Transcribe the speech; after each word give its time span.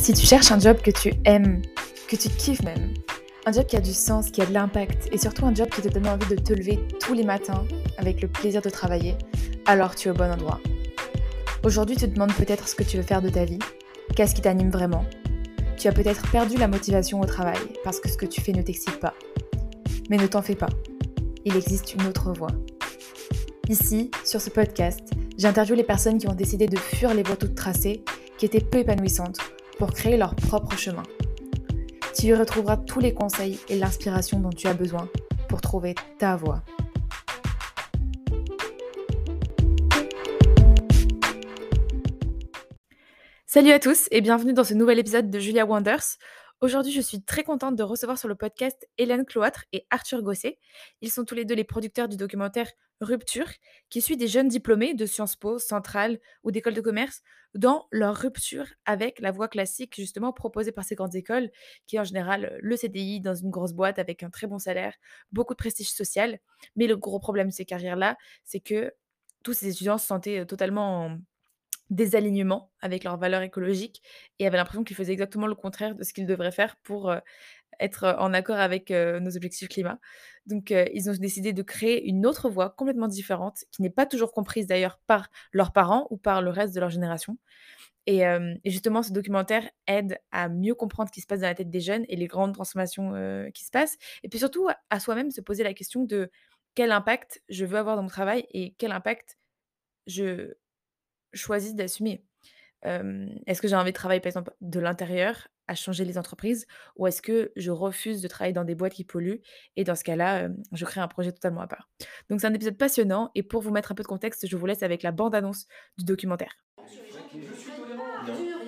Si 0.00 0.14
tu 0.14 0.24
cherches 0.24 0.50
un 0.50 0.58
job 0.58 0.78
que 0.80 0.90
tu 0.90 1.12
aimes, 1.26 1.60
que 2.08 2.16
tu 2.16 2.30
kiffes 2.30 2.62
même, 2.62 2.94
un 3.44 3.52
job 3.52 3.66
qui 3.66 3.76
a 3.76 3.82
du 3.82 3.92
sens, 3.92 4.30
qui 4.30 4.40
a 4.40 4.46
de 4.46 4.52
l'impact, 4.54 5.10
et 5.12 5.18
surtout 5.18 5.44
un 5.44 5.54
job 5.54 5.68
qui 5.68 5.82
te 5.82 5.88
donne 5.88 6.08
envie 6.08 6.26
de 6.26 6.40
te 6.40 6.54
lever 6.54 6.80
tous 6.98 7.12
les 7.12 7.22
matins 7.22 7.66
avec 7.98 8.22
le 8.22 8.28
plaisir 8.28 8.62
de 8.62 8.70
travailler, 8.70 9.14
alors 9.66 9.94
tu 9.94 10.08
es 10.08 10.10
au 10.10 10.14
bon 10.14 10.32
endroit. 10.32 10.58
Aujourd'hui, 11.64 11.96
tu 11.96 12.08
te 12.08 12.14
demandes 12.14 12.32
peut-être 12.32 12.66
ce 12.66 12.74
que 12.74 12.82
tu 12.82 12.96
veux 12.96 13.02
faire 13.02 13.20
de 13.20 13.28
ta 13.28 13.44
vie, 13.44 13.58
qu'est-ce 14.16 14.34
qui 14.34 14.40
t'anime 14.40 14.70
vraiment. 14.70 15.04
Tu 15.76 15.86
as 15.86 15.92
peut-être 15.92 16.28
perdu 16.30 16.56
la 16.56 16.66
motivation 16.66 17.20
au 17.20 17.26
travail 17.26 17.60
parce 17.84 18.00
que 18.00 18.08
ce 18.08 18.16
que 18.16 18.26
tu 18.26 18.40
fais 18.40 18.52
ne 18.52 18.62
t'excite 18.62 19.00
pas. 19.00 19.12
Mais 20.08 20.16
ne 20.16 20.26
t'en 20.26 20.40
fais 20.40 20.56
pas, 20.56 20.70
il 21.44 21.54
existe 21.56 21.92
une 21.92 22.06
autre 22.06 22.32
voie. 22.32 22.52
Ici, 23.68 24.10
sur 24.24 24.40
ce 24.40 24.48
podcast, 24.48 25.10
j'interviewe 25.36 25.76
les 25.76 25.84
personnes 25.84 26.16
qui 26.16 26.26
ont 26.26 26.34
décidé 26.34 26.68
de 26.68 26.78
fuir 26.78 27.12
les 27.12 27.22
voies 27.22 27.36
toutes 27.36 27.54
tracées, 27.54 28.02
qui 28.38 28.46
étaient 28.46 28.60
peu 28.60 28.78
épanouissantes, 28.78 29.38
pour 29.80 29.94
créer 29.94 30.18
leur 30.18 30.36
propre 30.36 30.76
chemin. 30.76 31.04
Tu 32.14 32.26
y 32.26 32.34
retrouveras 32.34 32.76
tous 32.76 33.00
les 33.00 33.14
conseils 33.14 33.58
et 33.70 33.78
l'inspiration 33.78 34.38
dont 34.38 34.50
tu 34.50 34.66
as 34.66 34.74
besoin 34.74 35.08
pour 35.48 35.62
trouver 35.62 35.94
ta 36.18 36.36
voie. 36.36 36.62
Salut 43.46 43.70
à 43.70 43.78
tous 43.78 44.06
et 44.10 44.20
bienvenue 44.20 44.52
dans 44.52 44.64
ce 44.64 44.74
nouvel 44.74 44.98
épisode 44.98 45.30
de 45.30 45.38
Julia 45.38 45.64
Wonders. 45.64 46.18
Aujourd'hui, 46.62 46.92
je 46.92 47.00
suis 47.00 47.22
très 47.22 47.42
contente 47.42 47.74
de 47.74 47.82
recevoir 47.82 48.18
sur 48.18 48.28
le 48.28 48.34
podcast 48.34 48.86
Hélène 48.98 49.24
Cloître 49.24 49.64
et 49.72 49.86
Arthur 49.88 50.20
Gosset. 50.22 50.58
Ils 51.00 51.10
sont 51.10 51.24
tous 51.24 51.34
les 51.34 51.46
deux 51.46 51.54
les 51.54 51.64
producteurs 51.64 52.06
du 52.06 52.18
documentaire 52.18 52.70
Rupture, 53.00 53.48
qui 53.88 54.02
suit 54.02 54.18
des 54.18 54.28
jeunes 54.28 54.48
diplômés 54.48 54.92
de 54.92 55.06
Sciences 55.06 55.36
Po, 55.36 55.58
Centrale 55.58 56.18
ou 56.44 56.50
d'école 56.50 56.74
de 56.74 56.82
commerce 56.82 57.22
dans 57.54 57.88
leur 57.90 58.14
rupture 58.14 58.66
avec 58.84 59.20
la 59.20 59.30
voie 59.30 59.48
classique 59.48 59.94
justement 59.96 60.34
proposée 60.34 60.70
par 60.70 60.84
ces 60.84 60.96
grandes 60.96 61.14
écoles, 61.14 61.50
qui 61.86 61.96
est 61.96 61.98
en 61.98 62.04
général 62.04 62.58
le 62.60 62.76
CDI 62.76 63.22
dans 63.22 63.34
une 63.34 63.48
grosse 63.48 63.72
boîte 63.72 63.98
avec 63.98 64.22
un 64.22 64.28
très 64.28 64.46
bon 64.46 64.58
salaire, 64.58 64.92
beaucoup 65.32 65.54
de 65.54 65.56
prestige 65.56 65.90
social. 65.90 66.40
Mais 66.76 66.86
le 66.86 66.98
gros 66.98 67.20
problème 67.20 67.48
de 67.48 67.54
ces 67.54 67.64
carrières-là, 67.64 68.18
c'est 68.44 68.60
que 68.60 68.92
tous 69.42 69.54
ces 69.54 69.68
étudiants 69.68 69.96
se 69.96 70.06
sentaient 70.06 70.44
totalement 70.44 71.06
en 71.06 71.18
désalignement 71.90 72.72
avec 72.80 73.04
leurs 73.04 73.18
valeurs 73.18 73.42
écologiques 73.42 74.02
et 74.38 74.46
avaient 74.46 74.56
l'impression 74.56 74.84
qu'ils 74.84 74.96
faisaient 74.96 75.12
exactement 75.12 75.46
le 75.46 75.54
contraire 75.54 75.94
de 75.94 76.02
ce 76.02 76.12
qu'ils 76.12 76.26
devraient 76.26 76.52
faire 76.52 76.76
pour 76.76 77.12
être 77.78 78.16
en 78.18 78.32
accord 78.32 78.58
avec 78.58 78.90
nos 78.90 79.36
objectifs 79.36 79.68
climat. 79.68 79.98
Donc, 80.46 80.70
ils 80.70 81.10
ont 81.10 81.14
décidé 81.14 81.52
de 81.52 81.62
créer 81.62 82.06
une 82.06 82.26
autre 82.26 82.48
voie 82.50 82.70
complètement 82.70 83.08
différente, 83.08 83.64
qui 83.70 83.82
n'est 83.82 83.90
pas 83.90 84.06
toujours 84.06 84.32
comprise 84.32 84.66
d'ailleurs 84.66 85.00
par 85.06 85.30
leurs 85.52 85.72
parents 85.72 86.06
ou 86.10 86.16
par 86.16 86.42
le 86.42 86.50
reste 86.50 86.74
de 86.74 86.80
leur 86.80 86.90
génération. 86.90 87.38
Et, 88.06 88.22
justement, 88.64 89.02
ce 89.02 89.12
documentaire 89.12 89.68
aide 89.86 90.18
à 90.30 90.48
mieux 90.48 90.74
comprendre 90.74 91.08
ce 91.08 91.12
qui 91.12 91.20
se 91.20 91.26
passe 91.26 91.40
dans 91.40 91.46
la 91.46 91.54
tête 91.54 91.70
des 91.70 91.80
jeunes 91.80 92.04
et 92.08 92.16
les 92.16 92.26
grandes 92.26 92.54
transformations 92.54 93.12
qui 93.54 93.64
se 93.64 93.70
passent. 93.70 93.96
Et 94.22 94.28
puis 94.28 94.38
surtout, 94.38 94.68
à 94.90 95.00
soi-même, 95.00 95.30
se 95.30 95.40
poser 95.40 95.64
la 95.64 95.74
question 95.74 96.04
de 96.04 96.30
quel 96.74 96.92
impact 96.92 97.42
je 97.48 97.64
veux 97.64 97.78
avoir 97.78 97.96
dans 97.96 98.02
mon 98.02 98.08
travail 98.08 98.46
et 98.50 98.74
quel 98.78 98.92
impact 98.92 99.38
je 100.06 100.54
choisis 101.32 101.74
d'assumer. 101.74 102.24
est-ce 102.82 103.60
que 103.60 103.68
j'ai 103.68 103.76
envie 103.76 103.92
de 103.92 103.96
travailler, 103.96 104.20
par 104.20 104.28
exemple, 104.28 104.52
de 104.60 104.80
l'intérieur 104.80 105.48
à 105.68 105.74
changer 105.74 106.04
les 106.04 106.18
entreprises 106.18 106.66
ou 106.96 107.06
est-ce 107.06 107.22
que 107.22 107.52
je 107.54 107.70
refuse 107.70 108.22
de 108.22 108.28
travailler 108.28 108.52
dans 108.52 108.64
des 108.64 108.74
boîtes 108.74 108.94
qui 108.94 109.04
polluent 109.04 109.40
et 109.76 109.84
dans 109.84 109.94
ce 109.94 110.02
cas-là, 110.02 110.48
je 110.72 110.84
crée 110.84 111.00
un 111.00 111.08
projet 111.08 111.30
totalement 111.30 111.60
à 111.60 111.68
part? 111.68 111.88
Donc 112.28 112.40
c'est 112.40 112.46
un 112.46 112.54
épisode 112.54 112.76
passionnant 112.76 113.30
et 113.34 113.42
pour 113.42 113.62
vous 113.62 113.70
mettre 113.70 113.92
un 113.92 113.94
peu 113.94 114.02
de 114.02 114.08
contexte, 114.08 114.46
je 114.48 114.56
vous 114.56 114.66
laisse 114.66 114.82
avec 114.82 115.02
la 115.02 115.12
bande-annonce 115.12 115.66
du 115.96 116.04
documentaire. 116.04 116.56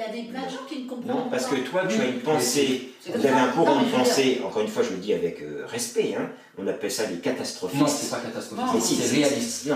Y 0.02 0.18
a 0.18 0.22
des 0.22 0.28
plein 0.28 0.42
de 0.46 0.50
gens 0.50 0.66
qui 0.68 0.82
ne 0.82 0.88
comprennent 0.88 1.16
Non, 1.16 1.30
parce 1.30 1.46
pas. 1.46 1.56
que 1.56 1.60
toi, 1.60 1.86
tu 1.86 2.00
as 2.00 2.06
une 2.06 2.20
pensée, 2.20 2.92
vous 3.06 3.26
avez 3.26 3.28
un 3.28 3.48
courant 3.48 3.80
de 3.82 3.88
pensée, 3.90 4.40
encore 4.44 4.62
une 4.62 4.68
fois, 4.68 4.82
je 4.82 4.90
le 4.90 4.96
dis 4.96 5.12
avec 5.12 5.40
euh, 5.42 5.64
respect, 5.66 6.14
hein, 6.18 6.30
on 6.58 6.66
appelle 6.66 6.90
ça 6.90 7.08
les 7.08 7.18
catastrophistes. 7.18 7.80
Non, 7.80 7.86
c'est 7.86 8.10
pas 8.10 8.80
si, 8.80 8.96
c'est 8.96 9.16
réaliste. 9.16 9.70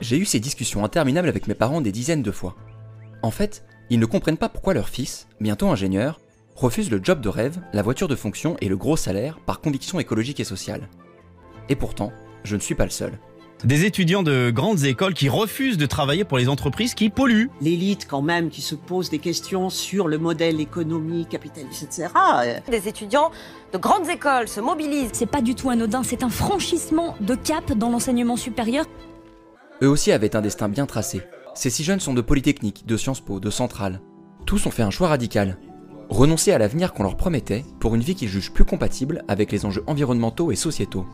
J'ai 0.00 0.18
eu 0.18 0.24
ces 0.24 0.40
discussions 0.40 0.84
interminables 0.84 1.28
avec 1.28 1.48
mes 1.48 1.54
parents 1.54 1.80
des 1.80 1.92
dizaines 1.92 2.22
de 2.22 2.30
fois. 2.30 2.56
En 3.22 3.30
fait, 3.30 3.64
ils 3.90 3.98
ne 3.98 4.06
comprennent 4.06 4.36
pas 4.36 4.48
pourquoi 4.48 4.74
leur 4.74 4.88
fils, 4.88 5.26
bientôt 5.40 5.68
ingénieur, 5.68 6.20
refuse 6.54 6.90
le 6.90 7.00
job 7.02 7.20
de 7.20 7.28
rêve, 7.28 7.58
la 7.72 7.82
voiture 7.82 8.08
de 8.08 8.16
fonction 8.16 8.56
et 8.60 8.68
le 8.68 8.76
gros 8.76 8.96
salaire 8.96 9.38
par 9.46 9.60
conviction 9.60 9.98
écologique 10.00 10.40
et 10.40 10.44
sociale. 10.44 10.88
Et 11.68 11.76
pourtant, 11.76 12.12
je 12.44 12.56
ne 12.56 12.60
suis 12.60 12.74
pas 12.74 12.84
le 12.84 12.90
seul. 12.90 13.18
Des 13.64 13.84
étudiants 13.84 14.22
de 14.22 14.52
grandes 14.54 14.84
écoles 14.84 15.14
qui 15.14 15.28
refusent 15.28 15.78
de 15.78 15.86
travailler 15.86 16.22
pour 16.22 16.38
les 16.38 16.48
entreprises 16.48 16.94
qui 16.94 17.10
polluent. 17.10 17.50
l'élite 17.60 18.06
quand 18.08 18.22
même 18.22 18.50
qui 18.50 18.60
se 18.62 18.76
pose 18.76 19.10
des 19.10 19.18
questions 19.18 19.68
sur 19.68 20.06
le 20.06 20.16
modèle 20.16 20.60
économique, 20.60 21.30
capitaliste, 21.30 21.82
etc. 21.82 22.08
euh, 22.44 22.60
Des 22.70 22.86
étudiants 22.86 23.32
de 23.72 23.78
grandes 23.78 24.08
écoles 24.08 24.46
se 24.46 24.60
mobilisent. 24.60 25.10
C'est 25.12 25.26
pas 25.26 25.42
du 25.42 25.56
tout 25.56 25.70
anodin, 25.70 26.04
c'est 26.04 26.22
un 26.22 26.28
franchissement 26.28 27.16
de 27.20 27.34
cap 27.34 27.72
dans 27.72 27.90
l'enseignement 27.90 28.36
supérieur. 28.36 28.84
Eux 29.82 29.88
aussi 29.88 30.12
avaient 30.12 30.36
un 30.36 30.40
destin 30.40 30.68
bien 30.68 30.86
tracé. 30.86 31.22
Ces 31.54 31.70
six 31.70 31.82
jeunes 31.82 32.00
sont 32.00 32.14
de 32.14 32.20
Polytechnique, 32.20 32.86
de 32.86 32.96
Sciences 32.96 33.20
Po, 33.20 33.40
de 33.40 33.50
Centrale. 33.50 34.00
Tous 34.46 34.66
ont 34.66 34.70
fait 34.70 34.84
un 34.84 34.90
choix 34.90 35.08
radical. 35.08 35.58
Renoncer 36.10 36.52
à 36.52 36.58
l'avenir 36.58 36.92
qu'on 36.92 37.02
leur 37.02 37.16
promettait 37.16 37.64
pour 37.80 37.96
une 37.96 38.02
vie 38.02 38.14
qu'ils 38.14 38.28
jugent 38.28 38.52
plus 38.52 38.64
compatible 38.64 39.24
avec 39.26 39.50
les 39.50 39.66
enjeux 39.66 39.82
environnementaux 39.88 40.52
et 40.52 40.56
sociétaux. 40.56 41.06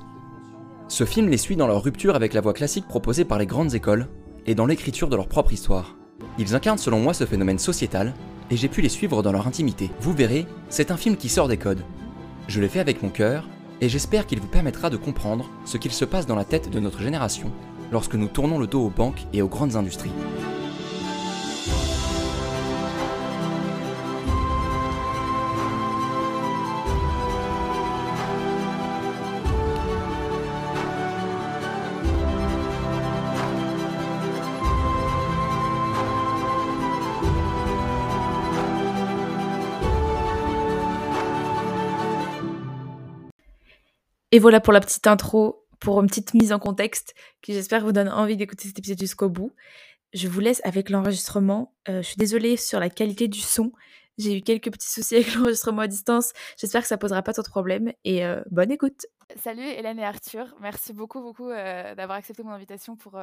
Ce 0.88 1.04
film 1.04 1.28
les 1.28 1.38
suit 1.38 1.56
dans 1.56 1.66
leur 1.66 1.82
rupture 1.82 2.14
avec 2.14 2.34
la 2.34 2.42
voie 2.42 2.52
classique 2.52 2.86
proposée 2.86 3.24
par 3.24 3.38
les 3.38 3.46
grandes 3.46 3.74
écoles 3.74 4.08
et 4.46 4.54
dans 4.54 4.66
l'écriture 4.66 5.08
de 5.08 5.16
leur 5.16 5.28
propre 5.28 5.52
histoire. 5.52 5.96
Ils 6.38 6.54
incarnent 6.54 6.78
selon 6.78 7.00
moi 7.00 7.14
ce 7.14 7.24
phénomène 7.24 7.58
sociétal 7.58 8.12
et 8.50 8.56
j'ai 8.56 8.68
pu 8.68 8.82
les 8.82 8.90
suivre 8.90 9.22
dans 9.22 9.32
leur 9.32 9.46
intimité. 9.46 9.90
Vous 10.00 10.12
verrez, 10.12 10.46
c'est 10.68 10.90
un 10.90 10.98
film 10.98 11.16
qui 11.16 11.30
sort 11.30 11.48
des 11.48 11.56
codes. 11.56 11.84
Je 12.48 12.60
l'ai 12.60 12.68
fait 12.68 12.80
avec 12.80 13.02
mon 13.02 13.08
cœur 13.08 13.48
et 13.80 13.88
j'espère 13.88 14.26
qu'il 14.26 14.40
vous 14.40 14.46
permettra 14.46 14.90
de 14.90 14.98
comprendre 14.98 15.50
ce 15.64 15.78
qu'il 15.78 15.92
se 15.92 16.04
passe 16.04 16.26
dans 16.26 16.36
la 16.36 16.44
tête 16.44 16.70
de 16.70 16.80
notre 16.80 17.00
génération 17.00 17.50
lorsque 17.90 18.14
nous 18.14 18.28
tournons 18.28 18.58
le 18.58 18.66
dos 18.66 18.84
aux 18.84 18.90
banques 18.90 19.26
et 19.32 19.40
aux 19.40 19.48
grandes 19.48 19.76
industries. 19.76 20.12
Et 44.34 44.40
voilà 44.40 44.60
pour 44.60 44.72
la 44.72 44.80
petite 44.80 45.06
intro, 45.06 45.64
pour 45.78 46.00
une 46.00 46.08
petite 46.08 46.34
mise 46.34 46.52
en 46.52 46.58
contexte 46.58 47.14
qui 47.40 47.52
j'espère 47.52 47.84
vous 47.84 47.92
donne 47.92 48.08
envie 48.08 48.36
d'écouter 48.36 48.66
cet 48.66 48.76
épisode 48.80 48.98
jusqu'au 48.98 49.28
bout. 49.28 49.52
Je 50.12 50.26
vous 50.26 50.40
laisse 50.40 50.60
avec 50.64 50.90
l'enregistrement. 50.90 51.72
Euh, 51.88 52.02
je 52.02 52.08
suis 52.08 52.16
désolée 52.16 52.56
sur 52.56 52.80
la 52.80 52.90
qualité 52.90 53.28
du 53.28 53.38
son. 53.38 53.70
J'ai 54.18 54.36
eu 54.36 54.42
quelques 54.42 54.72
petits 54.72 54.90
soucis 54.90 55.14
avec 55.14 55.32
l'enregistrement 55.36 55.82
à 55.82 55.86
distance. 55.86 56.32
J'espère 56.56 56.82
que 56.82 56.88
ça 56.88 56.98
posera 56.98 57.22
pas 57.22 57.32
trop 57.32 57.44
de 57.44 57.48
problèmes 57.48 57.92
et 58.02 58.26
euh, 58.26 58.42
bonne 58.50 58.72
écoute. 58.72 59.06
Salut 59.36 59.62
Hélène 59.62 60.00
et 60.00 60.04
Arthur. 60.04 60.52
Merci 60.60 60.92
beaucoup 60.92 61.20
beaucoup 61.20 61.50
euh, 61.50 61.94
d'avoir 61.94 62.18
accepté 62.18 62.42
mon 62.42 62.50
invitation 62.50 62.96
pour 62.96 63.16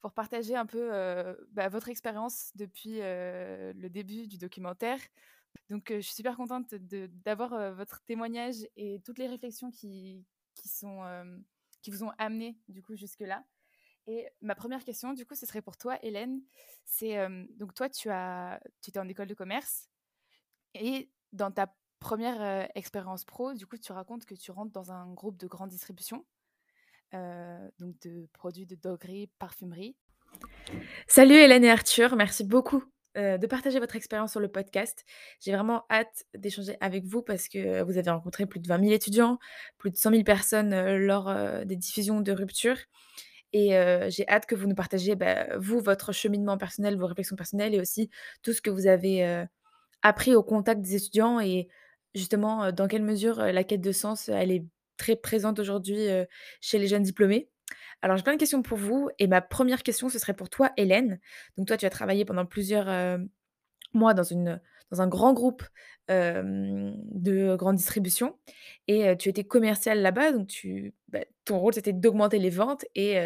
pour 0.00 0.12
partager 0.12 0.56
un 0.56 0.64
peu 0.64 0.88
bah, 1.52 1.68
votre 1.68 1.90
expérience 1.90 2.52
depuis 2.54 3.00
le 3.00 3.88
début 3.88 4.26
du 4.26 4.38
documentaire. 4.38 4.98
Donc, 5.68 5.88
je 5.90 6.00
suis 6.00 6.14
super 6.14 6.36
contente 6.36 6.74
d'avoir 7.26 7.74
votre 7.74 8.02
témoignage 8.04 8.66
et 8.76 9.02
toutes 9.04 9.18
les 9.18 9.26
réflexions 9.26 9.70
qui, 9.70 10.24
qui, 10.58 10.68
sont, 10.68 11.02
euh, 11.04 11.24
qui 11.82 11.90
vous 11.90 12.04
ont 12.04 12.12
amené 12.18 12.58
du 12.68 12.82
coup 12.82 12.96
jusque-là. 12.96 13.44
Et 14.06 14.26
ma 14.40 14.54
première 14.54 14.84
question, 14.84 15.12
du 15.12 15.26
coup, 15.26 15.34
ce 15.34 15.46
serait 15.46 15.60
pour 15.60 15.76
toi, 15.76 15.98
Hélène. 16.02 16.40
C'est 16.84 17.18
euh, 17.18 17.44
donc 17.56 17.74
toi, 17.74 17.88
tu 17.88 18.10
as, 18.10 18.60
tu 18.82 18.90
étais 18.90 18.98
en 18.98 19.08
école 19.08 19.28
de 19.28 19.34
commerce 19.34 19.88
et 20.74 21.10
dans 21.32 21.50
ta 21.50 21.74
première 22.00 22.40
euh, 22.40 22.66
expérience 22.74 23.24
pro, 23.24 23.52
du 23.54 23.66
coup, 23.66 23.76
tu 23.76 23.92
racontes 23.92 24.24
que 24.24 24.34
tu 24.34 24.50
rentres 24.50 24.72
dans 24.72 24.92
un 24.92 25.12
groupe 25.12 25.36
de 25.36 25.46
grande 25.46 25.70
distribution, 25.70 26.24
donc 27.12 27.98
de 28.00 28.28
produits 28.32 28.66
de 28.66 28.76
droguerie, 28.76 29.28
parfumerie. 29.38 29.96
Salut 31.06 31.34
Hélène 31.34 31.64
et 31.64 31.70
Arthur, 31.70 32.16
merci 32.16 32.44
beaucoup 32.44 32.84
euh, 33.18 33.38
de 33.38 33.46
partager 33.46 33.78
votre 33.80 33.96
expérience 33.96 34.30
sur 34.30 34.40
le 34.40 34.48
podcast. 34.48 35.04
J'ai 35.40 35.52
vraiment 35.52 35.84
hâte 35.90 36.24
d'échanger 36.36 36.76
avec 36.80 37.04
vous 37.04 37.22
parce 37.22 37.48
que 37.48 37.82
vous 37.82 37.98
avez 37.98 38.10
rencontré 38.10 38.46
plus 38.46 38.60
de 38.60 38.68
20 38.68 38.80
000 38.80 38.92
étudiants, 38.92 39.38
plus 39.76 39.90
de 39.90 39.96
100 39.96 40.10
000 40.10 40.22
personnes 40.24 40.72
euh, 40.72 40.98
lors 40.98 41.28
euh, 41.28 41.64
des 41.64 41.76
diffusions 41.76 42.20
de 42.20 42.32
rupture. 42.32 42.76
Et 43.52 43.76
euh, 43.76 44.10
j'ai 44.10 44.28
hâte 44.28 44.46
que 44.46 44.54
vous 44.54 44.66
nous 44.66 44.74
partagiez, 44.74 45.16
bah, 45.16 45.56
vous, 45.58 45.80
votre 45.80 46.12
cheminement 46.12 46.58
personnel, 46.58 46.96
vos 46.98 47.06
réflexions 47.06 47.36
personnelles 47.36 47.74
et 47.74 47.80
aussi 47.80 48.10
tout 48.42 48.52
ce 48.52 48.60
que 48.60 48.70
vous 48.70 48.86
avez 48.86 49.24
euh, 49.26 49.44
appris 50.02 50.34
au 50.34 50.42
contact 50.42 50.80
des 50.80 50.96
étudiants 50.96 51.40
et 51.40 51.68
justement 52.14 52.64
euh, 52.64 52.72
dans 52.72 52.88
quelle 52.88 53.02
mesure 53.02 53.40
euh, 53.40 53.52
la 53.52 53.64
quête 53.64 53.80
de 53.80 53.92
sens, 53.92 54.28
elle 54.28 54.50
est 54.50 54.64
très 54.96 55.16
présente 55.16 55.58
aujourd'hui 55.58 56.08
euh, 56.08 56.24
chez 56.60 56.78
les 56.78 56.88
jeunes 56.88 57.02
diplômés. 57.02 57.48
Alors, 58.02 58.16
j'ai 58.16 58.22
plein 58.22 58.34
de 58.34 58.38
questions 58.38 58.62
pour 58.62 58.78
vous. 58.78 59.10
Et 59.18 59.26
ma 59.26 59.40
première 59.40 59.82
question, 59.82 60.08
ce 60.08 60.18
serait 60.18 60.34
pour 60.34 60.50
toi, 60.50 60.70
Hélène. 60.76 61.20
Donc, 61.56 61.66
toi, 61.68 61.76
tu 61.76 61.86
as 61.86 61.90
travaillé 61.90 62.24
pendant 62.24 62.46
plusieurs 62.46 62.88
euh, 62.88 63.18
mois 63.94 64.14
dans 64.14 64.32
un 65.00 65.08
grand 65.08 65.32
groupe 65.32 65.62
de 66.08 67.56
grande 67.56 67.76
distribution 67.76 68.38
et 68.86 69.14
tu 69.18 69.28
étais 69.28 69.44
commercial 69.44 70.00
là-bas, 70.00 70.32
donc 70.32 70.66
bah, 71.08 71.20
ton 71.44 71.58
rôle 71.58 71.74
c'était 71.74 71.92
d'augmenter 71.92 72.38
les 72.38 72.50
ventes 72.50 72.86
et 72.94 73.18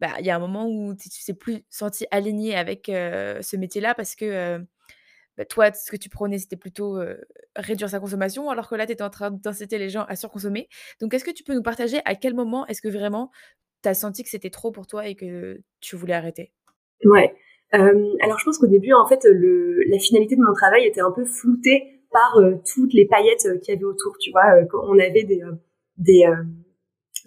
bah, 0.00 0.14
il 0.18 0.26
y 0.26 0.30
a 0.30 0.36
un 0.36 0.40
moment 0.40 0.66
où 0.66 0.94
tu 0.96 1.08
ne 1.08 1.24
t'es 1.26 1.34
plus 1.34 1.62
senti 1.68 2.06
aligné 2.10 2.56
avec 2.56 2.86
ce 2.86 3.56
métier-là 3.56 3.94
parce 3.94 4.16
que 4.16 4.58
bah, 5.36 5.44
toi, 5.44 5.72
ce 5.72 5.90
que 5.90 5.96
tu 5.96 6.08
prônais, 6.08 6.38
c'était 6.38 6.56
plutôt 6.56 6.98
réduire 7.56 7.88
sa 7.88 8.00
consommation, 8.00 8.50
alors 8.50 8.68
que 8.68 8.74
là, 8.74 8.86
tu 8.86 8.92
étais 8.92 9.04
en 9.04 9.10
train 9.10 9.30
d'inciter 9.30 9.78
les 9.78 9.88
gens 9.88 10.04
à 10.04 10.16
surconsommer. 10.16 10.68
Donc, 11.00 11.14
est-ce 11.14 11.24
que 11.24 11.30
tu 11.30 11.44
peux 11.44 11.54
nous 11.54 11.62
partager 11.62 12.00
à 12.04 12.14
quel 12.14 12.34
moment 12.34 12.66
est-ce 12.66 12.82
que 12.82 12.88
vraiment 12.88 13.30
tu 13.82 13.88
as 13.88 13.94
senti 13.94 14.22
que 14.22 14.28
c'était 14.28 14.50
trop 14.50 14.70
pour 14.70 14.86
toi 14.86 15.06
et 15.06 15.14
que 15.14 15.60
tu 15.80 15.96
voulais 15.96 16.14
arrêter? 16.14 16.52
Ouais. 17.04 17.34
alors, 17.72 18.38
je 18.38 18.44
pense 18.44 18.58
qu'au 18.58 18.66
début, 18.66 18.92
en 18.92 19.06
fait, 19.06 19.24
le, 19.24 19.82
la 19.88 19.98
finalité 19.98 20.36
de 20.36 20.42
mon 20.42 20.52
travail 20.54 20.86
était 20.86 21.00
un 21.00 21.12
peu 21.12 21.24
floutée 21.24 22.02
par 22.10 22.38
toutes 22.74 22.92
les 22.92 23.06
paillettes 23.06 23.46
qu'il 23.62 23.74
y 23.74 23.76
avait 23.76 23.84
autour. 23.84 24.16
Tu 24.20 24.30
vois, 24.32 24.42
on 24.86 24.98
avait 24.98 25.24
des, 25.24 25.40
des, 25.96 26.24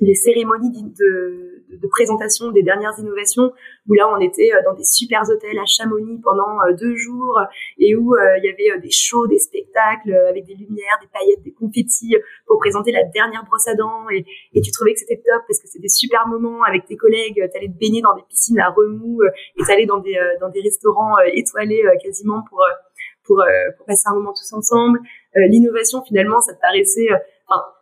des 0.01 0.13
cérémonies 0.15 0.83
de 0.83 1.52
de 1.81 1.88
présentation 1.88 2.52
des 2.52 2.64
dernières 2.64 2.98
innovations 3.00 3.52
où 3.88 3.94
là 3.94 4.10
on 4.16 4.20
était 4.20 4.52
euh, 4.54 4.62
dans 4.66 4.74
des 4.74 4.84
super 4.84 5.22
hôtels 5.30 5.58
à 5.58 5.66
Chamonix 5.66 6.20
pendant 6.24 6.62
euh, 6.62 6.74
deux 6.74 6.96
jours 6.96 7.40
et 7.80 7.96
où 7.96 8.14
euh, 8.16 8.38
il 8.38 8.46
y 8.46 8.50
avait 8.50 8.80
des 8.80 8.92
shows, 8.92 9.28
des 9.28 9.40
spectacles 9.40 10.14
avec 10.30 10.46
des 10.46 10.56
lumières, 10.56 10.98
des 11.02 11.08
paillettes, 11.08 11.44
des 11.44 11.54
confettis 11.54 12.16
pour 12.48 12.60
présenter 12.60 12.92
la 12.92 13.04
dernière 13.04 13.46
brosse 13.46 13.68
à 13.68 13.75
dents 13.75 14.10
et, 14.10 14.25
tu 14.64 14.72
trouvais 14.72 14.94
que 14.94 15.00
c'était 15.00 15.18
top 15.18 15.44
parce 15.48 15.60
que 15.60 15.68
c'était 15.68 15.81
des 15.81 15.90
super 15.90 16.25
moments 16.28 16.64
avec 16.64 16.86
tes 16.86 16.96
collègues, 16.96 17.36
t'allais 17.52 17.68
te 17.68 17.78
baigner 17.78 18.02
dans 18.02 18.16
des 18.16 18.22
piscines 18.30 18.60
à 18.60 18.70
remous 18.70 19.20
et 19.24 19.64
t'allais 19.68 19.86
dans 19.86 20.00
des 20.00 20.18
dans 20.40 20.50
des 20.50 20.62
restaurants 20.62 21.18
étoilés 21.34 21.84
quasiment 22.02 22.44
pour 22.50 22.64
pour, 23.25 23.44
pour 23.78 23.86
passer 23.86 24.04
un 24.06 24.16
moment 24.16 24.31
tous 24.31 24.54
ensemble. 24.54 25.00
L'innovation 25.36 26.02
finalement 26.04 26.40
ça 26.40 26.54
te 26.54 26.62
paraissait 26.62 27.10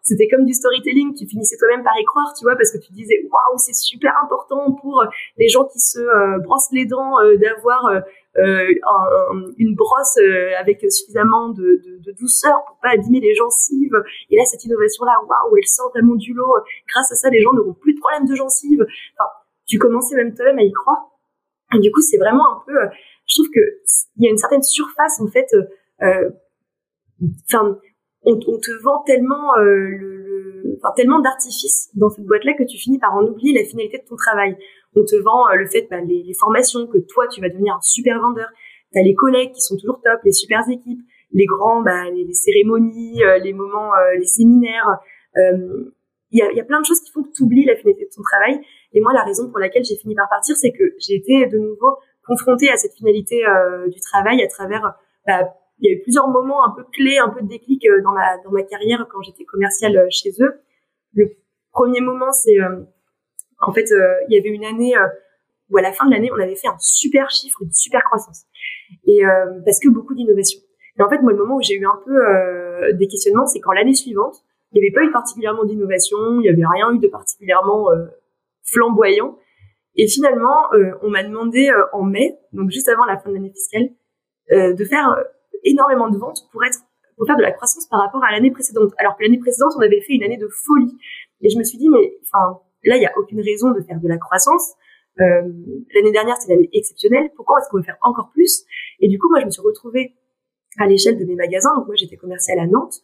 c'était 0.01 0.27
comme 0.27 0.45
du 0.45 0.53
storytelling. 0.53 1.13
Tu 1.13 1.27
finissais 1.27 1.57
toi-même 1.57 1.83
par 1.83 1.93
y 1.99 2.03
croire, 2.05 2.33
tu 2.37 2.43
vois, 2.43 2.55
parce 2.55 2.71
que 2.71 2.77
tu 2.77 2.91
disais 2.91 3.15
waouh, 3.29 3.57
c'est 3.57 3.75
super 3.75 4.13
important 4.23 4.73
pour 4.73 5.03
les 5.37 5.47
gens 5.47 5.65
qui 5.65 5.79
se 5.79 5.99
euh, 5.99 6.39
brossent 6.39 6.71
les 6.71 6.85
dents 6.85 7.19
euh, 7.21 7.37
d'avoir 7.37 7.85
euh, 8.37 8.67
une 9.57 9.75
brosse 9.75 10.17
avec 10.59 10.79
suffisamment 10.91 11.49
de, 11.49 11.81
douceur 12.19 12.63
pour 12.67 12.77
pas 12.81 12.89
abîmer 12.89 13.19
les 13.19 13.35
gencives. 13.35 13.95
Et 14.29 14.37
là, 14.37 14.43
cette 14.45 14.63
innovation-là, 14.65 15.13
waouh, 15.27 15.57
elle 15.57 15.67
sort 15.67 15.89
vraiment 15.89 16.15
du 16.15 16.33
lot. 16.33 16.55
Grâce 16.87 17.11
à 17.11 17.15
ça, 17.15 17.29
les 17.29 17.41
gens 17.41 17.53
n'auront 17.53 17.73
plus 17.73 17.93
de 17.93 17.99
problème 17.99 18.25
de 18.27 18.35
gencives. 18.35 18.85
Enfin, 19.17 19.29
tu 19.67 19.77
commençais 19.77 20.15
même 20.15 20.33
toi-même 20.33 20.59
à 20.59 20.63
y 20.63 20.71
croire. 20.71 21.09
Du 21.73 21.91
coup, 21.91 22.01
c'est 22.01 22.17
vraiment 22.17 22.57
un 22.57 22.63
peu. 22.65 22.73
je 23.27 23.35
trouve 23.35 23.49
que 23.53 23.61
il 24.17 24.25
y 24.25 24.27
a 24.27 24.31
une 24.31 24.37
certaine 24.37 24.63
surface 24.63 25.21
en 25.21 25.27
fait. 25.27 25.47
Enfin 27.47 27.77
on, 28.23 28.37
te 28.37 28.71
vend 28.83 29.01
tellement 29.03 29.57
euh, 29.57 29.63
le, 29.63 30.77
enfin, 30.77 30.93
tellement 30.95 31.19
d'artifices 31.19 31.89
dans 31.95 32.09
cette 32.09 32.25
boîte-là 32.25 32.53
que 32.53 32.63
tu 32.63 32.77
finis 32.77 32.99
par 32.99 33.13
en 33.15 33.23
oublier 33.23 33.59
la 33.59 33.67
finalité 33.67 33.97
de 33.97 34.07
ton 34.07 34.15
travail. 34.15 34.55
On 34.95 35.03
te 35.03 35.15
vend 35.15 35.49
euh, 35.49 35.55
le 35.55 35.67
fait, 35.67 35.87
bah, 35.89 36.01
les, 36.01 36.23
les, 36.23 36.33
formations, 36.33 36.87
que 36.87 36.99
toi, 36.99 37.27
tu 37.27 37.41
vas 37.41 37.49
devenir 37.49 37.75
un 37.75 37.81
super 37.81 38.19
vendeur. 38.21 38.47
T'as 38.93 39.01
les 39.01 39.15
collègues 39.15 39.53
qui 39.53 39.61
sont 39.61 39.75
toujours 39.77 40.01
top, 40.03 40.19
les 40.23 40.33
super 40.33 40.61
équipes, 40.69 41.01
les 41.31 41.45
grands, 41.45 41.81
bah, 41.81 42.09
les, 42.11 42.33
cérémonies, 42.33 43.23
euh, 43.23 43.39
les 43.39 43.53
moments, 43.53 43.91
les 44.17 44.25
séminaires. 44.25 44.87
Il 45.35 46.39
y 46.39 46.41
a, 46.41 46.51
y, 46.51 46.59
a, 46.59 46.63
plein 46.63 46.79
de 46.79 46.85
choses 46.85 47.01
qui 47.01 47.11
font 47.11 47.23
que 47.23 47.31
tu 47.35 47.43
oublies 47.43 47.65
la 47.65 47.75
finalité 47.75 48.05
de 48.05 48.11
ton 48.15 48.21
travail. 48.21 48.61
Et 48.93 49.01
moi, 49.01 49.13
la 49.13 49.23
raison 49.23 49.49
pour 49.49 49.59
laquelle 49.59 49.83
j'ai 49.83 49.97
fini 49.97 50.15
par 50.15 50.29
partir, 50.29 50.55
c'est 50.55 50.71
que 50.71 50.83
j'ai 50.99 51.15
été 51.15 51.47
de 51.47 51.57
nouveau 51.57 51.97
confrontée 52.25 52.69
à 52.69 52.77
cette 52.77 52.93
finalité 52.93 53.43
du 53.87 53.99
travail 53.99 54.41
à 54.41 54.47
travers 54.47 54.93
bah, 55.25 55.53
il 55.81 55.89
y 55.89 55.93
a 55.93 55.97
eu 55.97 56.01
plusieurs 56.01 56.27
moments 56.27 56.63
un 56.63 56.71
peu 56.71 56.83
clés, 56.93 57.17
un 57.17 57.29
peu 57.29 57.41
de 57.41 57.47
déclic 57.47 57.85
euh, 57.85 58.01
dans 58.03 58.11
ma 58.11 58.37
dans 58.43 58.51
ma 58.51 58.63
carrière 58.63 59.05
quand 59.11 59.21
j'étais 59.21 59.45
commerciale 59.45 59.97
euh, 59.97 60.07
chez 60.09 60.29
eux. 60.39 60.61
Le 61.13 61.31
premier 61.71 62.01
moment, 62.01 62.31
c'est 62.31 62.59
euh, 62.59 62.83
en 63.59 63.73
fait, 63.73 63.89
il 64.27 64.35
y 64.35 64.39
avait 64.39 64.49
une 64.49 64.65
année 64.65 64.93
où 65.69 65.77
à 65.77 65.81
la 65.83 65.91
fin 65.91 66.07
de 66.07 66.11
l'année, 66.11 66.31
on 66.31 66.41
avait 66.41 66.55
fait 66.55 66.67
un 66.67 66.77
super 66.79 67.29
chiffre, 67.29 67.61
une 67.61 67.71
super 67.71 68.03
croissance, 68.03 68.45
et 69.05 69.21
parce 69.63 69.79
que 69.79 69.87
beaucoup 69.87 70.15
d'innovation. 70.15 70.59
Et 70.97 71.03
en 71.03 71.09
fait, 71.09 71.19
moi, 71.19 71.31
le 71.31 71.37
moment 71.37 71.57
où 71.57 71.61
j'ai 71.61 71.75
eu 71.75 71.85
un 71.85 71.99
peu 72.03 72.93
des 72.93 73.07
questionnements, 73.07 73.45
c'est 73.45 73.59
quand 73.59 73.71
l'année 73.71 73.93
suivante, 73.93 74.43
il 74.71 74.81
n'y 74.81 74.87
avait 74.87 74.95
pas 74.95 75.03
eu 75.03 75.11
particulièrement 75.11 75.63
d'innovation, 75.63 76.17
il 76.39 76.39
n'y 76.39 76.49
avait 76.49 76.65
rien 76.65 76.91
eu 76.91 76.97
de 76.97 77.07
particulièrement 77.07 77.85
flamboyant. 78.63 79.37
Et 79.95 80.07
finalement, 80.07 80.71
on 81.03 81.11
m'a 81.11 81.23
demandé 81.23 81.71
en 81.93 82.01
mai, 82.01 82.39
donc 82.53 82.71
juste 82.71 82.89
avant 82.89 83.05
la 83.05 83.19
fin 83.19 83.29
de 83.29 83.35
l'année 83.35 83.51
fiscale, 83.51 83.89
de 84.49 84.85
faire 84.85 85.23
énormément 85.63 86.09
de 86.09 86.17
ventes 86.17 86.47
pour 86.51 86.63
être 86.63 86.79
pour 87.17 87.27
faire 87.27 87.37
de 87.37 87.43
la 87.43 87.51
croissance 87.51 87.85
par 87.85 87.99
rapport 88.01 88.23
à 88.23 88.31
l'année 88.31 88.49
précédente. 88.49 88.93
Alors 88.97 89.15
que 89.15 89.23
l'année 89.23 89.37
précédente, 89.37 89.73
on 89.77 89.81
avait 89.81 90.01
fait 90.01 90.13
une 90.13 90.23
année 90.23 90.37
de 90.37 90.47
folie. 90.47 90.97
Et 91.41 91.49
je 91.49 91.57
me 91.57 91.63
suis 91.63 91.77
dit, 91.77 91.87
mais 91.87 92.17
enfin, 92.23 92.59
là, 92.83 92.95
il 92.95 92.99
n'y 92.99 93.05
a 93.05 93.13
aucune 93.15 93.41
raison 93.41 93.69
de 93.71 93.81
faire 93.81 93.99
de 93.99 94.07
la 94.07 94.17
croissance. 94.17 94.73
Euh, 95.19 95.23
l'année 95.93 96.11
dernière, 96.11 96.35
c'était 96.37 96.53
une 96.53 96.59
année 96.59 96.69
exceptionnelle. 96.73 97.29
Pourquoi 97.35 97.59
est-ce 97.59 97.69
qu'on 97.69 97.77
veut 97.77 97.83
faire 97.83 97.99
encore 98.01 98.31
plus? 98.33 98.63
Et 99.01 99.07
du 99.07 99.19
coup, 99.19 99.29
moi, 99.29 99.39
je 99.39 99.45
me 99.45 99.51
suis 99.51 99.61
retrouvée 99.61 100.15
à 100.79 100.87
l'échelle 100.87 101.19
de 101.19 101.25
mes 101.25 101.35
magasins. 101.35 101.75
Donc 101.75 101.87
moi, 101.87 101.95
j'étais 101.95 102.17
commerciale 102.17 102.59
à 102.59 102.65
Nantes. 102.65 102.95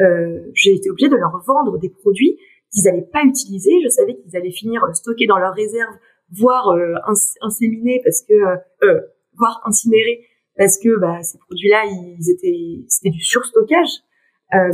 Euh, 0.00 0.50
j'ai 0.54 0.74
été 0.74 0.90
obligée 0.90 1.08
de 1.08 1.16
leur 1.16 1.42
vendre 1.46 1.78
des 1.78 1.88
produits 1.88 2.38
qu'ils 2.70 2.84
n'allaient 2.84 3.08
pas 3.12 3.24
utiliser. 3.24 3.72
Je 3.82 3.88
savais 3.88 4.14
qu'ils 4.14 4.36
allaient 4.36 4.50
finir 4.50 4.82
stockés 4.92 5.26
dans 5.26 5.38
leurs 5.38 5.54
réserves, 5.54 5.94
voire 6.30 6.68
euh, 6.70 6.94
inséminés 7.40 8.00
parce 8.04 8.22
que, 8.22 8.34
euh, 8.84 9.00
voire 9.36 9.62
incinérés 9.64 10.26
parce 10.56 10.78
que 10.78 10.98
bah, 10.98 11.22
ces 11.22 11.38
produits-là, 11.38 11.84
ils 11.86 12.30
étaient, 12.30 12.84
c'était 12.88 13.10
du 13.10 13.20
surstockage. 13.20 13.90
Euh, 14.54 14.70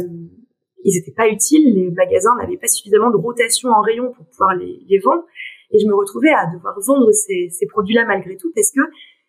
ils 0.84 0.94
n'étaient 0.94 1.14
pas 1.14 1.28
utiles. 1.28 1.74
Les 1.74 1.90
magasins 1.90 2.34
n'avaient 2.40 2.56
pas 2.56 2.68
suffisamment 2.68 3.10
de 3.10 3.16
rotation 3.16 3.70
en 3.70 3.80
rayon 3.80 4.12
pour 4.12 4.26
pouvoir 4.26 4.54
les, 4.54 4.80
les 4.88 4.98
vendre. 4.98 5.24
Et 5.72 5.78
je 5.78 5.86
me 5.86 5.94
retrouvais 5.94 6.30
à 6.30 6.46
devoir 6.52 6.78
vendre 6.80 7.10
ces, 7.12 7.48
ces 7.50 7.66
produits-là 7.66 8.04
malgré 8.04 8.36
tout 8.36 8.50
parce 8.54 8.70
que 8.72 8.80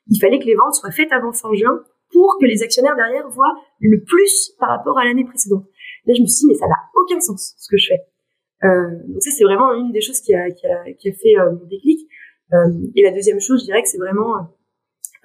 il 0.07 0.19
fallait 0.19 0.39
que 0.39 0.45
les 0.45 0.55
ventes 0.55 0.73
soient 0.73 0.91
faites 0.91 1.11
avant 1.11 1.31
fin 1.31 1.53
juin 1.53 1.83
pour 2.11 2.37
que 2.39 2.45
les 2.45 2.63
actionnaires 2.63 2.95
derrière 2.95 3.29
voient 3.29 3.53
le 3.79 4.03
plus 4.03 4.53
par 4.59 4.69
rapport 4.69 4.97
à 4.99 5.05
l'année 5.05 5.23
précédente. 5.23 5.65
Là, 6.05 6.13
je 6.15 6.21
me 6.21 6.25
suis 6.25 6.45
dit, 6.45 6.47
mais 6.47 6.55
ça 6.55 6.67
n'a 6.67 6.75
aucun 6.95 7.19
sens 7.19 7.53
ce 7.57 7.67
que 7.69 7.77
je 7.77 7.87
fais. 7.89 8.67
Euh, 8.67 8.89
donc 9.07 9.21
ça, 9.21 9.31
c'est 9.31 9.43
vraiment 9.43 9.73
une 9.73 9.91
des 9.91 10.01
choses 10.01 10.19
qui 10.21 10.33
a, 10.33 10.49
qui 10.51 10.65
a, 10.67 10.93
qui 10.93 11.09
a 11.09 11.13
fait 11.13 11.39
euh, 11.39 11.51
mon 11.51 11.65
déclic. 11.65 12.07
Euh, 12.53 12.91
et 12.95 13.03
la 13.03 13.11
deuxième 13.11 13.39
chose, 13.39 13.61
je 13.61 13.65
dirais 13.65 13.81
que 13.81 13.87
c'est 13.87 13.97
vraiment 13.97 14.35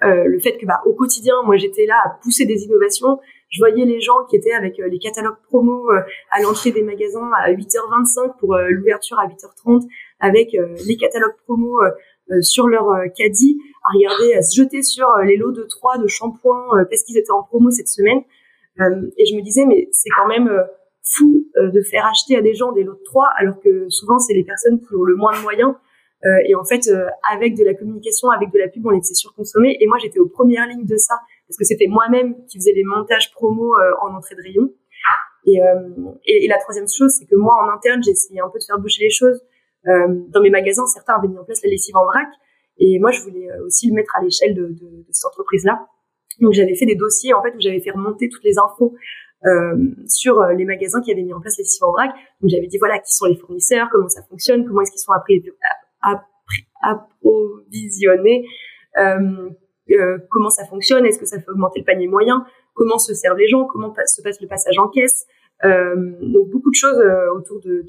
euh, 0.03 0.25
le 0.25 0.39
fait 0.39 0.57
que 0.57 0.65
bah, 0.65 0.81
au 0.85 0.93
quotidien, 0.93 1.33
moi 1.43 1.57
j'étais 1.57 1.85
là 1.85 1.95
à 2.05 2.09
pousser 2.21 2.45
des 2.45 2.63
innovations. 2.63 3.19
Je 3.49 3.59
voyais 3.59 3.85
les 3.85 3.99
gens 3.99 4.25
qui 4.29 4.35
étaient 4.35 4.53
avec 4.53 4.79
euh, 4.79 4.87
les 4.87 4.99
catalogues 4.99 5.41
promo 5.45 5.89
euh, 5.91 6.01
à 6.31 6.41
l'entrée 6.41 6.71
des 6.71 6.83
magasins 6.83 7.31
à 7.37 7.51
8h25 7.51 8.37
pour 8.39 8.55
l'ouverture 8.55 9.17
à 9.19 9.27
8h30, 9.27 9.87
avec 10.19 10.55
les 10.85 10.97
catalogues 10.97 11.35
promo 11.45 11.79
sur 12.41 12.67
leur 12.67 12.87
caddie, 13.15 13.57
à 13.83 13.95
regarder, 13.95 14.33
à 14.33 14.41
se 14.41 14.61
jeter 14.61 14.83
sur 14.83 15.07
les 15.23 15.37
lots 15.37 15.51
de 15.51 15.63
3 15.63 15.99
de 15.99 16.07
shampoing 16.07 16.85
parce 16.89 17.03
qu'ils 17.03 17.17
étaient 17.17 17.31
en 17.31 17.43
promo 17.43 17.71
cette 17.71 17.87
semaine. 17.87 18.21
et 18.79 19.25
je 19.25 19.35
me 19.35 19.41
disais, 19.41 19.65
mais 19.65 19.87
c'est 19.91 20.09
quand 20.17 20.27
même 20.27 20.51
fou 21.03 21.45
de 21.55 21.81
faire 21.81 22.05
acheter 22.05 22.35
à 22.35 22.41
des 22.41 22.53
gens 22.53 22.71
des 22.73 22.83
lots 22.83 22.95
de 22.95 23.03
3 23.05 23.29
alors 23.37 23.59
que 23.61 23.87
souvent 23.89 24.19
c'est 24.19 24.33
les 24.33 24.43
personnes 24.43 24.81
qui 24.81 24.93
ont 24.93 25.03
le 25.03 25.15
moins 25.15 25.37
de 25.37 25.41
moyens 25.41 25.73
euh, 26.25 26.29
et 26.47 26.55
en 26.55 26.65
fait, 26.65 26.87
euh, 26.87 27.07
avec 27.31 27.55
de 27.55 27.63
la 27.63 27.73
communication, 27.73 28.29
avec 28.29 28.51
de 28.51 28.57
la 28.57 28.67
pub, 28.67 28.85
on 28.85 28.89
les 28.89 28.99
faisait 28.99 29.13
surconsommer. 29.13 29.77
Et 29.79 29.87
moi, 29.87 29.97
j'étais 30.01 30.19
aux 30.19 30.27
premières 30.27 30.67
lignes 30.67 30.85
de 30.85 30.97
ça 30.97 31.15
parce 31.47 31.57
que 31.57 31.63
c'était 31.63 31.87
moi-même 31.87 32.35
qui 32.47 32.57
faisais 32.57 32.73
les 32.73 32.83
montages 32.83 33.31
promo 33.31 33.75
euh, 33.75 33.91
en 34.01 34.15
entrée 34.15 34.35
de 34.35 34.41
rayon. 34.41 34.73
Et, 35.45 35.59
et, 36.25 36.43
et, 36.43 36.47
la 36.49 36.57
troisième 36.57 36.87
chose, 36.89 37.15
c'est 37.17 37.25
que 37.25 37.35
moi, 37.35 37.55
en 37.63 37.73
interne, 37.73 38.03
j'ai 38.03 38.11
essayé 38.11 38.41
un 38.41 38.49
peu 38.49 38.59
de 38.59 38.63
faire 38.65 38.77
bouger 38.79 39.03
les 39.03 39.09
choses. 39.09 39.41
dans 39.85 40.41
mes 40.41 40.49
magasins, 40.49 40.85
certains 40.87 41.13
avaient 41.13 41.29
mis 41.29 41.37
en 41.37 41.45
place 41.45 41.63
la 41.63 41.69
lessive 41.69 41.95
en 41.95 42.03
vrac. 42.03 42.27
Et 42.79 42.99
moi, 42.99 43.11
je 43.11 43.21
voulais 43.21 43.47
aussi 43.65 43.87
le 43.87 43.93
mettre 43.93 44.13
à 44.17 44.21
l'échelle 44.21 44.53
de, 44.53 44.63
de, 44.63 44.73
de, 44.73 45.05
cette 45.09 45.25
entreprise-là. 45.27 45.87
Donc, 46.41 46.51
j'avais 46.51 46.75
fait 46.75 46.85
des 46.85 46.95
dossiers, 46.95 47.33
en 47.33 47.41
fait, 47.41 47.55
où 47.55 47.61
j'avais 47.61 47.79
fait 47.79 47.91
remonter 47.91 48.27
toutes 48.27 48.43
les 48.43 48.57
infos 48.59 48.93
euh, 49.45 49.77
sur 50.09 50.43
les 50.47 50.65
magasins 50.65 50.99
qui 50.99 51.13
avaient 51.13 51.23
mis 51.23 51.33
en 51.33 51.39
place 51.39 51.57
la 51.57 51.61
lessive 51.61 51.83
en 51.85 51.91
vrac. 51.91 52.09
Donc, 52.41 52.49
j'avais 52.49 52.67
dit, 52.67 52.77
voilà, 52.77 52.99
qui 52.99 53.13
sont 53.13 53.27
les 53.27 53.37
fournisseurs, 53.37 53.87
comment 53.89 54.09
ça 54.09 54.23
fonctionne, 54.23 54.65
comment 54.65 54.81
est-ce 54.81 54.91
qu'ils 54.91 54.99
sont 54.99 55.13
appris, 55.13 55.41
approvisionner, 56.81 58.45
euh, 58.97 59.49
euh, 59.91 60.17
comment 60.29 60.49
ça 60.49 60.65
fonctionne, 60.65 61.05
est-ce 61.05 61.19
que 61.19 61.25
ça 61.25 61.39
fait 61.39 61.49
augmenter 61.49 61.79
le 61.79 61.85
panier 61.85 62.07
moyen, 62.07 62.45
comment 62.73 62.97
se 62.97 63.13
servent 63.13 63.37
les 63.37 63.47
gens, 63.47 63.65
comment 63.65 63.93
se 64.05 64.21
passe 64.21 64.41
le 64.41 64.47
passage 64.47 64.77
en 64.77 64.87
caisse. 64.89 65.25
Euh, 65.63 65.95
donc 66.21 66.49
beaucoup 66.49 66.69
de 66.69 66.75
choses 66.75 67.01
autour 67.35 67.61
de, 67.61 67.85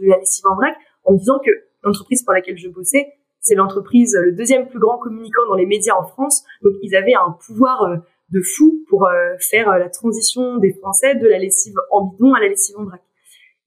la 0.00 0.18
lessive 0.18 0.46
en 0.46 0.56
vrac, 0.56 0.74
en 1.04 1.14
disant 1.14 1.38
que 1.38 1.50
l'entreprise 1.82 2.22
pour 2.22 2.32
laquelle 2.32 2.58
je 2.58 2.68
bossais, 2.68 3.12
c'est 3.40 3.54
l'entreprise, 3.54 4.16
le 4.20 4.32
deuxième 4.32 4.68
plus 4.68 4.78
grand 4.78 4.98
communicant 4.98 5.46
dans 5.48 5.56
les 5.56 5.66
médias 5.66 5.94
en 5.94 6.04
France. 6.04 6.44
Donc 6.62 6.74
ils 6.82 6.94
avaient 6.94 7.14
un 7.14 7.36
pouvoir 7.44 8.02
de 8.30 8.40
fou 8.40 8.84
pour 8.88 9.08
faire 9.50 9.76
la 9.78 9.88
transition 9.88 10.58
des 10.58 10.72
Français 10.74 11.16
de 11.16 11.26
la 11.26 11.38
lessive 11.38 11.74
en 11.90 12.06
bidon 12.06 12.34
à 12.34 12.40
la 12.40 12.48
lessive 12.48 12.76
en 12.78 12.84
vrac. 12.84 13.02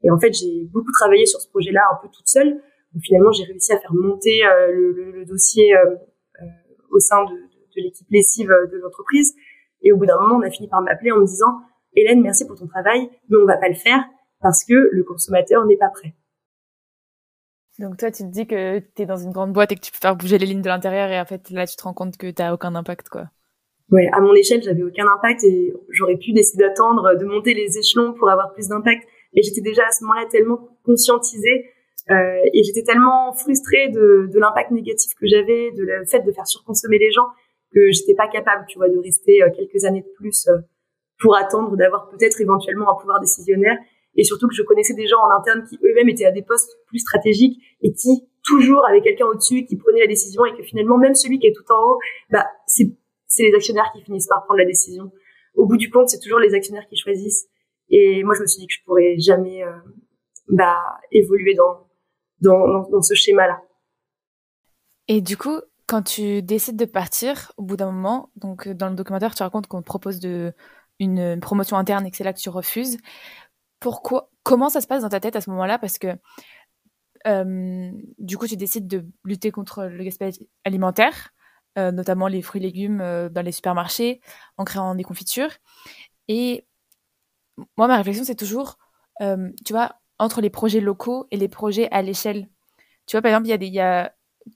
Et 0.03 0.12
en 0.12 0.19
fait, 0.19 0.31
j'ai 0.34 0.65
beaucoup 0.72 0.91
travaillé 0.91 1.25
sur 1.25 1.41
ce 1.41 1.50
projet-là 1.50 1.81
un 1.91 1.95
peu 2.01 2.07
toute 2.07 2.27
seule 2.27 2.62
finalement, 3.01 3.31
j'ai 3.31 3.43
réussi 3.43 3.73
à 3.73 3.79
faire 3.79 3.93
monter 3.93 4.45
euh, 4.45 4.71
le, 4.71 4.91
le, 4.91 5.11
le, 5.11 5.25
dossier 5.25 5.75
euh, 5.75 5.95
euh, 6.41 6.45
au 6.91 6.99
sein 6.99 7.23
de, 7.25 7.33
de, 7.33 7.81
l'équipe 7.81 8.07
lessive 8.09 8.47
de 8.47 8.77
l'entreprise. 8.77 9.35
Et 9.81 9.91
au 9.91 9.97
bout 9.97 10.05
d'un 10.05 10.19
moment, 10.19 10.35
on 10.37 10.41
a 10.41 10.49
fini 10.49 10.67
par 10.67 10.81
m'appeler 10.81 11.11
en 11.11 11.17
me 11.17 11.25
disant 11.25 11.59
Hélène, 11.95 12.21
merci 12.21 12.45
pour 12.47 12.57
ton 12.57 12.67
travail, 12.67 13.09
mais 13.29 13.37
on 13.37 13.45
va 13.45 13.57
pas 13.57 13.69
le 13.69 13.75
faire 13.75 14.03
parce 14.41 14.63
que 14.63 14.89
le 14.91 15.03
consommateur 15.03 15.65
n'est 15.65 15.77
pas 15.77 15.89
prêt. 15.89 16.13
Donc 17.79 17.97
toi, 17.97 18.09
tu 18.09 18.23
te 18.23 18.29
dis 18.29 18.47
que 18.47 18.79
tu 18.79 19.01
es 19.01 19.05
dans 19.05 19.17
une 19.17 19.31
grande 19.31 19.51
boîte 19.51 19.71
et 19.73 19.75
que 19.75 19.81
tu 19.81 19.91
peux 19.91 19.97
faire 20.01 20.15
bouger 20.15 20.37
les 20.37 20.45
lignes 20.45 20.61
de 20.61 20.69
l'intérieur 20.69 21.09
et 21.09 21.19
en 21.19 21.25
fait 21.25 21.49
là, 21.49 21.67
tu 21.67 21.75
te 21.75 21.83
rends 21.83 21.93
compte 21.93 22.15
que 22.15 22.27
tu 22.27 22.41
n'as 22.41 22.53
aucun 22.53 22.73
impact 22.75 23.09
quoi. 23.09 23.29
Ouais, 23.91 24.09
à 24.13 24.19
mon 24.19 24.33
échelle, 24.33 24.63
j'avais 24.63 24.81
aucun 24.81 25.05
impact 25.07 25.43
et 25.43 25.73
j'aurais 25.89 26.17
pu 26.17 26.31
décider 26.31 26.63
d'attendre, 26.63 27.15
de 27.19 27.25
monter 27.25 27.53
les 27.53 27.77
échelons 27.77 28.13
pour 28.13 28.29
avoir 28.29 28.53
plus 28.53 28.69
d'impact. 28.69 29.03
Mais 29.33 29.43
j'étais 29.43 29.61
déjà 29.61 29.83
à 29.83 29.91
ce 29.91 30.03
moment-là 30.05 30.25
tellement 30.31 30.69
conscientisée 30.83 31.69
euh, 32.12 32.39
et 32.53 32.63
j'étais 32.63 32.83
tellement 32.83 33.33
frustrée 33.33 33.89
de, 33.89 34.29
de 34.31 34.39
l'impact 34.39 34.71
négatif 34.71 35.13
que 35.19 35.25
j'avais, 35.27 35.71
de 35.71 35.83
le 35.83 36.05
fait 36.05 36.21
de 36.21 36.31
faire 36.31 36.45
surconsommer 36.45 37.00
les 37.00 37.12
gens 37.12 37.27
que 37.74 37.91
j'étais 37.91 38.13
pas 38.13 38.27
capable, 38.27 38.65
tu 38.67 38.77
vois, 38.77 38.89
de 38.89 38.97
rester 39.00 39.41
euh, 39.41 39.50
quelques 39.55 39.85
années 39.85 40.01
de 40.01 40.13
plus 40.15 40.47
euh, 40.47 40.57
pour 41.19 41.35
attendre 41.35 41.75
d'avoir 41.75 42.09
peut-être 42.09 42.39
éventuellement 42.41 42.91
un 42.91 43.00
pouvoir 43.00 43.19
décisionnaire 43.19 43.77
et 44.15 44.24
surtout 44.24 44.47
que 44.47 44.53
je 44.53 44.62
connaissais 44.62 44.93
des 44.93 45.07
gens 45.07 45.17
en 45.17 45.31
interne 45.31 45.65
qui 45.67 45.77
eux-mêmes 45.83 46.09
étaient 46.09 46.25
à 46.25 46.31
des 46.31 46.43
postes 46.43 46.77
plus 46.88 47.00
stratégiques 47.00 47.59
et 47.81 47.91
qui 47.91 48.29
toujours 48.43 48.85
avaient 48.88 49.01
quelqu'un 49.01 49.25
au-dessus 49.25 49.65
qui 49.65 49.75
prenait 49.75 50.01
la 50.01 50.07
décision 50.07 50.45
et 50.45 50.55
que 50.55 50.63
finalement 50.63 50.97
même 50.97 51.15
celui 51.15 51.39
qui 51.39 51.47
est 51.47 51.53
tout 51.53 51.69
en 51.74 51.81
haut, 51.81 52.00
bah 52.29 52.45
c'est 52.67 52.95
c'est 53.27 53.43
les 53.43 53.55
actionnaires 53.55 53.91
qui 53.93 54.03
finissent 54.03 54.27
par 54.27 54.45
prendre 54.45 54.59
la 54.59 54.65
décision. 54.65 55.12
Au 55.55 55.65
bout 55.65 55.77
du 55.77 55.89
compte, 55.89 56.07
c'est 56.07 56.19
toujours 56.19 56.39
les 56.39 56.53
actionnaires 56.53 56.88
qui 56.88 56.95
choisissent. 56.95 57.47
Et 57.89 58.24
moi, 58.24 58.33
je 58.35 58.41
me 58.41 58.47
suis 58.47 58.62
dit 58.62 58.67
que 58.67 58.74
je 58.74 58.83
pourrais 58.85 59.15
jamais 59.17 59.62
bah, 60.47 60.77
évoluer 61.12 61.53
dans, 61.53 61.85
dans, 62.45 63.01
ce 63.01 63.13
schéma-là. 63.13 63.61
Et 65.07 65.21
du 65.21 65.37
coup, 65.37 65.59
quand 65.87 66.01
tu 66.01 66.41
décides 66.41 66.77
de 66.77 66.85
partir, 66.85 67.51
au 67.57 67.63
bout 67.63 67.77
d'un 67.77 67.91
moment, 67.91 68.31
donc 68.35 68.67
dans 68.67 68.89
le 68.89 68.95
documentaire, 68.95 69.35
tu 69.35 69.43
racontes 69.43 69.67
qu'on 69.67 69.81
te 69.81 69.85
propose 69.85 70.19
une 70.99 71.39
promotion 71.39 71.77
interne 71.77 72.05
et 72.05 72.11
que 72.11 72.17
c'est 72.17 72.23
là 72.23 72.33
que 72.33 72.39
tu 72.39 72.49
refuses 72.49 72.97
pourquoi, 73.85 74.31
comment 74.41 74.69
ça 74.69 74.81
se 74.81 74.87
passe 74.87 75.03
dans 75.03 75.09
ta 75.09 75.19
tête 75.19 75.35
à 75.35 75.41
ce 75.41 75.49
moment-là? 75.51 75.77
Parce 75.77 75.99
que 75.99 76.07
euh, 77.27 77.91
du 78.17 78.37
coup, 78.37 78.47
tu 78.47 78.57
décides 78.57 78.87
de 78.87 79.05
lutter 79.23 79.51
contre 79.51 79.85
le 79.85 80.03
gaspillage 80.03 80.35
alimentaire, 80.63 81.31
euh, 81.77 81.91
notamment 81.91 82.27
les 82.27 82.41
fruits 82.41 82.61
et 82.61 82.65
légumes 82.65 83.01
euh, 83.01 83.29
dans 83.29 83.43
les 83.43 83.51
supermarchés, 83.51 84.21
en 84.57 84.65
créant 84.65 84.95
des 84.95 85.03
confitures. 85.03 85.51
Et 86.27 86.65
moi, 87.77 87.87
ma 87.87 87.97
réflexion, 87.97 88.23
c'est 88.23 88.35
toujours, 88.35 88.77
tu 89.19 89.73
vois, 89.73 89.95
entre 90.19 90.41
les 90.41 90.50
projets 90.50 90.79
locaux 90.79 91.27
et 91.31 91.38
les 91.38 91.48
projets 91.48 91.89
à 91.91 92.01
l'échelle. 92.01 92.48
Tu 93.05 93.15
vois, 93.15 93.22
par 93.22 93.29
exemple, 93.31 93.48
il 93.48 93.74
y 93.74 93.79
a 93.79 94.03
des, 94.03 94.10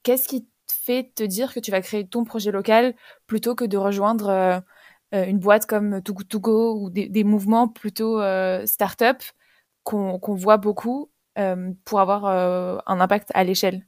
qu'est-ce 0.03 0.27
qui 0.27 0.47
fait 0.71 1.11
te 1.13 1.23
dire 1.23 1.53
que 1.53 1.59
tu 1.59 1.71
vas 1.71 1.81
créer 1.81 2.07
ton 2.07 2.23
projet 2.23 2.51
local 2.51 2.95
plutôt 3.27 3.55
que 3.55 3.65
de 3.65 3.77
rejoindre 3.77 4.63
euh, 5.13 5.25
une 5.25 5.39
boîte 5.39 5.65
comme 5.65 6.01
Too 6.01 6.13
To 6.27 6.39
Go 6.39 6.79
ou 6.79 6.89
des, 6.89 7.09
des 7.09 7.23
mouvements 7.23 7.67
plutôt 7.67 8.21
euh, 8.21 8.65
start-up 8.65 9.17
qu'on 9.83 10.19
voit 10.35 10.57
beaucoup 10.57 11.09
euh, 11.39 11.71
pour 11.83 11.99
avoir 11.99 12.25
un 12.25 12.99
impact 12.99 13.31
à 13.33 13.43
l'échelle? 13.43 13.87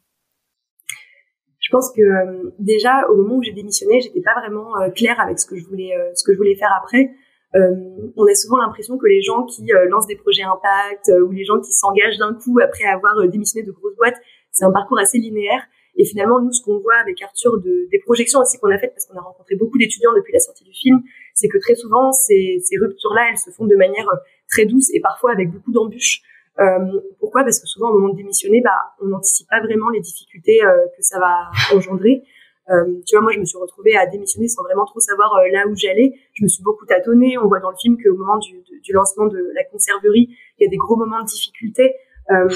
Je 1.59 1.69
pense 1.69 1.91
que 1.95 2.53
déjà 2.57 3.07
au 3.09 3.17
moment 3.17 3.35
où 3.35 3.43
j'ai 3.43 3.53
démissionné, 3.53 4.01
j'étais 4.01 4.21
pas 4.21 4.33
vraiment 4.41 4.71
claire 4.95 5.19
avec 5.19 5.37
ce 5.37 5.45
que 5.45 5.55
je 5.55 5.65
voulais 5.65 5.91
ce 6.15 6.23
que 6.23 6.33
je 6.33 6.37
voulais 6.37 6.55
faire 6.55 6.73
après. 6.81 7.11
On 7.53 8.25
a 8.25 8.35
souvent 8.35 8.57
l'impression 8.57 8.97
que 8.97 9.07
les 9.07 9.21
gens 9.21 9.45
qui 9.45 9.69
lancent 9.89 10.07
des 10.07 10.15
projets 10.15 10.43
impact 10.43 11.11
ou 11.25 11.31
les 11.31 11.43
gens 11.43 11.59
qui 11.59 11.73
s'engagent 11.73 12.17
d'un 12.17 12.33
coup 12.33 12.59
après 12.59 12.85
avoir 12.85 13.13
démissionné 13.27 13.65
de 13.65 13.71
grosses 13.71 13.95
boîtes, 13.95 14.19
c'est 14.51 14.65
un 14.65 14.71
parcours 14.71 14.99
assez 14.99 15.17
linéaire. 15.17 15.61
Et 15.95 16.05
finalement, 16.05 16.39
nous, 16.39 16.51
ce 16.53 16.63
qu'on 16.63 16.79
voit 16.79 16.95
avec 16.95 17.21
Arthur, 17.21 17.57
de, 17.59 17.87
des 17.91 17.99
projections 17.99 18.39
aussi 18.39 18.57
qu'on 18.57 18.71
a 18.71 18.77
faites, 18.77 18.93
parce 18.93 19.05
qu'on 19.05 19.17
a 19.17 19.21
rencontré 19.21 19.55
beaucoup 19.55 19.77
d'étudiants 19.77 20.13
depuis 20.15 20.33
la 20.33 20.39
sortie 20.39 20.63
du 20.63 20.73
film, 20.73 21.01
c'est 21.33 21.47
que 21.47 21.57
très 21.57 21.75
souvent, 21.75 22.11
ces, 22.11 22.61
ces 22.63 22.77
ruptures-là, 22.77 23.27
elles 23.31 23.37
se 23.37 23.51
font 23.51 23.65
de 23.65 23.75
manière 23.75 24.07
euh, 24.09 24.17
très 24.49 24.65
douce 24.65 24.89
et 24.93 25.01
parfois 25.01 25.31
avec 25.31 25.51
beaucoup 25.51 25.71
d'embûches. 25.71 26.21
Euh, 26.59 27.01
pourquoi? 27.19 27.43
Parce 27.43 27.59
que 27.59 27.67
souvent, 27.67 27.89
au 27.89 27.99
moment 27.99 28.13
de 28.13 28.17
démissionner, 28.17 28.61
bah, 28.61 28.95
on 29.01 29.07
n'anticipe 29.07 29.47
pas 29.49 29.59
vraiment 29.61 29.89
les 29.89 29.99
difficultés 29.99 30.63
euh, 30.63 30.85
que 30.95 31.01
ça 31.01 31.19
va 31.19 31.51
engendrer. 31.75 32.23
Euh, 32.69 33.01
tu 33.07 33.15
vois, 33.15 33.21
moi, 33.21 33.31
je 33.33 33.39
me 33.39 33.45
suis 33.45 33.57
retrouvée 33.57 33.95
à 33.97 34.05
démissionner 34.05 34.47
sans 34.47 34.63
vraiment 34.63 34.85
trop 34.85 34.99
savoir 34.99 35.33
euh, 35.35 35.49
là 35.51 35.67
où 35.67 35.75
j'allais. 35.75 36.13
Je 36.33 36.43
me 36.43 36.47
suis 36.47 36.63
beaucoup 36.63 36.85
tâtonnée. 36.85 37.37
On 37.37 37.47
voit 37.47 37.59
dans 37.59 37.71
le 37.71 37.75
film 37.75 37.97
qu'au 38.01 38.15
moment 38.15 38.37
du, 38.37 38.63
lancement 38.93 39.25
de 39.25 39.51
la 39.55 39.63
conserverie, 39.65 40.29
il 40.59 40.63
y 40.63 40.67
a 40.67 40.69
des 40.69 40.77
gros 40.77 40.95
moments 40.95 41.21
de 41.21 41.27
difficulté. 41.27 41.95
Euh, 42.29 42.47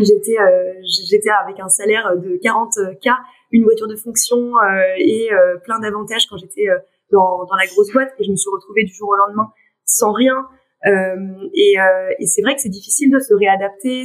J'étais 0.00 0.38
euh, 0.38 0.72
j'étais 1.10 1.30
avec 1.30 1.58
un 1.60 1.68
salaire 1.68 2.16
de 2.16 2.38
40 2.42 2.74
k, 3.02 3.10
une 3.50 3.64
voiture 3.64 3.88
de 3.88 3.96
fonction 3.96 4.56
euh, 4.58 4.94
et 4.96 5.32
euh, 5.32 5.56
plein 5.64 5.80
d'avantages 5.80 6.26
quand 6.28 6.36
j'étais 6.36 6.66
dans, 7.10 7.46
la 7.58 7.66
grosse 7.66 7.92
boîte 7.92 8.14
et 8.18 8.24
je 8.24 8.30
me 8.30 8.36
suis 8.36 8.50
retrouvée 8.50 8.84
du 8.84 8.94
jour 8.94 9.08
au 9.08 9.16
lendemain 9.16 9.50
sans 9.84 10.12
rien. 10.12 10.46
et, 10.86 11.74
et 12.18 12.26
c'est 12.26 12.42
vrai 12.42 12.54
que 12.54 12.60
c'est 12.62 12.70
difficile 12.70 13.10
de 13.10 13.18
se 13.18 13.34
réadapter. 13.34 14.04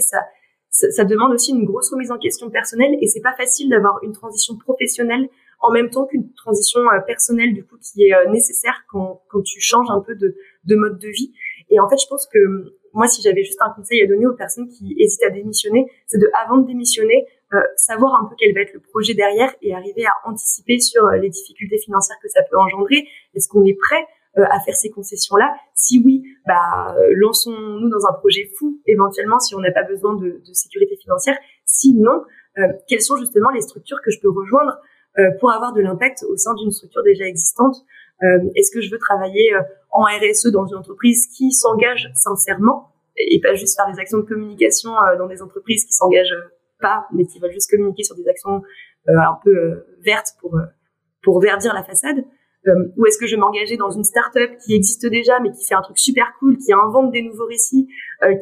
Ça, 0.91 1.03
demande 1.03 1.33
aussi 1.33 1.51
une 1.51 1.65
grosse 1.65 1.89
remise 1.91 2.11
en 2.11 2.17
question 2.17 2.49
personnelle 2.49 2.97
et 3.01 3.07
c'est 3.07 3.21
pas 3.21 3.35
facile 3.35 3.69
d'avoir 3.69 3.99
une 4.03 4.11
transition 4.13 4.55
professionnelle 4.57 5.29
en 5.59 5.71
même 5.71 5.89
temps 5.89 6.05
qu'une 6.05 6.31
transition 6.33 6.81
personnelle 7.07 7.53
du 7.53 7.63
coup 7.65 7.77
qui 7.81 8.03
est 8.03 8.29
nécessaire 8.29 8.83
quand, 8.89 9.23
quand 9.29 9.41
tu 9.41 9.59
changes 9.59 9.89
un 9.89 10.01
peu 10.01 10.15
de, 10.15 10.35
de 10.65 10.75
mode 10.75 10.99
de 10.99 11.07
vie. 11.07 11.33
Et 11.69 11.79
en 11.79 11.89
fait, 11.89 11.97
je 11.97 12.07
pense 12.07 12.27
que 12.27 12.39
moi, 12.93 13.07
si 13.07 13.21
j'avais 13.21 13.43
juste 13.43 13.61
un 13.61 13.69
conseil 13.71 14.01
à 14.01 14.07
donner 14.07 14.25
aux 14.25 14.33
personnes 14.33 14.67
qui 14.69 14.95
hésitent 14.97 15.23
à 15.23 15.29
démissionner, 15.29 15.85
c'est 16.07 16.17
de, 16.17 16.29
avant 16.43 16.57
de 16.57 16.67
démissionner, 16.67 17.27
euh, 17.53 17.59
savoir 17.75 18.21
un 18.21 18.27
peu 18.27 18.35
quel 18.37 18.53
va 18.53 18.61
être 18.61 18.73
le 18.73 18.79
projet 18.79 19.13
derrière 19.13 19.53
et 19.61 19.73
arriver 19.73 20.05
à 20.05 20.13
anticiper 20.25 20.79
sur 20.79 21.05
euh, 21.05 21.17
les 21.17 21.29
difficultés 21.29 21.77
financières 21.77 22.17
que 22.21 22.27
ça 22.27 22.41
peut 22.49 22.57
engendrer. 22.57 23.07
Est-ce 23.35 23.47
qu'on 23.47 23.63
est 23.65 23.77
prêt 23.77 24.01
euh, 24.01 24.16
à 24.37 24.59
faire 24.59 24.75
ces 24.75 24.89
concessions-là 24.89 25.55
Si 25.73 26.01
oui, 26.03 26.23
bah, 26.45 26.95
lançons-nous 27.15 27.89
dans 27.89 28.05
un 28.07 28.13
projet 28.13 28.49
fou, 28.57 28.79
éventuellement, 28.85 29.39
si 29.39 29.55
on 29.55 29.59
n'a 29.59 29.71
pas 29.71 29.83
besoin 29.83 30.15
de, 30.15 30.41
sécurité 30.53 30.95
financière. 30.97 31.37
Sinon, 31.65 32.23
quelles 32.87 33.01
sont 33.01 33.17
justement 33.17 33.49
les 33.49 33.61
structures 33.61 34.01
que 34.03 34.11
je 34.11 34.19
peux 34.19 34.29
rejoindre 34.29 34.79
pour 35.39 35.51
avoir 35.51 35.73
de 35.73 35.81
l'impact 35.81 36.23
au 36.29 36.35
sein 36.37 36.53
d'une 36.55 36.71
structure 36.71 37.03
déjà 37.03 37.25
existante? 37.25 37.75
Est-ce 38.55 38.71
que 38.71 38.81
je 38.81 38.91
veux 38.91 38.99
travailler 38.99 39.51
en 39.91 40.03
RSE 40.03 40.47
dans 40.51 40.65
une 40.67 40.77
entreprise 40.77 41.27
qui 41.35 41.51
s'engage 41.51 42.11
sincèrement 42.13 42.91
et 43.17 43.39
pas 43.41 43.55
juste 43.55 43.75
faire 43.75 43.91
des 43.91 43.99
actions 43.99 44.19
de 44.19 44.25
communication 44.25 44.91
euh, 44.91 45.17
dans 45.17 45.27
des 45.27 45.41
entreprises 45.41 45.85
qui 45.85 45.93
s'engagent 45.93 46.37
pas, 46.79 47.07
mais 47.13 47.25
qui 47.25 47.39
veulent 47.39 47.51
juste 47.51 47.69
communiquer 47.69 48.03
sur 48.03 48.15
des 48.15 48.27
actions 48.27 48.61
euh, 49.09 49.17
un 49.17 49.39
peu 49.43 49.55
euh, 49.55 49.97
vertes 50.05 50.33
pour 50.39 50.59
pour 51.23 51.41
verdir 51.41 51.73
la 51.73 51.83
façade? 51.83 52.23
Ou 52.95 53.05
est-ce 53.05 53.17
que 53.17 53.27
je 53.27 53.35
vais 53.35 53.39
m'engager 53.39 53.77
dans 53.77 53.89
une 53.89 54.03
start-up 54.03 54.51
qui 54.65 54.75
existe 54.75 55.05
déjà 55.05 55.39
mais 55.39 55.51
qui 55.51 55.65
fait 55.65 55.75
un 55.75 55.81
truc 55.81 55.97
super 55.97 56.33
cool, 56.39 56.57
qui 56.57 56.73
invente 56.73 57.11
des 57.11 57.21
nouveaux 57.21 57.45
récits, 57.45 57.87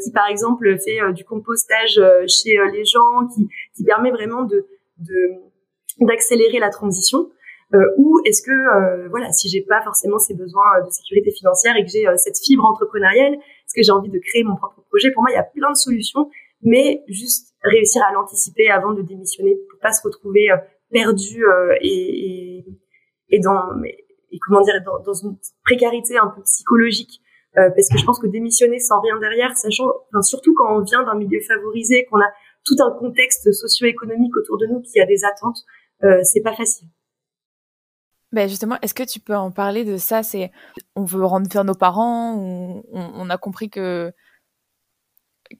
qui 0.04 0.12
par 0.12 0.28
exemple 0.28 0.78
fait 0.80 1.14
du 1.14 1.24
compostage 1.24 2.02
chez 2.28 2.58
les 2.74 2.86
gens, 2.86 3.28
qui, 3.34 3.48
qui 3.76 3.84
permet 3.84 4.12
vraiment 4.12 4.44
de 4.44 4.66
d'accélérer 6.02 6.60
la 6.60 6.70
transition 6.70 7.30
euh, 7.74 7.80
ou 7.98 8.20
est-ce 8.26 8.44
que 8.44 8.52
euh, 8.52 9.08
voilà, 9.10 9.32
si 9.32 9.50
j'ai 9.50 9.62
pas 9.62 9.82
forcément 9.82 10.20
ces 10.20 10.36
besoins 10.36 10.78
euh, 10.78 10.86
de 10.86 10.90
sécurité 10.92 11.32
financière 11.32 11.76
et 11.76 11.84
que 11.84 11.90
j'ai 11.90 12.06
cette 12.18 12.38
fibre 12.38 12.64
entrepreneuriale, 12.64 13.34
est-ce 13.34 13.74
que 13.74 13.82
j'ai 13.82 13.92
envie 13.92 14.10
de 14.10 14.20
créer 14.20 14.44
mon 14.44 14.56
propre 14.56 14.82
projet? 14.90 15.12
Pour 15.12 15.24
moi, 15.24 15.32
il 15.32 15.36
y 15.36 15.40
a 15.40 15.44
plein 15.44 15.72
de 15.72 15.78
solutions, 15.78 16.30
mais 16.62 17.04
juste 17.08 17.56
réussir 17.64 18.04
à 18.08 18.14
l'anticiper 18.14 18.70
avant 18.70 18.94
de 18.94 19.02
démissionner 19.02 19.58
pour 19.70 19.80
pas 19.80 19.92
se 19.92 20.02
retrouver 20.04 20.50
perdu 20.92 21.44
et, 21.82 22.58
et, 22.58 22.66
et 23.30 23.40
dans 23.40 23.64
et 24.36 24.40
comment 24.46 24.62
dire 24.62 24.76
dans, 24.84 25.14
une 25.14 25.38
précarité 25.64 26.18
un 26.18 26.28
peu 26.28 26.42
psychologique 26.44 27.22
parce 27.56 27.88
que 27.90 27.98
je 27.98 28.04
pense 28.04 28.20
que 28.20 28.28
démissionner 28.28 28.80
sans 28.80 29.00
rien 29.00 29.18
derrière, 29.18 29.56
sachant, 29.56 29.88
surtout 30.24 30.54
quand 30.56 30.76
on 30.76 30.82
vient 30.84 31.04
d'un 31.04 31.16
milieu 31.16 31.40
favorisé, 31.40 32.06
qu'on 32.12 32.20
a 32.20 32.30
tout 32.66 32.76
un 32.80 32.92
contexte 32.92 33.52
socio-économique 33.54 34.36
autour 34.36 34.58
de 34.58 34.66
nous 34.66 34.82
qui 34.82 35.00
a 35.00 35.06
des 35.06 35.24
attentes, 35.24 35.60
euh, 36.04 36.20
c'est 36.24 36.42
pas 36.42 36.54
facile. 36.54 36.90
Ben 38.32 38.50
justement, 38.50 38.78
est-ce 38.82 38.94
que 38.94 39.04
tu 39.04 39.20
peux 39.20 39.36
en 39.36 39.52
parler 39.52 39.86
de 39.86 39.98
ça? 39.98 40.24
C'est 40.24 40.52
on 40.96 41.06
veut 41.06 41.24
rendre 41.24 41.50
fiers 41.50 41.64
nos 41.64 41.76
parents, 41.76 42.36
on, 42.36 42.84
on, 42.92 43.30
a 43.30 43.38
compris 43.38 43.70
que 43.70 44.12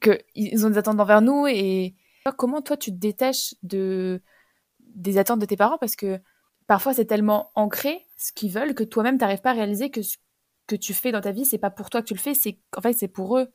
qu'ils 0.02 0.66
ont 0.66 0.70
des 0.70 0.76
attentes 0.76 1.00
envers 1.00 1.22
nous 1.22 1.46
et 1.46 1.94
comment 2.36 2.60
toi 2.60 2.76
tu 2.76 2.90
te 2.90 2.98
détaches 2.98 3.54
de 3.62 4.20
des 4.80 5.16
attentes 5.16 5.38
de 5.38 5.46
tes 5.46 5.56
parents? 5.56 5.78
Parce 5.78 5.96
que 5.96 6.20
parfois 6.66 6.94
c'est 6.94 7.04
tellement 7.04 7.50
ancré 7.54 8.00
ce 8.16 8.32
qu'ils 8.32 8.52
veulent 8.52 8.74
que 8.74 8.84
toi-même 8.84 9.18
tu 9.18 9.22
n'arrives 9.22 9.40
pas 9.40 9.50
à 9.50 9.54
réaliser 9.54 9.90
que 9.90 10.02
ce 10.02 10.16
que 10.66 10.76
tu 10.76 10.94
fais 10.94 11.12
dans 11.12 11.20
ta 11.20 11.32
vie 11.32 11.44
c'est 11.44 11.58
pas 11.58 11.70
pour 11.70 11.90
toi 11.90 12.02
que 12.02 12.06
tu 12.06 12.14
le 12.14 12.18
fais, 12.20 12.34
c'est 12.34 12.58
en 12.76 12.80
fait 12.80 12.92
c'est 12.92 13.08
pour 13.08 13.38
eux. 13.38 13.46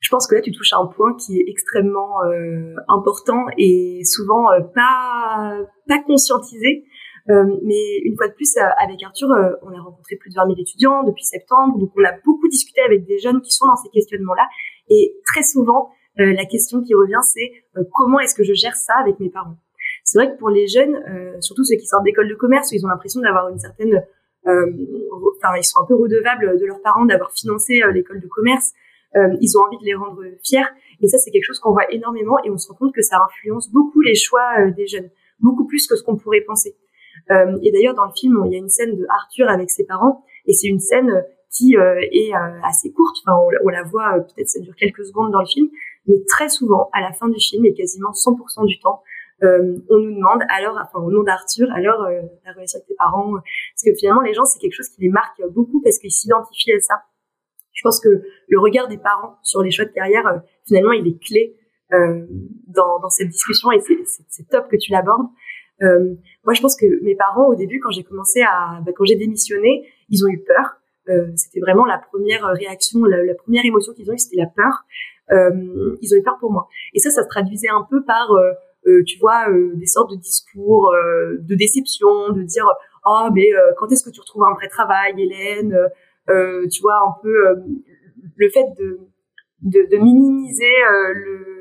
Je 0.00 0.10
pense 0.10 0.26
que 0.26 0.34
là 0.34 0.40
tu 0.40 0.52
touches 0.52 0.72
à 0.72 0.78
un 0.78 0.86
point 0.86 1.14
qui 1.16 1.38
est 1.38 1.44
extrêmement 1.48 2.22
euh, 2.24 2.74
important 2.88 3.46
et 3.56 4.02
souvent 4.04 4.50
euh, 4.52 4.60
pas 4.74 5.58
pas 5.88 6.02
conscientisé 6.02 6.84
euh, 7.30 7.44
mais 7.62 7.98
une 8.04 8.16
fois 8.18 8.28
de 8.28 8.34
plus, 8.34 8.54
avec 8.78 9.02
Arthur, 9.02 9.28
on 9.62 9.72
a 9.72 9.80
rencontré 9.80 10.16
plus 10.16 10.28
de 10.28 10.34
20 10.34 10.46
000 10.46 10.60
étudiants 10.60 11.02
depuis 11.04 11.24
septembre, 11.24 11.78
donc 11.78 11.90
on 11.96 12.04
a 12.04 12.12
beaucoup 12.22 12.48
discuté 12.48 12.82
avec 12.82 13.06
des 13.06 13.18
jeunes 13.18 13.40
qui 13.40 13.50
sont 13.50 13.66
dans 13.66 13.76
ces 13.76 13.88
questionnements-là. 13.88 14.46
Et 14.90 15.14
très 15.24 15.42
souvent, 15.42 15.88
la 16.16 16.44
question 16.44 16.82
qui 16.82 16.92
revient, 16.94 17.22
c'est 17.22 17.50
comment 17.94 18.20
est-ce 18.20 18.34
que 18.34 18.44
je 18.44 18.52
gère 18.52 18.76
ça 18.76 18.92
avec 19.00 19.20
mes 19.20 19.30
parents? 19.30 19.56
C'est 20.04 20.18
vrai 20.18 20.32
que 20.32 20.38
pour 20.38 20.50
les 20.50 20.68
jeunes, 20.68 21.02
surtout 21.40 21.64
ceux 21.64 21.76
qui 21.76 21.86
sortent 21.86 22.04
d'école 22.04 22.28
de 22.28 22.34
commerce, 22.34 22.72
ils 22.72 22.84
ont 22.84 22.88
l'impression 22.88 23.20
d'avoir 23.20 23.48
une 23.48 23.58
certaine 23.58 24.04
enfin 24.46 25.56
ils 25.56 25.64
sont 25.64 25.80
un 25.80 25.86
peu 25.86 25.94
redevables 25.94 26.60
de 26.60 26.66
leurs 26.66 26.82
parents 26.82 27.06
d'avoir 27.06 27.32
financé 27.32 27.80
l'école 27.92 28.20
de 28.20 28.26
commerce. 28.26 28.72
ils 29.16 29.56
ont 29.56 29.62
envie 29.62 29.78
de 29.78 29.84
les 29.84 29.94
rendre 29.94 30.22
fiers. 30.44 30.68
Et 31.00 31.08
ça, 31.08 31.16
c'est 31.16 31.30
quelque 31.30 31.46
chose 31.46 31.58
qu'on 31.58 31.72
voit 31.72 31.90
énormément 31.90 32.36
et 32.44 32.50
on 32.50 32.58
se 32.58 32.68
rend 32.68 32.74
compte 32.74 32.94
que 32.94 33.00
ça 33.00 33.16
influence 33.24 33.70
beaucoup 33.72 34.02
les 34.02 34.14
choix 34.14 34.70
des 34.76 34.86
jeunes, 34.86 35.08
beaucoup 35.40 35.66
plus 35.66 35.86
que 35.86 35.96
ce 35.96 36.02
qu'on 36.02 36.16
pourrait 36.16 36.42
penser. 36.42 36.76
et 37.30 37.72
d'ailleurs, 37.72 37.94
dans 37.94 38.04
le 38.04 38.12
film, 38.14 38.42
il 38.44 38.52
y 38.52 38.56
a 38.56 38.58
une 38.58 38.68
scène 38.68 38.94
de 38.96 39.06
Arthur 39.08 39.48
avec 39.48 39.70
ses 39.70 39.86
parents 39.86 40.22
et 40.46 40.52
c'est 40.52 40.68
une 40.68 40.80
scène 40.80 41.24
qui 41.54 41.76
euh, 41.76 42.00
est 42.12 42.34
euh, 42.34 42.60
assez 42.64 42.92
courte. 42.92 43.16
Enfin, 43.24 43.38
on, 43.64 43.68
la 43.68 43.84
voit 43.84 44.16
euh, 44.16 44.20
peut-être 44.20 44.48
ça 44.48 44.60
dure 44.60 44.74
quelques 44.76 45.04
secondes 45.06 45.30
dans 45.30 45.40
le 45.40 45.46
film, 45.46 45.68
mais 46.06 46.16
très 46.26 46.48
souvent 46.48 46.90
à 46.92 47.00
la 47.00 47.12
fin 47.12 47.28
du 47.28 47.38
film 47.38 47.64
et 47.64 47.74
quasiment 47.74 48.10
100% 48.10 48.66
du 48.66 48.78
temps, 48.80 49.02
on 49.90 49.98
nous 49.98 50.14
demande 50.14 50.42
alors, 50.48 50.78
enfin 50.82 51.04
au 51.04 51.10
nom 51.10 51.22
d'Arthur, 51.22 51.68
alors 51.74 52.08
la 52.44 52.52
relation 52.52 52.78
avec 52.78 52.88
tes 52.88 52.94
parents, 52.96 53.32
parce 53.32 53.84
que 53.84 53.94
finalement 53.98 54.22
les 54.22 54.34
gens 54.34 54.44
c'est 54.44 54.58
quelque 54.58 54.74
chose 54.74 54.88
qui 54.88 55.02
les 55.02 55.08
marque 55.08 55.42
beaucoup 55.52 55.80
parce 55.82 55.98
qu'ils 55.98 56.12
s'identifient 56.12 56.72
à 56.72 56.80
ça. 56.80 57.02
Je 57.72 57.82
pense 57.82 58.00
que 58.00 58.08
le 58.48 58.60
regard 58.60 58.88
des 58.88 58.98
parents 58.98 59.36
sur 59.42 59.62
les 59.62 59.70
choix 59.70 59.84
de 59.84 59.90
carrière, 59.90 60.42
finalement, 60.66 60.92
il 60.92 61.06
est 61.08 61.20
clé 61.20 61.56
dans, 61.90 62.98
dans 63.00 63.10
cette 63.10 63.28
discussion 63.28 63.70
et 63.72 63.80
c'est 63.80 64.48
top 64.48 64.68
que 64.68 64.76
tu 64.76 64.92
l'abordes. 64.92 65.26
moi, 65.80 66.54
je 66.54 66.60
pense 66.60 66.76
que 66.76 67.02
mes 67.02 67.16
parents, 67.16 67.48
au 67.48 67.56
début, 67.56 67.80
quand 67.80 67.90
j'ai 67.90 68.04
commencé 68.04 68.42
à, 68.42 68.80
bah, 68.86 68.92
quand 68.94 69.04
j'ai 69.04 69.16
démissionné, 69.16 69.88
ils 70.08 70.24
ont 70.24 70.28
eu 70.28 70.42
peur. 70.44 70.76
Euh, 71.08 71.30
c'était 71.36 71.60
vraiment 71.60 71.84
la 71.84 71.98
première 71.98 72.46
réaction, 72.46 73.04
la, 73.04 73.34
première 73.34 73.64
émotion 73.64 73.92
qu'ils 73.92 74.10
ont 74.10 74.14
eue, 74.14 74.18
c'était 74.18 74.36
la 74.36 74.46
peur. 74.46 74.84
Euh, 75.32 75.96
ils 76.00 76.14
ont 76.14 76.18
eu 76.18 76.22
peur 76.22 76.38
pour 76.38 76.52
moi. 76.52 76.68
Et 76.94 76.98
ça, 76.98 77.10
ça 77.10 77.22
se 77.22 77.28
traduisait 77.28 77.68
un 77.68 77.86
peu 77.90 78.04
par, 78.04 78.30
euh, 78.32 78.52
tu 79.06 79.18
vois, 79.18 79.46
des 79.74 79.86
sortes 79.86 80.10
de 80.10 80.16
discours 80.16 80.92
de 81.38 81.54
déception, 81.54 82.32
de 82.32 82.42
dire 82.42 82.66
oh 83.06 83.28
mais 83.34 83.48
quand 83.78 83.90
est-ce 83.90 84.04
que 84.04 84.10
tu 84.10 84.20
retrouves 84.20 84.44
un 84.44 84.54
vrai 84.54 84.68
travail, 84.68 85.14
Hélène? 85.18 85.76
Tu 86.26 86.80
vois 86.82 86.96
un 86.96 87.14
peu 87.22 87.34
le 88.36 88.48
fait 88.50 88.66
de 88.78 89.00
de, 89.62 89.88
de 89.90 89.96
minimiser 89.96 90.74
le, 91.14 91.54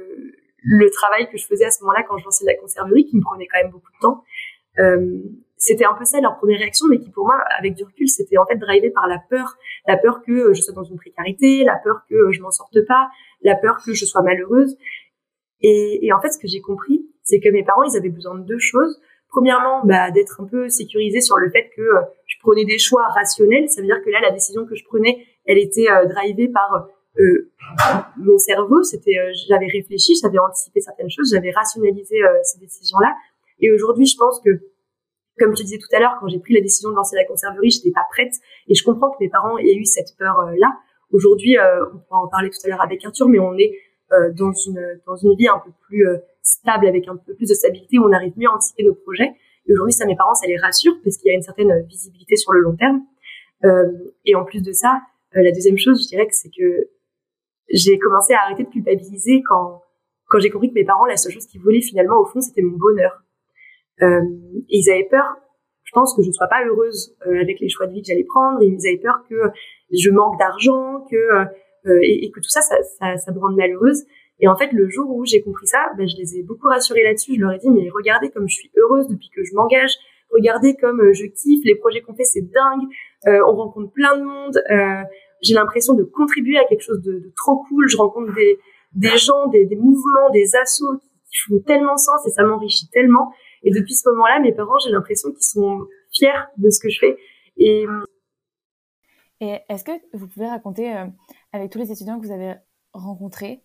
le 0.64 0.90
travail 0.90 1.30
que 1.30 1.38
je 1.38 1.46
faisais 1.46 1.66
à 1.66 1.72
ce 1.72 1.84
moment-là 1.84 2.04
quand 2.08 2.18
je 2.18 2.26
lançais 2.26 2.46
la 2.46 2.56
conserverie, 2.56 3.06
qui 3.06 3.18
me 3.18 3.22
prenait 3.22 3.48
quand 3.48 3.62
même 3.62 3.72
beaucoup 3.72 3.92
de 3.92 4.00
temps. 4.02 4.24
Euh, 4.80 5.20
c'était 5.58 5.86
un 5.86 5.94
peu 5.94 6.04
ça 6.04 6.20
leur 6.20 6.38
première 6.38 6.60
réaction, 6.60 6.88
mais 6.90 7.00
qui 7.00 7.10
pour 7.10 7.26
moi, 7.26 7.40
avec 7.60 7.76
du 7.76 7.84
recul, 7.84 8.10
c'était 8.10 8.38
en 8.38 8.46
fait 8.46 8.58
drivé 8.58 8.90
par 8.90 9.08
la 9.08 9.20
peur, 9.30 9.56
la 9.88 9.98
peur 9.98 10.22
que 10.22 10.32
euh, 10.32 10.54
je 10.54 10.62
sois 10.62 10.74
dans 10.74 10.84
une 10.84 10.98
précarité, 10.98 11.64
la 11.64 11.78
peur 11.84 12.02
que 12.10 12.16
euh, 12.16 12.32
je 12.32 12.42
m'en 12.42 12.52
sorte 12.52 12.78
pas, 12.88 13.10
la 13.42 13.56
peur 13.56 13.78
que 13.86 13.94
je 13.94 14.06
sois 14.06 14.22
malheureuse. 14.22 14.78
Et, 15.62 16.06
et 16.06 16.14
en 16.14 16.22
fait, 16.22 16.30
ce 16.32 16.40
que 16.40 16.48
j'ai 16.48 16.62
compris, 16.62 17.08
c'est 17.24 17.40
que 17.40 17.50
mes 17.50 17.64
parents, 17.64 17.84
ils 17.84 17.98
avaient 17.98 18.10
besoin 18.10 18.36
de 18.36 18.44
deux 18.44 18.60
choses. 18.60 19.00
Premièrement, 19.30 19.82
bah, 19.84 20.12
d'être 20.12 20.42
un 20.42 20.46
peu 20.46 20.70
sécurisés 20.70 21.22
sur 21.22 21.38
le 21.38 21.50
fait 21.50 21.70
que 21.76 21.82
euh, 21.82 22.02
je 22.28 22.38
prenais 22.42 22.66
des 22.66 22.78
choix 22.78 23.08
rationnels. 23.08 23.70
Ça 23.70 23.82
veut 23.82 23.88
dire 23.88 24.02
que 24.04 24.10
là, 24.10 24.20
la 24.22 24.32
décision 24.32 24.66
que 24.66 24.76
je 24.76 24.84
prenais, 24.86 25.26
elle 25.46 25.58
était 25.58 25.88
drivée 26.08 26.50
par 26.50 26.88
euh, 27.20 27.52
mon 28.18 28.38
cerveau. 28.38 28.84
C'était, 28.84 29.16
j'avais 29.48 29.68
réfléchi, 29.68 30.14
j'avais 30.22 30.40
anticipé 30.40 30.82
certaines 30.82 31.10
choses, 31.10 31.32
j'avais 31.34 31.52
rationalisé 31.52 32.18
ces 32.44 32.60
décisions-là. 32.60 33.14
Et 33.60 33.72
aujourd'hui, 33.72 34.06
je 34.06 34.18
pense 34.18 34.40
que 34.44 34.50
comme 35.40 35.56
je 35.56 35.64
disais 35.64 35.78
tout 35.78 35.88
à 35.96 36.00
l'heure, 36.00 36.18
quand 36.20 36.28
j'ai 36.28 36.40
pris 36.40 36.54
la 36.54 36.62
décision 36.62 36.90
de 36.92 36.96
lancer 36.96 37.16
la 37.16 37.26
conserverie, 37.26 37.72
j'étais 37.72 37.92
pas 37.92 38.06
prête 38.12 38.34
et 38.68 38.76
je 38.76 38.84
comprends 38.84 39.12
que 39.12 39.18
mes 39.20 39.30
parents 39.30 39.58
aient 39.58 39.76
eu 39.76 39.86
cette 39.86 40.16
peur 40.18 40.40
euh, 40.40 40.56
là. 40.58 40.78
Aujourd'hui, 41.12 41.58
euh, 41.58 41.86
on 41.94 42.00
pourra 42.00 42.20
en 42.20 42.28
parler 42.28 42.50
tout 42.50 42.58
à 42.66 42.70
l'heure 42.70 42.82
avec 42.82 43.04
Arthur, 43.06 43.28
mais 43.28 43.40
on 43.40 43.58
est 43.58 43.72
euh, 44.12 44.32
dans 44.34 44.52
une 44.52 45.00
dans 45.06 45.16
une 45.16 45.36
vie 45.36 45.48
un 45.48 45.60
peu 45.60 45.72
plus 45.88 46.06
stable 46.44 46.88
avec 46.88 47.08
un 47.08 47.16
peu 47.16 47.34
plus 47.34 47.50
de 47.50 47.54
stabilité 47.54 47.98
où 47.98 48.04
on 48.04 48.12
arrive 48.12 48.34
mieux 48.38 48.48
à 48.48 48.54
anticiper 48.54 48.84
nos 48.84 48.94
projets. 48.94 49.32
Et 49.66 49.74
aujourd'hui, 49.74 49.94
ça 49.94 50.06
mes 50.06 50.16
parents, 50.16 50.34
ça 50.36 50.46
les 50.46 50.58
rassure 50.58 50.94
parce 51.04 51.18
qu'il 51.18 51.30
y 51.30 51.32
a 51.32 51.36
une 51.36 51.42
certaine 51.42 51.86
visibilité 51.88 52.36
sur 52.36 52.52
le 52.52 52.60
long 52.60 52.76
terme. 52.76 53.02
et 54.26 54.36
en 54.36 54.44
plus 54.44 54.62
de 54.62 54.74
ça, 54.74 55.02
la 55.32 55.52
deuxième 55.52 55.78
chose, 55.78 56.04
je 56.04 56.10
dirais 56.10 56.28
que 56.28 56.36
c'est 56.36 56.50
que 56.50 56.90
j'ai 57.70 57.98
commencé 57.98 58.34
à 58.34 58.42
arrêter 58.42 58.66
de 58.66 58.70
culpabiliser 58.70 59.42
quand 59.48 59.82
quand 60.34 60.40
j'ai 60.40 60.50
compris 60.50 60.70
que 60.70 60.74
mes 60.74 60.84
parents, 60.84 61.06
la 61.06 61.16
seule 61.16 61.32
chose 61.32 61.46
qu'ils 61.46 61.62
voulaient 61.62 61.82
finalement 61.82 62.20
au 62.20 62.26
fond, 62.26 62.42
c'était 62.42 62.64
mon 62.64 62.76
bonheur. 62.76 63.24
Euh, 64.02 64.22
et 64.70 64.80
ils 64.80 64.90
avaient 64.90 65.08
peur, 65.10 65.26
je 65.84 65.92
pense, 65.92 66.16
que 66.16 66.24
je 66.24 66.28
ne 66.28 66.34
sois 66.34 66.48
pas 66.48 66.66
heureuse 66.66 67.16
euh, 67.28 67.40
avec 67.40 67.60
les 67.60 67.70
choix 67.70 67.86
de 67.86 67.94
vie 67.94 68.02
que 68.02 68.08
j'allais 68.08 68.24
prendre. 68.24 68.62
Ils 68.64 68.88
avaient 68.88 68.98
peur 68.98 69.24
que 69.30 69.36
je 69.92 70.10
manque 70.10 70.40
d'argent, 70.40 71.06
que 71.12 71.16
euh, 71.16 72.00
et, 72.02 72.32
que 72.32 72.40
tout 72.40 72.50
ça, 72.50 72.62
ça, 72.62 73.18
ça 73.18 73.32
me 73.32 73.40
rende 73.40 73.56
malheureuse. 73.56 74.06
Et 74.40 74.48
en 74.48 74.56
fait, 74.56 74.72
le 74.72 74.90
jour 74.90 75.10
où 75.10 75.26
j'ai 75.26 75.42
compris 75.42 75.68
ça, 75.68 75.80
ben, 75.98 76.08
je 76.08 76.18
les 76.18 76.38
ai 76.38 76.44
beaucoup 76.44 76.68
rassurés 76.68 77.04
là-dessus. 77.04 77.36
Je 77.36 77.42
leur 77.42 77.52
ai 77.52 77.60
dit, 77.60 77.70
mais 77.70 77.90
regardez 77.94 78.30
comme 78.30 78.48
je 78.48 78.56
suis 78.56 78.72
heureuse 78.78 79.08
depuis 79.08 79.30
que 79.30 79.44
je 79.44 79.54
m'engage. 79.54 79.92
Regardez 80.32 80.76
comme 80.76 81.14
je 81.14 81.26
kiffe. 81.26 81.64
Les 81.64 81.76
projets 81.76 82.02
qu'on 82.02 82.16
fait, 82.16 82.24
c'est 82.24 82.42
dingue. 82.42 82.88
Euh, 83.28 83.40
on 83.48 83.56
rencontre 83.56 83.92
plein 83.92 84.18
de 84.18 84.24
monde. 84.24 84.58
Euh, 84.72 85.04
j'ai 85.42 85.54
l'impression 85.54 85.94
de 85.94 86.04
contribuer 86.04 86.58
à 86.58 86.66
quelque 86.66 86.82
chose 86.82 87.02
de, 87.02 87.14
de, 87.14 87.34
trop 87.36 87.64
cool. 87.68 87.88
Je 87.88 87.98
rencontre 87.98 88.34
des, 88.34 88.58
des 88.94 89.18
gens, 89.18 89.48
des, 89.48 89.66
des 89.66 89.76
mouvements, 89.76 90.30
des 90.32 90.56
assos 90.56 90.98
qui 91.30 91.38
font 91.48 91.60
tellement 91.66 91.98
sens 91.98 92.26
et 92.28 92.32
ça 92.32 92.44
m'enrichit 92.44 92.90
tellement. 92.90 93.32
Et 93.64 93.72
depuis 93.72 93.94
ce 93.94 94.10
moment-là, 94.10 94.40
mes 94.40 94.54
parents, 94.54 94.78
j'ai 94.84 94.92
l'impression 94.92 95.32
qu'ils 95.32 95.44
sont 95.44 95.88
fiers 96.12 96.30
de 96.58 96.70
ce 96.70 96.80
que 96.80 96.90
je 96.90 97.00
fais. 97.00 97.18
Et, 97.58 97.86
et 99.40 99.60
est-ce 99.70 99.84
que 99.84 99.92
vous 100.14 100.28
pouvez 100.28 100.48
raconter, 100.48 100.96
euh, 100.96 101.06
avec 101.52 101.72
tous 101.72 101.80
les 101.80 101.92
étudiants 101.92 102.20
que 102.20 102.26
vous 102.26 102.34
avez 102.34 102.56
rencontrés, 102.94 103.62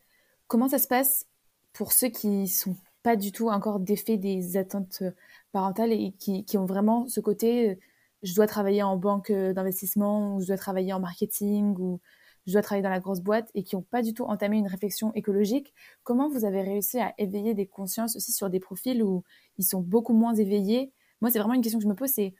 comment 0.48 0.68
ça 0.68 0.78
se 0.78 0.88
passe 0.88 1.26
pour 1.72 1.92
ceux 1.92 2.08
qui 2.08 2.48
sont 2.48 2.76
pas 3.02 3.16
du 3.16 3.32
tout 3.32 3.48
encore 3.48 3.80
défaits 3.80 4.20
des 4.20 4.56
attentes 4.56 4.98
euh, 5.02 5.12
parentales 5.52 5.92
et 5.92 6.12
qui, 6.18 6.58
ont 6.58 6.66
vraiment 6.66 7.06
ce 7.06 7.20
côté, 7.20 7.70
euh, 7.70 7.74
je 8.22 8.34
dois 8.34 8.46
travailler 8.46 8.82
en 8.82 8.96
banque 8.96 9.30
d'investissement 9.30 10.36
ou 10.36 10.40
je 10.40 10.48
dois 10.48 10.56
travailler 10.56 10.92
en 10.92 11.00
marketing 11.00 11.76
ou 11.78 12.00
je 12.48 12.52
dois 12.52 12.62
travailler 12.62 12.82
dans 12.82 12.90
la 12.90 12.98
grosse 12.98 13.20
boîte 13.20 13.50
et 13.54 13.62
qui 13.62 13.76
n'ont 13.76 13.82
pas 13.82 14.02
du 14.02 14.14
tout 14.14 14.24
entamé 14.24 14.56
une 14.56 14.66
réflexion 14.66 15.12
écologique, 15.14 15.74
comment 16.02 16.28
vous 16.28 16.44
avez 16.44 16.62
réussi 16.62 16.98
à 16.98 17.14
éveiller 17.18 17.54
des 17.54 17.66
consciences 17.66 18.16
aussi 18.16 18.32
sur 18.32 18.48
des 18.48 18.58
profils 18.58 19.02
où 19.02 19.22
ils 19.58 19.64
sont 19.64 19.82
beaucoup 19.82 20.14
moins 20.14 20.34
éveillés? 20.34 20.92
Moi, 21.20 21.30
c'est 21.30 21.38
vraiment 21.38 21.54
une 21.54 21.60
question 21.60 21.78
que 21.78 21.84
je 21.84 21.88
me 21.88 21.94
pose, 21.94 22.10
c'est 22.10 22.34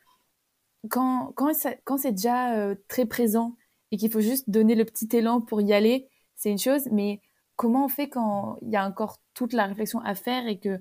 quand, 0.89 1.33
quand, 1.35 1.53
c'est 1.99 2.13
déjà 2.13 2.55
euh, 2.55 2.75
très 2.89 3.05
présent 3.05 3.57
et 3.91 3.97
qu'il 3.99 4.11
faut 4.11 4.21
juste 4.21 4.49
donner 4.49 4.75
le 4.75 4.85
petit 4.85 5.09
élan 5.15 5.41
pour 5.41 5.61
y 5.61 5.73
aller, 5.73 6.09
c'est 6.37 6.51
une 6.51 6.59
chose, 6.59 6.89
mais 6.91 7.21
comment 7.59 7.85
on 7.85 7.89
fait 7.89 8.09
quand 8.09 8.57
il 8.63 8.71
y 8.71 8.77
a 8.77 8.87
encore 8.87 9.19
toute 9.35 9.53
la 9.53 9.67
réflexion 9.67 10.01
à 10.01 10.15
faire 10.15 10.47
et 10.47 10.59
que 10.59 10.79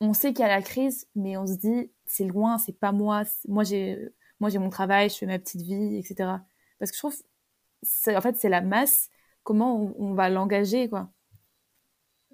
on 0.00 0.12
sait 0.12 0.32
qu'il 0.32 0.40
y 0.40 0.48
a 0.48 0.48
la 0.48 0.62
crise, 0.62 1.06
mais 1.14 1.36
on 1.36 1.46
se 1.46 1.54
dit 1.54 1.90
c'est 2.04 2.24
loin, 2.24 2.58
c'est 2.58 2.78
pas 2.78 2.92
moi, 2.92 3.22
moi 3.48 3.64
j'ai 3.64 3.98
moi 4.40 4.50
j'ai 4.50 4.58
mon 4.58 4.70
travail, 4.70 5.08
je 5.08 5.16
fais 5.16 5.26
ma 5.26 5.38
petite 5.38 5.62
vie, 5.62 5.96
etc. 5.96 6.30
Parce 6.78 6.90
que 6.90 6.96
je 6.96 7.00
trouve 7.00 7.14
en 8.08 8.20
fait, 8.20 8.36
c'est 8.36 8.48
la 8.48 8.60
masse. 8.60 9.08
Comment 9.42 9.94
on, 9.98 10.14
va 10.14 10.28
l'engager, 10.28 10.88
quoi 10.88 11.08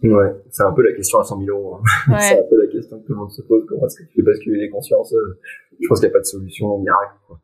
Ouais, 0.02 0.34
c'est 0.50 0.64
un 0.64 0.72
peu 0.72 0.82
la 0.82 0.92
question 0.92 1.20
à 1.20 1.24
100 1.24 1.38
000 1.44 1.56
euros. 1.56 1.76
Hein. 1.76 2.18
c'est 2.20 2.40
un 2.40 2.48
peu 2.48 2.60
la 2.60 2.70
question 2.70 3.00
que 3.00 3.06
tout 3.06 3.12
le 3.12 3.18
monde 3.18 3.30
se 3.30 3.42
pose. 3.42 3.64
Comment 3.68 3.86
est-ce 3.86 4.00
que 4.00 4.08
tu 4.08 4.16
fais 4.16 4.22
basculer 4.22 4.60
les 4.60 4.70
consciences 4.70 5.12
euh, 5.14 5.40
Je 5.80 5.86
pense 5.86 6.00
qu'il 6.00 6.08
n'y 6.08 6.12
a 6.12 6.14
pas 6.14 6.20
de 6.20 6.24
solution 6.24 6.78
miracle. 6.78 7.14
Quoi. 7.26 7.40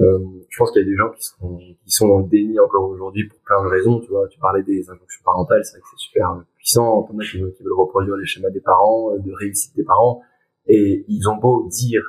Euh, 0.00 0.18
je 0.48 0.58
pense 0.58 0.72
qu'il 0.72 0.82
y 0.82 0.84
a 0.84 0.88
des 0.88 0.96
gens 0.96 1.10
qui 1.10 1.22
sont, 1.22 1.58
qui 1.84 1.90
sont 1.90 2.08
dans 2.08 2.18
le 2.18 2.28
déni 2.28 2.58
encore 2.58 2.88
aujourd'hui 2.88 3.28
pour 3.28 3.38
plein 3.40 3.62
de 3.62 3.68
raisons. 3.68 4.00
Tu 4.00 4.08
vois, 4.08 4.26
tu 4.28 4.38
parlais 4.38 4.62
des 4.62 4.88
injonctions 4.88 5.22
parentales, 5.24 5.64
c'est 5.64 5.72
vrai 5.72 5.80
que 5.80 5.86
c'est 5.90 6.04
super 6.04 6.42
puissant. 6.56 7.02
T'en 7.02 7.18
as 7.18 7.24
qui, 7.24 7.32
qui 7.32 7.62
veulent 7.62 7.78
reproduire 7.78 8.16
les 8.16 8.26
schémas 8.26 8.50
des 8.50 8.60
parents, 8.60 9.14
euh, 9.14 9.18
de 9.18 9.32
réussite 9.32 9.76
des 9.76 9.84
parents, 9.84 10.22
et 10.66 11.04
ils 11.08 11.28
ont 11.28 11.36
beau 11.36 11.68
dire 11.68 12.02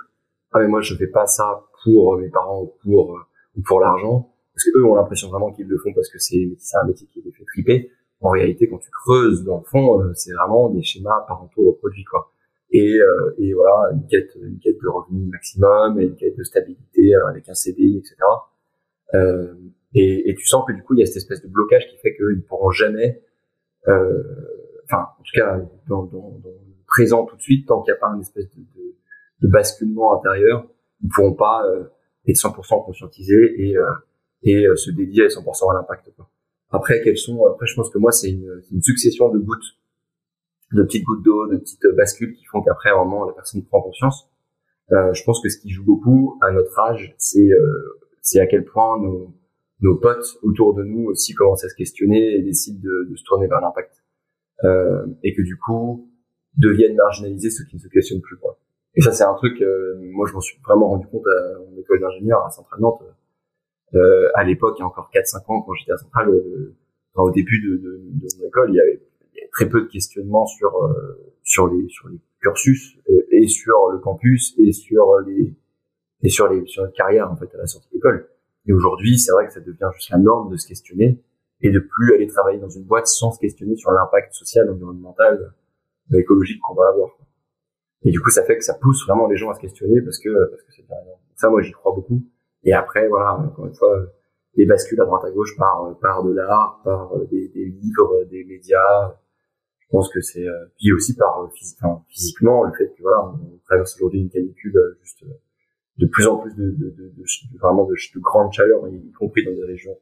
ah 0.51 0.59
mais 0.59 0.67
moi 0.67 0.81
je 0.81 0.95
fais 0.95 1.07
pas 1.07 1.25
ça 1.25 1.65
pour 1.83 2.17
mes 2.17 2.29
parents 2.29 2.61
ou 2.61 2.73
pour 2.83 3.19
ou 3.55 3.61
pour 3.63 3.79
l'argent 3.79 4.33
parce 4.53 4.65
qu'eux 4.65 4.85
ont 4.85 4.95
l'impression 4.95 5.29
vraiment 5.29 5.51
qu'ils 5.51 5.67
le 5.67 5.77
font 5.77 5.93
parce 5.93 6.09
que 6.09 6.19
c'est 6.19 6.55
un 6.81 6.85
métier 6.85 7.07
qui 7.11 7.21
les 7.21 7.31
fait 7.31 7.45
triper. 7.45 7.91
En 8.21 8.29
réalité, 8.29 8.69
quand 8.69 8.77
tu 8.77 8.89
creuses 8.89 9.43
dans 9.43 9.57
le 9.57 9.63
fond, 9.63 10.01
euh, 10.01 10.13
c'est 10.13 10.31
vraiment 10.33 10.69
des 10.69 10.83
schémas 10.83 11.25
parentaux 11.27 11.71
reproduits, 11.71 12.05
quoi. 12.05 12.31
Et, 12.73 12.97
euh, 12.97 13.35
et 13.37 13.53
voilà, 13.53 13.91
une 13.93 14.05
quête, 14.07 14.35
une 14.35 14.59
quête 14.59 14.77
de 14.81 14.87
revenu 14.87 15.27
maximum, 15.27 15.99
et 15.99 16.05
une 16.05 16.15
quête 16.15 16.35
de 16.35 16.43
stabilité 16.43 17.15
euh, 17.15 17.27
avec 17.27 17.47
un 17.47 17.53
CDI, 17.53 17.99
etc. 17.99 18.15
Euh, 19.13 19.53
et, 19.93 20.29
et, 20.29 20.35
tu 20.35 20.45
sens 20.45 20.65
que 20.67 20.73
du 20.73 20.81
coup, 20.81 20.95
il 20.95 20.99
y 20.99 21.03
a 21.03 21.05
cette 21.05 21.17
espèce 21.17 21.43
de 21.43 21.47
blocage 21.47 21.87
qui 21.87 21.97
fait 21.97 22.15
qu'ils 22.15 22.37
ne 22.37 22.41
pourront 22.41 22.71
jamais, 22.71 23.21
euh, 23.87 24.23
enfin, 24.85 25.05
en 25.19 25.23
tout 25.23 25.31
cas, 25.35 25.59
dans, 25.87 26.03
dans, 26.03 26.39
dans, 26.43 26.49
le 26.49 26.73
présent 26.87 27.25
tout 27.25 27.35
de 27.35 27.41
suite, 27.41 27.67
tant 27.67 27.81
qu'il 27.83 27.93
n'y 27.93 27.97
a 27.97 27.99
pas 27.99 28.11
une 28.13 28.21
espèce 28.21 28.49
de, 28.55 28.61
de, 28.61 28.95
de, 29.41 29.47
basculement 29.47 30.19
intérieur, 30.19 30.67
ils 31.01 31.07
ne 31.07 31.11
pourront 31.13 31.33
pas 31.33 31.63
être 32.27 32.35
100% 32.35 32.85
conscientisés 32.85 33.53
et 33.59 33.77
et 34.43 34.67
euh, 34.67 34.75
se 34.75 34.91
dédier 34.91 35.23
à 35.23 35.27
100% 35.27 35.71
à 35.71 35.73
l'impact. 35.75 36.11
Après, 36.71 37.01
quelles 37.01 37.17
sont 37.17 37.45
Après, 37.45 37.65
je 37.65 37.75
pense 37.75 37.89
que 37.89 37.97
moi, 37.97 38.11
c'est 38.11 38.29
une, 38.29 38.61
une, 38.71 38.81
succession 38.81 39.29
de 39.29 39.39
gouttes, 39.39 39.77
de 40.73 40.83
petites 40.83 41.03
gouttes 41.03 41.23
d'eau, 41.23 41.47
de 41.47 41.57
petites 41.57 41.85
bascules 41.95 42.33
qui 42.33 42.45
font 42.45 42.61
qu'après, 42.61 42.89
un 42.89 42.97
moment, 42.97 43.25
la 43.25 43.33
personne 43.33 43.63
prend 43.63 43.81
conscience. 43.81 44.29
Euh, 44.91 45.13
je 45.13 45.23
pense 45.23 45.41
que 45.41 45.49
ce 45.49 45.57
qui 45.57 45.69
joue 45.69 45.85
beaucoup 45.85 46.37
à 46.41 46.51
notre 46.51 46.77
âge, 46.79 47.15
c'est 47.17 47.51
euh, 47.51 47.99
c'est 48.21 48.39
à 48.39 48.47
quel 48.47 48.65
point 48.65 49.01
nos, 49.01 49.33
nos 49.81 49.95
potes 49.97 50.37
autour 50.43 50.73
de 50.73 50.83
nous 50.83 51.05
aussi 51.05 51.33
commencent 51.33 51.63
à 51.63 51.69
se 51.69 51.75
questionner 51.75 52.35
et 52.35 52.41
décident 52.41 52.79
de, 52.81 53.09
de 53.09 53.15
se 53.15 53.23
tourner 53.23 53.47
vers 53.47 53.61
l'impact. 53.61 54.03
Euh, 54.63 55.05
et 55.23 55.33
que 55.33 55.41
du 55.41 55.57
coup, 55.57 56.09
deviennent 56.57 56.95
marginalisés 56.95 57.49
ceux 57.49 57.65
qui 57.65 57.75
ne 57.75 57.81
se 57.81 57.87
questionnent 57.87 58.21
plus. 58.21 58.37
Quoi. 58.37 58.57
Et 58.95 59.01
ça, 59.01 59.11
c'est 59.11 59.23
un 59.23 59.33
truc, 59.33 59.61
euh, 59.61 59.95
moi, 59.99 60.27
je 60.27 60.33
m'en 60.33 60.41
suis 60.41 60.57
vraiment 60.63 60.89
rendu 60.89 61.07
compte 61.07 61.25
à 61.27 61.59
mon 61.59 61.77
école 61.79 61.99
d'ingénieur 61.99 62.45
à 62.45 62.49
Centrale 62.49 62.79
Nantes. 62.79 63.03
Euh, 63.95 64.29
à 64.35 64.43
l'époque, 64.43 64.75
il 64.77 64.81
y 64.81 64.83
a 64.83 64.87
encore 64.87 65.09
4-5 65.13 65.51
ans, 65.51 65.61
quand 65.61 65.73
j'étais 65.73 65.91
à 65.91 65.97
Centrale, 65.97 66.29
euh, 66.29 66.75
au 67.15 67.31
début 67.31 67.61
de, 67.61 67.77
de, 67.77 68.01
de, 68.05 68.27
mon 68.39 68.47
école, 68.47 68.69
il 68.71 68.75
y, 68.75 68.79
avait, 68.79 69.01
il 69.33 69.37
y, 69.37 69.41
avait, 69.41 69.49
très 69.51 69.69
peu 69.69 69.81
de 69.81 69.87
questionnements 69.87 70.45
sur 70.45 70.83
euh, 70.83 71.33
sur 71.43 71.67
les 71.67 71.87
sur 71.89 72.09
les 72.09 72.19
cursus 72.41 72.97
et, 73.07 73.43
et, 73.43 73.47
sur 73.47 73.89
le 73.91 73.99
campus 73.99 74.55
et 74.57 74.71
sur 74.71 75.19
les 75.25 75.55
et 76.23 76.29
sur 76.29 76.47
les 76.47 76.65
sur 76.65 76.83
la 76.83 76.89
carrière 76.89 77.31
en 77.31 77.35
fait 77.35 77.53
à 77.53 77.57
la 77.57 77.67
sortie 77.67 77.89
de 77.89 77.95
l'école. 77.95 78.29
Et 78.65 78.73
aujourd'hui, 78.73 79.17
c'est 79.19 79.31
vrai 79.31 79.45
que 79.47 79.53
ça 79.53 79.59
devient 79.59 79.89
juste 79.95 80.09
la 80.11 80.17
norme 80.17 80.51
de 80.51 80.57
se 80.57 80.67
questionner 80.67 81.21
et 81.61 81.71
de 81.71 81.79
plus 81.79 82.13
aller 82.13 82.27
travailler 82.27 82.59
dans 82.59 82.69
une 82.69 82.83
boîte 82.83 83.07
sans 83.07 83.31
se 83.31 83.39
questionner 83.39 83.75
sur 83.75 83.91
l'impact 83.91 84.33
social, 84.33 84.69
environnemental, 84.69 85.53
écologique 86.13 86.61
qu'on 86.61 86.75
va 86.75 86.89
avoir. 86.89 87.17
Et 88.03 88.11
du 88.11 88.19
coup, 88.19 88.29
ça 88.29 88.43
fait 88.43 88.57
que 88.57 88.63
ça 88.63 88.73
pousse 88.75 89.05
vraiment 89.07 89.27
les 89.27 89.37
gens 89.37 89.49
à 89.49 89.55
se 89.55 89.61
questionner 89.61 90.01
parce 90.01 90.19
que 90.19 90.29
parce 90.49 90.61
que 90.63 90.71
c'est 90.75 90.85
ça. 91.35 91.49
Moi, 91.49 91.61
j'y 91.61 91.71
crois 91.71 91.93
beaucoup. 91.93 92.21
Et 92.63 92.73
après, 92.73 93.07
voilà, 93.07 93.35
encore 93.35 93.65
une 93.65 93.73
fois, 93.73 93.97
des 94.55 94.65
bascules 94.65 94.99
à 95.01 95.05
droite 95.05 95.23
à 95.25 95.31
gauche 95.31 95.57
par 95.57 95.97
par 96.01 96.23
de 96.23 96.33
l'art, 96.33 96.81
par 96.83 97.17
des, 97.31 97.49
des, 97.49 97.65
livres, 97.65 98.25
des 98.29 98.43
médias. 98.43 99.15
Je 99.83 99.97
pense 99.97 100.09
que 100.11 100.21
c'est 100.21 100.45
puis 100.77 100.91
aussi 100.91 101.15
par 101.15 101.37
enfin, 101.39 102.03
physiquement 102.09 102.63
le 102.63 102.73
fait 102.73 102.87
que 102.95 103.01
voilà, 103.01 103.25
on 103.25 103.57
traverse 103.65 103.95
aujourd'hui 103.95 104.21
une 104.21 104.29
canicule 104.29 104.73
juste 105.03 105.23
de 105.97 106.07
plus 106.07 106.25
en 106.25 106.37
plus 106.37 106.53
de, 106.55 106.71
de, 106.71 106.89
de, 106.89 107.13
de 107.15 107.57
vraiment 107.59 107.85
de, 107.85 107.93
de 107.93 108.19
grande 108.19 108.51
chaleur, 108.51 108.87
y 108.87 109.11
compris 109.11 109.45
dans 109.45 109.51
des 109.51 109.65
régions 109.65 109.95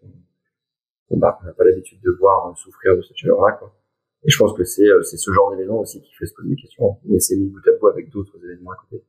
qu'on 1.09 1.17
n'a 1.17 1.31
pas 1.31 1.63
l'habitude 1.65 1.99
de 2.01 2.11
voir 2.11 2.57
souffrir 2.57 2.95
de 2.95 3.01
cette 3.01 3.17
chaleur-là, 3.17 3.53
quoi. 3.53 3.75
Et 4.23 4.29
je 4.29 4.37
pense 4.37 4.53
que 4.53 4.63
c'est 4.63 4.87
euh, 4.87 5.01
c'est 5.01 5.17
ce 5.17 5.31
genre 5.31 5.51
d'événement 5.51 5.79
aussi 5.79 5.99
qui 5.99 6.13
fait 6.13 6.27
se 6.27 6.33
poser 6.35 6.49
des 6.49 6.55
questions. 6.55 6.99
Mais 7.05 7.19
c'est 7.19 7.35
mis 7.35 7.49
bout 7.49 7.67
à 7.67 7.71
bout 7.79 7.87
avec 7.87 8.09
d'autres 8.11 8.37
événements 8.43 8.71
à 8.71 8.75
côté. 8.75 9.03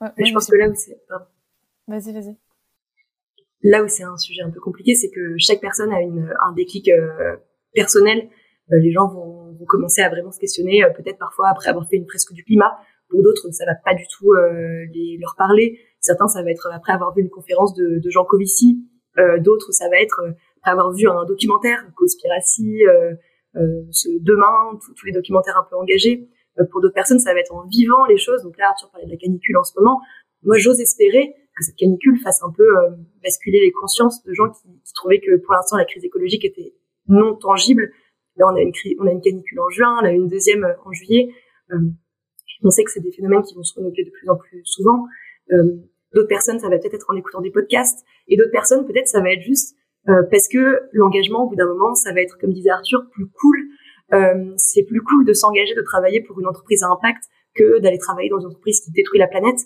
Ouais, 0.00 0.26
je 0.26 0.32
pense 0.32 0.48
que 0.48 0.56
là 0.56 0.68
où 0.68 0.74
c'est 0.74 0.98
vas-y 1.86 2.12
vas-y 2.12 2.36
là 3.62 3.82
où 3.82 3.88
c'est 3.88 4.04
un 4.04 4.16
sujet 4.16 4.42
un 4.42 4.50
peu 4.50 4.60
compliqué, 4.60 4.94
c'est 4.94 5.10
que 5.10 5.36
chaque 5.38 5.60
personne 5.60 5.92
a 5.92 6.00
une, 6.00 6.32
un 6.42 6.52
déclic 6.52 6.88
euh, 6.88 7.36
personnel. 7.74 8.28
Euh, 8.72 8.78
les 8.78 8.92
gens 8.92 9.08
vont, 9.08 9.52
vont, 9.52 9.64
commencer 9.66 10.02
à 10.02 10.08
vraiment 10.08 10.32
se 10.32 10.38
questionner, 10.38 10.84
euh, 10.84 10.90
peut-être 10.90 11.18
parfois 11.18 11.48
après 11.48 11.70
avoir 11.70 11.86
fait 11.88 11.96
une 11.96 12.06
fresque 12.06 12.32
du 12.32 12.44
climat. 12.44 12.76
Pour 13.08 13.22
d'autres, 13.22 13.50
ça 13.52 13.64
va 13.64 13.74
pas 13.84 13.94
du 13.94 14.04
tout 14.18 14.32
les, 14.92 15.16
leur 15.20 15.36
parler. 15.38 15.78
Certains, 16.00 16.26
ça 16.26 16.42
va 16.42 16.50
être 16.50 16.68
après 16.74 16.92
avoir 16.92 17.14
vu 17.14 17.22
une 17.22 17.30
conférence 17.30 17.72
de, 17.74 18.00
de 18.02 18.10
Jean 18.10 18.24
Covici. 18.24 18.82
d'autres, 19.38 19.70
ça 19.70 19.88
va 19.88 20.00
être 20.00 20.20
avoir 20.70 20.92
vu 20.92 21.08
un 21.08 21.24
documentaire, 21.24 21.86
Conspiracy, 21.96 22.84
euh, 22.86 23.14
euh, 23.56 23.82
ce 23.90 24.08
Demain, 24.20 24.78
tous 24.96 25.06
les 25.06 25.12
documentaires 25.12 25.56
un 25.56 25.66
peu 25.68 25.76
engagés. 25.76 26.28
Euh, 26.58 26.64
pour 26.70 26.80
d'autres 26.80 26.94
personnes, 26.94 27.20
ça 27.20 27.32
va 27.32 27.40
être 27.40 27.54
en 27.54 27.66
vivant 27.66 28.04
les 28.06 28.18
choses. 28.18 28.42
Donc 28.42 28.56
là, 28.58 28.66
Arthur 28.70 28.90
parlait 28.90 29.06
de 29.06 29.10
la 29.10 29.16
canicule 29.16 29.56
en 29.56 29.64
ce 29.64 29.72
moment. 29.78 30.00
Moi, 30.42 30.58
j'ose 30.58 30.80
espérer 30.80 31.34
que 31.56 31.64
cette 31.64 31.76
canicule 31.76 32.18
fasse 32.18 32.42
un 32.42 32.52
peu 32.54 32.66
basculer 33.22 33.60
les 33.60 33.72
consciences 33.72 34.22
de 34.24 34.34
gens 34.34 34.50
qui, 34.50 34.68
qui 34.84 34.92
trouvaient 34.92 35.20
que 35.20 35.36
pour 35.36 35.54
l'instant 35.54 35.78
la 35.78 35.86
crise 35.86 36.04
écologique 36.04 36.44
était 36.44 36.74
non 37.08 37.34
tangible. 37.34 37.90
Là, 38.36 38.46
on 38.52 38.56
a 38.56 38.60
une, 38.60 38.72
on 39.00 39.06
a 39.06 39.12
une 39.12 39.20
canicule 39.20 39.60
en 39.60 39.68
juin, 39.70 39.98
on 40.02 40.04
a 40.04 40.10
une 40.10 40.28
deuxième 40.28 40.66
en 40.84 40.92
juillet. 40.92 41.28
on 42.62 42.70
sait 42.70 42.84
que 42.84 42.90
c'est 42.90 43.00
des 43.00 43.12
phénomènes 43.12 43.42
qui 43.42 43.54
vont 43.54 43.62
se 43.62 43.74
renouveler 43.74 44.04
de 44.04 44.10
plus 44.10 44.28
en 44.28 44.36
plus 44.36 44.62
souvent. 44.64 45.06
d'autres 46.14 46.28
personnes, 46.28 46.58
ça 46.58 46.68
va 46.68 46.78
peut-être 46.78 46.94
être 46.94 47.10
en 47.10 47.16
écoutant 47.16 47.40
des 47.40 47.50
podcasts, 47.50 48.04
et 48.28 48.36
d'autres 48.36 48.52
personnes, 48.52 48.86
peut-être, 48.86 49.08
ça 49.08 49.20
va 49.20 49.32
être 49.32 49.42
juste 49.42 49.76
euh, 50.08 50.22
parce 50.30 50.48
que 50.48 50.82
l'engagement, 50.92 51.44
au 51.44 51.48
bout 51.48 51.56
d'un 51.56 51.66
moment, 51.66 51.94
ça 51.94 52.12
va 52.12 52.20
être, 52.20 52.38
comme 52.38 52.52
disait 52.52 52.70
Arthur, 52.70 53.08
plus 53.10 53.26
cool. 53.26 53.56
Euh, 54.12 54.54
c'est 54.56 54.84
plus 54.84 55.02
cool 55.02 55.24
de 55.24 55.32
s'engager, 55.32 55.74
de 55.74 55.82
travailler 55.82 56.20
pour 56.20 56.38
une 56.38 56.46
entreprise 56.46 56.82
à 56.84 56.88
impact 56.88 57.24
que 57.54 57.80
d'aller 57.80 57.98
travailler 57.98 58.28
dans 58.28 58.38
une 58.38 58.46
entreprise 58.46 58.80
qui 58.80 58.92
détruit 58.92 59.18
la 59.18 59.26
planète. 59.26 59.58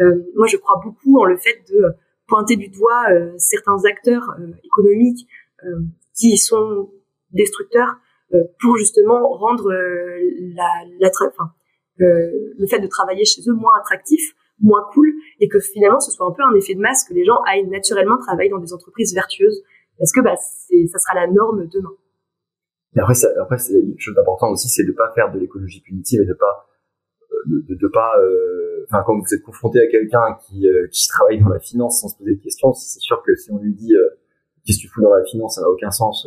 Euh, 0.00 0.24
moi, 0.34 0.46
je 0.46 0.56
crois 0.56 0.80
beaucoup 0.82 1.18
en 1.18 1.24
le 1.24 1.36
fait 1.36 1.62
de 1.70 1.84
pointer 2.26 2.56
du 2.56 2.68
doigt 2.68 3.04
euh, 3.12 3.32
certains 3.38 3.84
acteurs 3.84 4.34
euh, 4.40 4.50
économiques 4.64 5.26
qui 6.14 6.36
sont 6.36 6.90
destructeurs 7.32 7.96
pour 8.60 8.76
justement 8.76 9.28
rendre 9.28 9.70
la, 9.70 10.68
la 11.00 11.10
enfin, 11.28 11.50
le 11.98 12.66
fait 12.66 12.80
de 12.80 12.86
travailler 12.86 13.24
chez 13.24 13.42
eux 13.48 13.54
moins 13.54 13.72
attractif, 13.80 14.20
moins 14.60 14.84
cool, 14.92 15.12
et 15.40 15.48
que 15.48 15.60
finalement 15.60 16.00
ce 16.00 16.10
soit 16.10 16.26
un 16.26 16.32
peu 16.32 16.42
un 16.42 16.54
effet 16.54 16.74
de 16.74 16.80
masse, 16.80 17.04
que 17.08 17.14
les 17.14 17.24
gens 17.24 17.40
aillent 17.46 17.68
naturellement 17.68 18.18
travailler 18.18 18.50
dans 18.50 18.58
des 18.58 18.72
entreprises 18.72 19.14
vertueuses 19.14 19.62
est-ce 20.00 20.12
que 20.12 20.20
bah, 20.20 20.36
ça 20.36 20.98
sera 20.98 21.14
la 21.14 21.26
norme 21.26 21.66
demain. 21.72 21.92
Et 22.96 23.00
après, 23.00 23.14
ça, 23.14 23.28
après, 23.40 23.58
c'est 23.58 23.78
une 23.78 23.98
chose 23.98 24.14
d'important 24.14 24.50
aussi, 24.50 24.68
c'est 24.68 24.84
de 24.84 24.92
pas 24.92 25.12
faire 25.14 25.32
de 25.32 25.38
l'écologie 25.38 25.80
punitive 25.80 26.22
et 26.22 26.26
de 26.26 26.34
pas, 26.34 26.66
euh, 27.32 27.62
de, 27.68 27.74
de, 27.74 27.88
pas, 27.88 28.18
euh, 28.20 28.86
enfin, 28.88 29.02
quand 29.06 29.18
vous 29.18 29.34
êtes 29.34 29.42
confronté 29.42 29.80
à 29.80 29.86
quelqu'un 29.86 30.36
qui, 30.46 30.68
euh, 30.68 30.86
qui 30.90 31.06
travaille 31.08 31.40
dans 31.40 31.48
la 31.48 31.60
finance 31.60 32.00
sans 32.00 32.08
se 32.08 32.16
poser 32.16 32.36
de 32.36 32.42
questions, 32.42 32.72
c'est 32.72 33.00
sûr 33.00 33.22
que 33.22 33.34
si 33.34 33.50
on 33.52 33.58
lui 33.58 33.74
dit 33.74 33.92
qu'est-ce 34.64 34.78
que 34.78 34.82
tu 34.82 34.88
fous 34.88 35.02
dans 35.02 35.14
la 35.14 35.24
finance, 35.24 35.56
ça 35.56 35.62
n'a 35.62 35.68
aucun 35.68 35.90
sens, 35.90 36.26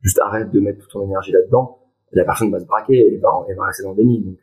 juste 0.00 0.18
arrête 0.20 0.50
de 0.50 0.60
mettre 0.60 0.80
toute 0.80 0.90
ton 0.90 1.04
énergie 1.04 1.32
là-dedans, 1.32 1.78
la 2.12 2.24
personne 2.24 2.50
va 2.50 2.58
se 2.58 2.66
braquer 2.66 3.14
et 3.14 3.18
va, 3.18 3.30
elle 3.48 3.56
va 3.56 3.66
rester 3.66 3.82
dans 3.84 3.90
le 3.90 3.96
déni. 3.96 4.20
Donc, 4.20 4.38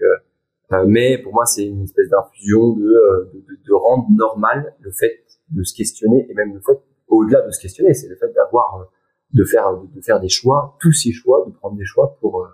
mais 0.87 1.17
pour 1.17 1.33
moi, 1.33 1.45
c'est 1.45 1.65
une 1.65 1.83
espèce 1.83 2.09
d'infusion 2.09 2.73
de, 2.73 3.31
de, 3.33 3.57
de, 3.65 3.73
rendre 3.73 4.07
normal 4.11 4.73
le 4.79 4.91
fait 4.91 5.23
de 5.49 5.63
se 5.63 5.73
questionner 5.75 6.27
et 6.29 6.33
même 6.33 6.53
le 6.53 6.59
fait 6.59 6.79
au-delà 7.07 7.41
de 7.41 7.51
se 7.51 7.59
questionner, 7.59 7.93
c'est 7.93 8.07
le 8.07 8.15
fait 8.15 8.31
d'avoir, 8.33 8.81
euh, 8.81 8.85
de 9.33 9.43
faire, 9.43 9.77
de 9.77 10.01
faire 10.01 10.19
des 10.19 10.29
choix, 10.29 10.77
tous 10.79 10.91
ces 10.91 11.11
choix, 11.11 11.45
de 11.47 11.51
prendre 11.51 11.77
des 11.77 11.85
choix 11.85 12.17
pour, 12.19 12.41
euh, 12.41 12.47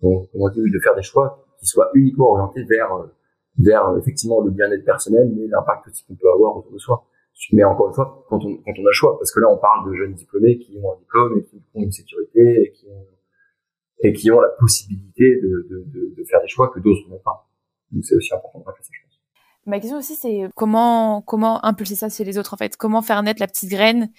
comment 0.00 0.48
dire, 0.50 0.64
de 0.64 0.80
faire 0.80 0.94
des 0.94 1.02
choix 1.02 1.46
qui 1.58 1.66
soient 1.66 1.90
uniquement 1.94 2.30
orientés 2.30 2.64
vers, 2.64 2.92
euh, 2.94 3.06
vers 3.58 3.96
effectivement 3.98 4.40
le 4.40 4.50
bien-être 4.50 4.84
personnel, 4.84 5.30
mais 5.34 5.46
l'impact 5.46 5.88
aussi 5.88 6.04
qu'on 6.04 6.14
peut 6.14 6.30
avoir 6.30 6.56
autour 6.56 6.72
de 6.72 6.78
soi. 6.78 7.04
Mais 7.52 7.64
encore 7.64 7.88
une 7.88 7.94
fois, 7.94 8.24
quand 8.28 8.44
on, 8.44 8.56
quand 8.58 8.72
on 8.78 8.84
a 8.84 8.88
le 8.88 8.92
choix, 8.92 9.18
parce 9.18 9.32
que 9.32 9.40
là, 9.40 9.48
on 9.50 9.58
parle 9.58 9.90
de 9.90 9.94
jeunes 9.94 10.14
diplômés 10.14 10.58
qui 10.58 10.78
ont 10.78 10.92
un 10.92 10.98
diplôme 10.98 11.38
et 11.38 11.42
qui 11.42 11.56
ont 11.74 11.82
une 11.82 11.92
sécurité 11.92 12.62
et 12.62 12.72
qui 12.72 12.86
ont, 12.86 13.06
et 14.02 14.12
qui 14.12 14.30
ont 14.30 14.40
la 14.40 14.50
possibilité 14.58 15.36
de, 15.42 15.66
de, 15.70 16.14
de, 16.16 16.24
faire 16.24 16.40
des 16.42 16.48
choix 16.48 16.68
que 16.68 16.80
d'autres 16.80 17.08
n'ont 17.08 17.18
pas. 17.18 17.48
Donc 17.90 18.04
c'est 18.04 18.14
aussi 18.14 18.32
important 18.34 18.60
de 18.60 18.64
rappeler 18.64 18.84
ça, 18.84 18.90
je 18.92 19.02
pense. 19.02 19.20
Ma 19.66 19.78
question 19.78 19.98
aussi, 19.98 20.14
c'est 20.14 20.48
comment 20.54 21.22
comment 21.22 21.64
impulser 21.64 21.94
ça 21.94 22.08
chez 22.08 22.24
les 22.24 22.38
autres 22.38 22.54
en 22.54 22.56
fait? 22.56 22.76
Comment 22.76 23.02
faire 23.02 23.22
naître 23.22 23.40
la 23.40 23.46
petite 23.46 23.70
graine 23.70 24.10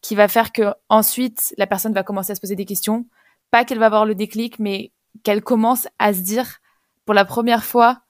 qui 0.00 0.14
va 0.14 0.28
faire 0.28 0.52
que 0.52 0.72
ensuite 0.88 1.54
la 1.56 1.66
personne 1.66 1.92
va 1.92 2.02
commencer 2.02 2.32
à 2.32 2.34
se 2.34 2.40
poser 2.40 2.56
des 2.56 2.64
questions? 2.64 3.06
Pas 3.50 3.64
qu'elle 3.64 3.78
va 3.78 3.86
avoir 3.86 4.06
le 4.06 4.14
déclic, 4.14 4.58
mais 4.58 4.92
qu'elle 5.22 5.42
commence 5.42 5.88
à 5.98 6.12
se 6.12 6.20
dire 6.20 6.58
pour 7.04 7.14
la 7.14 7.24
première 7.24 7.64
fois 7.64 8.02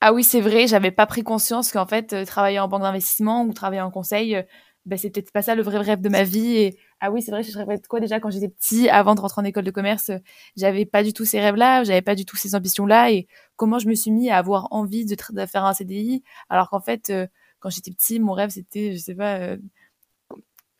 ah 0.00 0.12
oui 0.12 0.24
c'est 0.24 0.40
vrai 0.40 0.66
j'avais 0.66 0.90
pas 0.90 1.06
pris 1.06 1.22
conscience 1.22 1.72
qu'en 1.72 1.86
fait 1.86 2.12
euh, 2.12 2.24
travailler 2.24 2.58
en 2.58 2.68
banque 2.68 2.82
d'investissement 2.82 3.44
ou 3.44 3.52
travailler 3.52 3.82
en 3.82 3.90
conseil 3.90 4.36
euh, 4.36 4.42
ben, 4.86 4.98
c'est 4.98 5.10
peut-être 5.10 5.30
pas 5.30 5.42
ça 5.42 5.54
le 5.54 5.62
vrai 5.62 5.78
rêve 5.78 6.00
de 6.00 6.08
ma 6.08 6.22
vie 6.22 6.56
et 6.56 6.78
ah 7.00 7.10
oui 7.10 7.20
c'est 7.22 7.30
vrai 7.30 7.42
je 7.42 7.56
rêvais 7.56 7.76
de 7.78 7.86
quoi 7.86 8.00
déjà 8.00 8.18
quand 8.18 8.30
j'étais 8.30 8.48
petit 8.48 8.88
avant 8.88 9.14
de 9.14 9.20
rentrer 9.20 9.40
en 9.42 9.44
école 9.44 9.64
de 9.64 9.70
commerce 9.70 10.10
j'avais 10.56 10.86
pas 10.86 11.02
du 11.02 11.12
tout 11.12 11.26
ces 11.26 11.38
rêves 11.38 11.56
là 11.56 11.84
j'avais 11.84 12.02
pas 12.02 12.14
du 12.14 12.24
tout 12.24 12.36
ces 12.36 12.54
ambitions 12.54 12.86
là 12.86 13.10
et 13.10 13.28
comment 13.56 13.78
je 13.78 13.88
me 13.88 13.94
suis 13.94 14.10
mis 14.10 14.30
à 14.30 14.38
avoir 14.38 14.68
envie 14.72 15.04
de, 15.04 15.16
faire 15.46 15.64
un 15.64 15.74
CDI 15.74 16.22
alors 16.48 16.70
qu'en 16.70 16.80
fait 16.80 17.10
euh, 17.10 17.26
quand 17.58 17.68
j'étais 17.70 17.90
petit 17.90 18.20
mon 18.20 18.32
rêve 18.32 18.50
c'était 18.50 18.92
je 18.92 18.98
sais 18.98 19.14
pas 19.14 19.36
euh, 19.38 19.58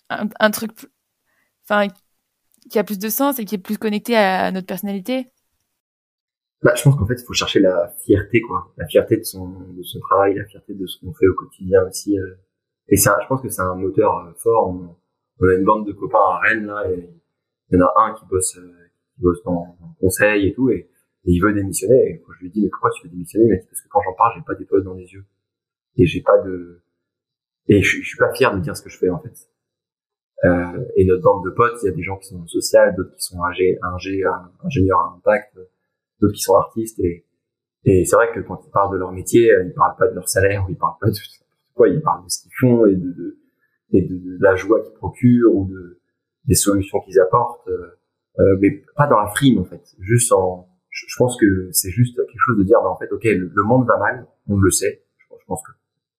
un, 0.08 0.28
un, 0.40 0.50
truc 0.50 0.72
enfin 1.64 1.88
qui 2.70 2.78
a 2.78 2.84
plus 2.84 2.98
de 2.98 3.08
sens 3.10 3.38
et 3.38 3.44
qui 3.44 3.56
est 3.56 3.58
plus 3.58 3.78
connecté 3.78 4.16
à 4.16 4.50
notre 4.50 4.66
personnalité 4.66 5.26
bah, 6.62 6.74
je 6.74 6.82
pense 6.82 6.96
qu'en 6.96 7.06
fait, 7.06 7.14
il 7.14 7.24
faut 7.24 7.32
chercher 7.32 7.60
la 7.60 7.94
fierté, 8.04 8.42
quoi. 8.42 8.72
La 8.76 8.86
fierté 8.86 9.16
de 9.16 9.22
son, 9.22 9.48
de 9.48 9.82
son 9.82 9.98
travail, 10.00 10.34
la 10.34 10.44
fierté 10.44 10.74
de 10.74 10.86
ce 10.86 11.00
qu'on 11.00 11.12
fait 11.14 11.26
au 11.26 11.34
quotidien 11.34 11.86
aussi. 11.86 12.18
Euh, 12.18 12.34
et 12.88 12.96
c'est, 12.96 13.10
je 13.22 13.26
pense 13.28 13.40
que 13.40 13.48
c'est 13.48 13.62
un 13.62 13.76
moteur 13.76 14.26
euh, 14.26 14.32
fort. 14.36 14.68
On, 14.68 14.96
on, 15.40 15.48
a 15.48 15.54
une 15.54 15.64
bande 15.64 15.86
de 15.86 15.92
copains 15.92 16.18
à 16.18 16.38
Rennes 16.38 16.66
là, 16.66 16.90
et 16.90 17.08
il 17.70 17.78
y 17.78 17.82
en 17.82 17.86
a 17.86 17.92
un 17.96 18.14
qui 18.14 18.26
bosse, 18.26 18.58
euh, 18.58 18.72
qui 19.14 19.22
bosse 19.22 19.42
dans, 19.44 19.76
dans 19.80 19.94
conseil 20.00 20.48
et 20.48 20.52
tout, 20.52 20.70
et, 20.70 20.88
il 21.24 21.40
veut 21.40 21.52
démissionner. 21.52 22.10
Et 22.10 22.20
quand 22.20 22.32
je 22.32 22.40
lui 22.40 22.50
dis 22.50 22.62
mais 22.62 22.70
pourquoi 22.70 22.90
tu 22.90 23.06
veux 23.06 23.10
démissionner, 23.10 23.44
il 23.44 23.50
m'a 23.50 23.56
dit 23.56 23.66
parce 23.66 23.82
que 23.82 23.88
quand 23.88 24.00
j'en 24.02 24.14
parle, 24.14 24.32
j'ai 24.36 24.42
pas 24.42 24.54
d'étoiles 24.54 24.82
dans 24.82 24.94
les 24.94 25.12
yeux 25.12 25.24
et 25.96 26.06
j'ai 26.06 26.22
pas 26.22 26.38
de, 26.38 26.82
et 27.68 27.82
je, 27.82 28.00
je, 28.00 28.08
suis 28.08 28.18
pas 28.18 28.32
fier 28.32 28.54
de 28.54 28.60
dire 28.60 28.76
ce 28.76 28.82
que 28.82 28.88
je 28.88 28.98
fais 28.98 29.10
en 29.10 29.18
fait. 29.20 29.34
Euh, 30.44 30.84
et 30.96 31.04
notre 31.04 31.22
bande 31.22 31.44
de 31.44 31.50
potes, 31.50 31.78
il 31.82 31.86
y 31.86 31.88
a 31.88 31.92
des 31.92 32.02
gens 32.02 32.16
qui 32.16 32.28
sont 32.28 32.46
social, 32.46 32.94
d'autres 32.96 33.14
qui 33.14 33.22
sont 33.22 33.42
ingé, 33.44 33.78
ingé, 33.82 34.22
ingénieurs 34.64 34.98
à 34.98 35.14
impact, 35.16 35.58
d'autres 36.20 36.34
qui 36.34 36.42
sont 36.42 36.56
artistes 36.56 36.98
et 37.00 37.24
et 37.84 38.04
c'est 38.04 38.16
vrai 38.16 38.30
que 38.34 38.40
quand 38.40 38.60
ils 38.66 38.70
parlent 38.70 38.92
de 38.92 38.98
leur 38.98 39.12
métier, 39.12 39.54
ils 39.64 39.72
parlent 39.72 39.96
pas 39.96 40.08
de 40.08 40.14
leur 40.14 40.28
salaire, 40.28 40.64
ou 40.66 40.70
ils 40.70 40.76
parlent 40.76 40.98
pas 41.00 41.08
de 41.08 41.16
quoi, 41.74 41.88
ils 41.88 42.02
parlent 42.02 42.24
de 42.24 42.28
ce 42.28 42.42
qu'ils 42.42 42.52
font 42.60 42.84
et 42.86 42.94
de, 42.94 43.12
de, 43.12 43.38
et 43.92 44.02
de, 44.02 44.36
la 44.40 44.54
joie 44.54 44.82
qu'ils 44.82 44.94
procurent 44.94 45.54
ou 45.54 45.66
de, 45.66 45.98
des 46.44 46.54
solutions 46.54 47.00
qu'ils 47.00 47.18
apportent, 47.20 47.66
euh, 47.68 47.98
euh, 48.38 48.58
mais 48.60 48.82
pas 48.96 49.06
dans 49.06 49.18
la 49.18 49.28
frime 49.28 49.58
en 49.58 49.64
fait. 49.64 49.82
Juste 49.98 50.32
en, 50.32 50.68
je, 50.90 51.14
pense 51.16 51.38
que 51.38 51.70
c'est 51.72 51.90
juste 51.90 52.16
quelque 52.16 52.38
chose 52.38 52.58
de 52.58 52.64
dire, 52.64 52.80
ben, 52.82 52.88
en 52.88 52.96
fait, 52.96 53.10
ok, 53.12 53.24
le, 53.24 53.50
le, 53.54 53.62
monde 53.62 53.86
va 53.86 53.96
mal, 53.98 54.26
on 54.48 54.56
le 54.58 54.70
sait. 54.70 55.04
Je, 55.16 55.44
pense 55.46 55.62
que 55.66 55.72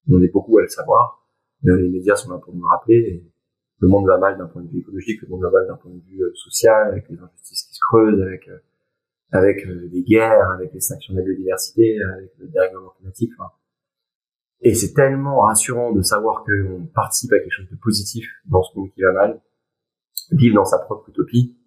on 0.09 0.21
est 0.21 0.29
beaucoup 0.29 0.57
à 0.57 0.63
le 0.63 0.67
savoir. 0.67 1.23
Les 1.63 1.89
médias 1.89 2.15
sont 2.15 2.31
là 2.31 2.39
pour 2.39 2.55
nous 2.55 2.65
rappeler. 2.65 2.95
Et 2.95 3.31
le 3.79 3.87
monde 3.87 4.07
va 4.07 4.17
mal 4.17 4.37
d'un 4.37 4.47
point 4.47 4.63
de 4.63 4.67
vue 4.67 4.79
écologique, 4.79 5.21
le 5.21 5.27
monde 5.29 5.43
va 5.43 5.51
mal 5.51 5.67
d'un 5.67 5.75
point 5.75 5.91
de 5.91 6.01
vue 6.01 6.21
euh, 6.21 6.33
social, 6.35 6.89
avec 6.89 7.07
les 7.07 7.17
injustices 7.19 7.63
qui 7.63 7.75
se 7.75 7.79
creusent, 7.87 8.21
avec 8.21 8.49
avec 9.31 9.65
les 9.65 10.03
guerres, 10.03 10.49
avec 10.51 10.73
l'extinction 10.73 11.13
de 11.13 11.19
la 11.19 11.25
biodiversité, 11.25 11.97
avec 12.17 12.31
le 12.37 12.47
dérèglement 12.47 12.89
climatique. 12.97 13.31
Et 14.61 14.75
c'est 14.75 14.93
tellement 14.93 15.41
rassurant 15.41 15.91
de 15.91 16.01
savoir 16.01 16.43
qu'on 16.43 16.85
participe 16.93 17.31
à 17.33 17.39
quelque 17.39 17.51
chose 17.51 17.69
de 17.69 17.77
positif 17.77 18.29
dans 18.45 18.61
ce 18.61 18.77
monde 18.77 18.91
qui 18.91 19.01
va 19.01 19.11
mal, 19.11 19.41
vivre 20.31 20.55
dans 20.55 20.65
sa 20.65 20.79
propre 20.79 21.09
utopie. 21.09 21.57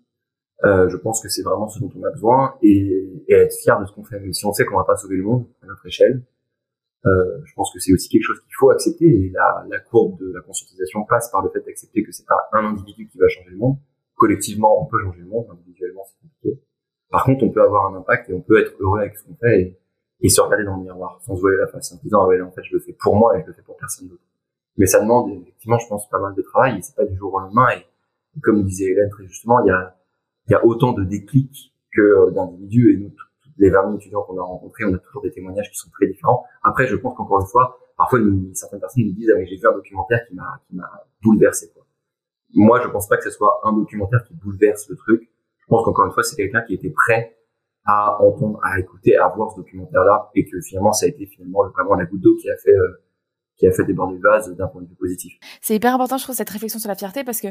Euh, 0.64 0.88
je 0.88 0.96
pense 0.96 1.20
que 1.20 1.28
c'est 1.28 1.42
vraiment 1.42 1.68
ce 1.68 1.80
dont 1.80 1.90
on 1.96 2.04
a 2.04 2.10
besoin 2.10 2.56
et, 2.62 3.24
et 3.28 3.34
être 3.34 3.54
fier 3.54 3.78
de 3.80 3.86
ce 3.86 3.92
qu'on 3.92 4.04
fait. 4.04 4.20
Mais 4.20 4.32
si 4.32 4.46
on 4.46 4.52
sait 4.52 4.64
qu'on 4.64 4.76
va 4.76 4.84
pas 4.84 4.96
sauver 4.96 5.16
le 5.16 5.24
monde 5.24 5.46
à 5.62 5.66
notre 5.66 5.84
échelle, 5.86 6.22
euh, 7.06 7.40
je 7.44 7.52
pense 7.54 7.72
que 7.72 7.80
c'est 7.80 7.92
aussi 7.92 8.08
quelque 8.08 8.22
chose 8.22 8.40
qu'il 8.40 8.54
faut 8.58 8.70
accepter. 8.70 9.06
Et 9.06 9.30
la, 9.30 9.66
la, 9.68 9.80
courbe 9.80 10.18
de 10.20 10.32
la 10.32 10.40
conscientisation 10.40 11.04
passe 11.04 11.30
par 11.30 11.42
le 11.42 11.50
fait 11.50 11.60
d'accepter 11.60 12.02
que 12.02 12.12
c'est 12.12 12.26
pas 12.26 12.48
un 12.52 12.64
individu 12.64 13.08
qui 13.08 13.18
va 13.18 13.28
changer 13.28 13.50
le 13.50 13.58
monde. 13.58 13.76
Collectivement, 14.14 14.82
on 14.82 14.86
peut 14.86 15.00
changer 15.02 15.20
le 15.20 15.26
monde. 15.26 15.46
Individuellement, 15.50 16.04
c'est 16.06 16.20
compliqué. 16.22 16.63
Par 17.14 17.22
contre, 17.22 17.44
on 17.44 17.50
peut 17.50 17.62
avoir 17.62 17.94
un 17.94 17.96
impact 17.96 18.28
et 18.28 18.34
on 18.34 18.40
peut 18.40 18.58
être 18.60 18.74
heureux 18.80 18.98
avec 18.98 19.16
ce 19.16 19.22
qu'on 19.22 19.36
fait 19.36 19.60
et, 19.60 19.78
et, 20.20 20.28
se 20.28 20.40
regarder 20.40 20.64
dans 20.64 20.76
le 20.78 20.82
miroir 20.82 21.20
sans 21.22 21.36
se 21.36 21.40
voiler 21.40 21.58
la 21.58 21.68
face 21.68 21.92
en 21.92 21.96
disant 22.02 22.22
ah 22.22 22.26
ouais 22.26 22.40
en 22.40 22.50
fait 22.50 22.64
je 22.64 22.74
le 22.74 22.80
fais 22.80 22.92
pour 22.92 23.14
moi 23.14 23.38
et 23.38 23.42
je 23.42 23.46
le 23.46 23.52
fais 23.52 23.62
pour 23.62 23.76
personne 23.76 24.08
d'autre. 24.08 24.24
Mais 24.78 24.86
ça 24.86 24.98
demande 24.98 25.30
effectivement, 25.30 25.78
je 25.78 25.86
pense, 25.86 26.10
pas 26.10 26.18
mal 26.18 26.34
de 26.34 26.42
travail 26.42 26.76
et 26.76 26.82
c'est 26.82 26.96
pas 26.96 27.04
du 27.04 27.16
jour 27.16 27.32
au 27.32 27.38
lendemain. 27.38 27.68
Et, 27.76 28.40
comme 28.40 28.64
disait 28.64 28.86
Hélène 28.86 29.10
très 29.10 29.28
justement, 29.28 29.60
il 29.60 29.68
y 29.68 29.70
a, 29.70 29.96
y 30.48 30.54
a 30.54 30.66
autant 30.66 30.92
de 30.92 31.04
déclics 31.04 31.72
que 31.92 32.00
euh, 32.00 32.30
d'individus 32.32 32.94
et 32.94 32.96
nous 32.96 33.12
les 33.58 33.70
20 33.70 33.82
000 33.82 33.94
étudiants 33.94 34.22
qu'on 34.22 34.36
a 34.36 34.42
rencontrés, 34.42 34.84
on 34.84 34.92
a 34.92 34.98
toujours 34.98 35.22
des 35.22 35.30
témoignages 35.30 35.70
qui 35.70 35.78
sont 35.78 35.90
très 35.90 36.08
différents. 36.08 36.44
Après, 36.64 36.88
je 36.88 36.96
pense 36.96 37.16
qu'encore 37.16 37.42
une 37.42 37.46
fois, 37.46 37.78
parfois 37.96 38.18
certaines 38.54 38.80
personnes 38.80 39.04
nous 39.04 39.12
disent 39.12 39.30
ah 39.32 39.38
mais 39.38 39.46
j'ai 39.46 39.54
vu 39.54 39.68
un 39.68 39.72
documentaire 39.72 40.26
qui 40.26 40.34
m'a 40.34 40.60
qui 40.66 40.74
m'a 40.74 40.90
bouleversé 41.22 41.70
quoi. 41.72 41.86
Moi, 42.54 42.80
je 42.82 42.88
pense 42.88 43.06
pas 43.06 43.18
que 43.18 43.22
ce 43.22 43.30
soit 43.30 43.60
un 43.62 43.72
documentaire 43.72 44.24
qui 44.24 44.34
bouleverse 44.34 44.88
le 44.88 44.96
truc. 44.96 45.30
Je 45.64 45.68
pense 45.68 45.84
qu'encore 45.84 46.06
une 46.06 46.12
fois, 46.12 46.22
c'est 46.22 46.36
quelqu'un 46.36 46.62
qui 46.62 46.74
était 46.74 46.90
prêt 46.90 47.36
à 47.86 48.22
entendre, 48.22 48.58
à 48.62 48.78
écouter, 48.78 49.16
à 49.16 49.28
voir 49.28 49.50
ce 49.50 49.56
documentaire-là, 49.56 50.30
et 50.34 50.44
que 50.44 50.60
finalement, 50.60 50.92
ça 50.92 51.06
a 51.06 51.08
été 51.08 51.26
finalement 51.26 51.60
vraiment 51.68 51.94
la 51.94 52.06
goutte 52.06 52.20
d'eau 52.20 52.36
qui 52.36 52.48
a 52.48 52.56
fait 52.56 52.70
euh, 52.70 53.02
qui 53.56 53.66
a 53.66 53.72
fait 53.72 53.84
déborder 53.84 54.16
le 54.16 54.20
vase 54.20 54.54
d'un 54.56 54.66
point 54.66 54.82
de 54.82 54.88
vue 54.88 54.96
positif. 54.96 55.34
C'est 55.60 55.76
hyper 55.76 55.94
important, 55.94 56.18
je 56.18 56.24
trouve, 56.24 56.34
cette 56.34 56.50
réflexion 56.50 56.78
sur 56.78 56.88
la 56.88 56.96
fierté, 56.96 57.24
parce 57.24 57.40
que 57.40 57.48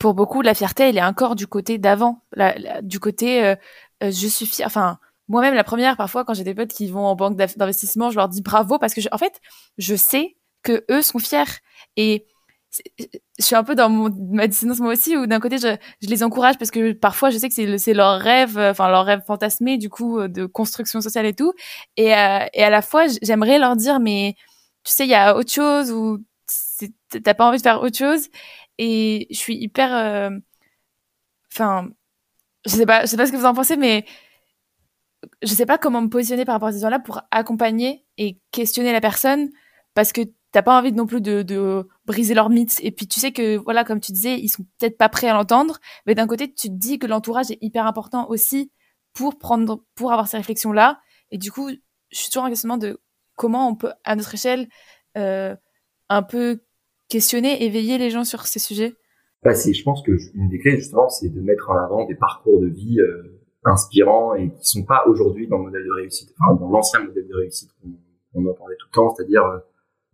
pour 0.00 0.14
beaucoup, 0.14 0.42
la 0.42 0.54
fierté, 0.54 0.88
elle 0.88 0.98
est 0.98 1.04
encore 1.04 1.34
du 1.34 1.46
côté 1.46 1.78
d'avant, 1.78 2.22
du 2.82 3.00
côté 3.00 3.44
euh, 3.44 3.54
euh, 4.02 4.10
je 4.10 4.26
suis 4.26 4.46
fière. 4.46 4.66
Enfin, 4.66 4.98
moi-même, 5.28 5.54
la 5.54 5.64
première, 5.64 5.96
parfois, 5.96 6.24
quand 6.24 6.34
j'ai 6.34 6.44
des 6.44 6.54
potes 6.54 6.72
qui 6.72 6.88
vont 6.88 7.06
en 7.06 7.16
banque 7.16 7.36
d'investissement, 7.36 8.10
je 8.10 8.16
leur 8.16 8.28
dis 8.28 8.42
bravo 8.42 8.78
parce 8.78 8.94
que, 8.94 9.00
en 9.12 9.18
fait, 9.18 9.40
je 9.78 9.94
sais 9.94 10.36
que 10.62 10.84
eux 10.90 11.02
sont 11.02 11.18
fiers. 11.18 11.44
Je 12.98 13.44
suis 13.44 13.54
un 13.54 13.64
peu 13.64 13.74
dans 13.74 13.88
ma 13.88 14.46
dissonance 14.46 14.80
moi 14.80 14.92
aussi, 14.92 15.16
où 15.16 15.26
d'un 15.26 15.40
côté, 15.40 15.58
je, 15.58 15.76
les 16.02 16.22
encourage 16.22 16.58
parce 16.58 16.70
que 16.70 16.92
parfois, 16.92 17.30
je 17.30 17.38
sais 17.38 17.48
que 17.48 17.78
c'est 17.78 17.94
leur 17.94 18.20
rêve, 18.20 18.58
euh, 18.58 18.70
enfin, 18.70 18.88
leur 18.88 19.04
rêve 19.04 19.22
fantasmé, 19.26 19.78
du 19.78 19.90
coup, 19.90 20.18
euh, 20.18 20.28
de 20.28 20.46
construction 20.46 21.00
sociale 21.00 21.26
et 21.26 21.34
tout. 21.34 21.52
Et, 21.96 22.14
euh, 22.14 22.46
à 22.54 22.70
la 22.70 22.82
fois, 22.82 23.06
j'aimerais 23.22 23.58
leur 23.58 23.76
dire, 23.76 24.00
mais 24.00 24.34
tu 24.84 24.92
sais, 24.92 25.04
il 25.04 25.10
y 25.10 25.14
a 25.14 25.36
autre 25.36 25.52
chose 25.52 25.92
ou 25.92 26.24
t'as 27.22 27.34
pas 27.34 27.48
envie 27.48 27.58
de 27.58 27.62
faire 27.62 27.82
autre 27.82 27.96
chose. 27.96 28.28
Et 28.78 29.26
je 29.30 29.36
suis 29.36 29.56
hyper, 29.56 30.30
enfin, 31.52 31.88
je 32.66 32.70
sais 32.72 32.86
pas, 32.86 33.02
je 33.02 33.06
sais 33.06 33.16
pas 33.16 33.26
ce 33.26 33.32
que 33.32 33.36
vous 33.36 33.46
en 33.46 33.54
pensez, 33.54 33.76
mais 33.76 34.04
je 35.42 35.54
sais 35.54 35.66
pas 35.66 35.78
comment 35.78 36.02
me 36.02 36.08
positionner 36.08 36.44
par 36.44 36.54
rapport 36.54 36.68
à 36.68 36.72
ces 36.72 36.80
gens-là 36.80 36.98
pour 37.00 37.22
accompagner 37.30 38.04
et 38.18 38.38
questionner 38.52 38.92
la 38.92 39.00
personne 39.00 39.50
parce 39.94 40.12
que 40.12 40.20
t'as 40.52 40.62
pas 40.62 40.78
envie 40.78 40.92
non 40.92 41.06
plus 41.06 41.20
de, 41.20 41.86
briser 42.06 42.34
leurs 42.34 42.50
mythes. 42.50 42.80
Et 42.82 42.92
puis 42.92 43.06
tu 43.06 43.20
sais 43.20 43.32
que 43.32 43.56
voilà 43.56 43.84
comme 43.84 44.00
tu 44.00 44.12
disais 44.12 44.38
ils 44.38 44.48
sont 44.48 44.64
peut-être 44.78 44.96
pas 44.96 45.08
prêts 45.08 45.28
à 45.28 45.34
l'entendre 45.34 45.78
mais 46.06 46.14
d'un 46.14 46.26
côté 46.26 46.52
tu 46.52 46.68
te 46.68 46.74
dis 46.74 46.98
que 46.98 47.06
l'entourage 47.06 47.50
est 47.50 47.58
hyper 47.60 47.86
important 47.86 48.28
aussi 48.28 48.70
pour 49.12 49.38
prendre 49.38 49.82
pour 49.94 50.12
avoir 50.12 50.28
ces 50.28 50.36
réflexions 50.36 50.72
là 50.72 51.00
et 51.30 51.38
du 51.38 51.50
coup 51.50 51.68
je 51.70 52.18
suis 52.18 52.30
toujours 52.30 52.44
en 52.44 52.48
questionnement 52.48 52.78
de 52.78 53.00
comment 53.34 53.68
on 53.68 53.74
peut 53.74 53.92
à 54.04 54.16
notre 54.16 54.34
échelle 54.34 54.68
euh, 55.16 55.54
un 56.08 56.22
peu 56.22 56.60
questionner 57.08 57.64
éveiller 57.64 57.98
les 57.98 58.10
gens 58.10 58.24
sur 58.24 58.46
ces 58.46 58.58
sujets. 58.58 58.94
Bah, 59.42 59.52
je 59.54 59.82
pense 59.82 60.02
que 60.02 60.12
une 60.34 60.48
des 60.48 60.58
clés 60.58 60.76
justement 60.76 61.08
c'est 61.08 61.28
de 61.28 61.40
mettre 61.40 61.70
en 61.70 61.76
avant 61.76 62.06
des 62.06 62.14
parcours 62.14 62.60
de 62.60 62.68
vie 62.68 63.00
euh, 63.00 63.40
inspirants 63.64 64.34
et 64.34 64.50
qui 64.50 64.68
sont 64.68 64.84
pas 64.84 65.04
aujourd'hui 65.06 65.48
dans 65.48 65.58
le 65.58 65.64
modèle 65.64 65.84
de 65.84 65.92
réussite 65.92 66.32
enfin 66.38 66.54
dans 66.54 66.70
l'ancien 66.70 67.00
modèle 67.00 67.26
de 67.28 67.34
réussite 67.34 67.70
qu'on 67.82 68.46
entendait 68.46 68.76
tout 68.78 68.86
le 68.90 68.94
temps 68.94 69.14
c'est-à-dire 69.14 69.44
euh, 69.44 69.58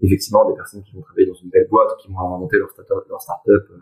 effectivement 0.02 0.48
des 0.48 0.54
personnes 0.54 0.82
qui 0.82 0.94
vont 0.94 1.02
travailler 1.02 1.26
dans 1.26 1.34
une 1.34 1.50
belle 1.50 1.68
boîte, 1.70 1.96
qui 2.00 2.08
vont 2.08 2.18
inventer 2.18 2.58
leur 2.58 2.70
start-up, 2.70 3.04
leur 3.08 3.20
start-up 3.20 3.66
euh, 3.70 3.78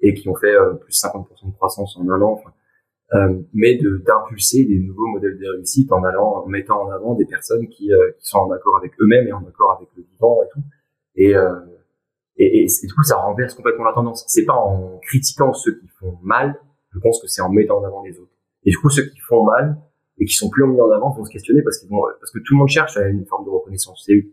et 0.00 0.14
qui 0.14 0.28
ont 0.28 0.34
fait 0.34 0.54
euh, 0.54 0.74
plus 0.74 0.92
50% 0.92 1.50
de 1.50 1.54
croissance 1.54 1.96
en 1.96 2.08
un 2.08 2.20
an. 2.20 2.40
Euh, 3.12 3.40
mais 3.52 3.76
de 3.76 4.00
d'impulser 4.06 4.64
des 4.66 4.78
nouveaux 4.78 5.08
modèles 5.08 5.36
de 5.36 5.56
réussite 5.56 5.90
en 5.90 6.04
allant 6.04 6.44
en 6.44 6.46
mettant 6.46 6.86
en 6.86 6.90
avant 6.90 7.14
des 7.14 7.24
personnes 7.24 7.66
qui, 7.66 7.90
qui 8.18 8.26
sont 8.28 8.38
en 8.38 8.50
accord 8.52 8.76
avec 8.76 8.92
eux-mêmes 9.00 9.26
et 9.26 9.32
en 9.32 9.44
accord 9.44 9.72
avec 9.72 9.88
le 9.96 10.04
vivant 10.04 10.40
et 10.44 10.48
tout. 10.52 10.60
Et, 11.16 11.30
et, 12.36 12.60
et, 12.60 12.66
et, 12.66 12.86
du 12.86 12.94
coup 12.94 13.02
ça 13.02 13.16
renverse 13.16 13.54
complètement 13.54 13.82
la 13.82 13.94
tendance. 13.94 14.24
C'est 14.28 14.44
pas 14.44 14.54
en 14.54 15.00
critiquant 15.02 15.52
ceux 15.52 15.80
qui 15.80 15.88
font 15.88 16.18
mal 16.22 16.56
je 16.92 16.98
pense 16.98 17.20
que 17.20 17.28
c'est 17.28 17.42
en 17.42 17.50
mettant 17.50 17.78
en 17.78 17.84
avant 17.84 18.02
les 18.02 18.18
autres. 18.18 18.32
Et 18.64 18.70
du 18.70 18.78
coup 18.78 18.90
ceux 18.90 19.04
qui 19.04 19.18
font 19.20 19.44
mal 19.44 19.76
et 20.18 20.24
qui 20.24 20.34
sont 20.34 20.50
plus 20.50 20.66
mis 20.66 20.80
en 20.80 20.90
avant 20.90 21.10
vont 21.10 21.24
se 21.24 21.30
questionner 21.30 21.62
parce 21.62 21.78
qu'ils 21.78 21.88
vont 21.88 22.02
parce 22.18 22.30
que 22.30 22.38
tout 22.38 22.54
le 22.54 22.58
monde 22.58 22.68
cherche 22.68 22.96
une 22.96 23.26
forme 23.26 23.44
de 23.44 23.50
reconnaissance. 23.50 24.04
C'est 24.06 24.26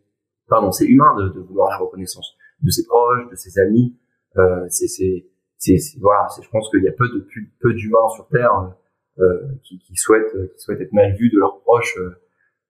pardon, 0.47 0.71
c'est 0.71 0.85
humain 0.85 1.15
de, 1.15 1.29
de, 1.29 1.39
vouloir 1.39 1.69
la 1.69 1.77
reconnaissance 1.77 2.35
de 2.61 2.69
ses 2.69 2.85
proches, 2.85 3.29
de 3.29 3.35
ses 3.35 3.59
amis. 3.59 3.95
Euh, 4.37 4.65
c'est, 4.69 4.87
c'est, 4.87 5.81
voilà, 5.99 6.27
je 6.41 6.47
pense 6.49 6.69
qu'il 6.69 6.83
y 6.83 6.87
a 6.87 6.91
peu 6.91 7.07
de 7.09 7.27
peu 7.59 7.73
d'humains 7.73 8.09
sur 8.15 8.27
Terre 8.27 8.73
euh, 9.19 9.47
qui, 9.63 9.79
qui 9.79 9.95
souhaitent 9.95 10.53
qui 10.53 10.59
souhaitent 10.61 10.81
être 10.81 10.93
mal 10.93 11.15
vus 11.15 11.29
de 11.29 11.39
leurs 11.39 11.59
proches. 11.61 11.97
Euh, 11.97 12.15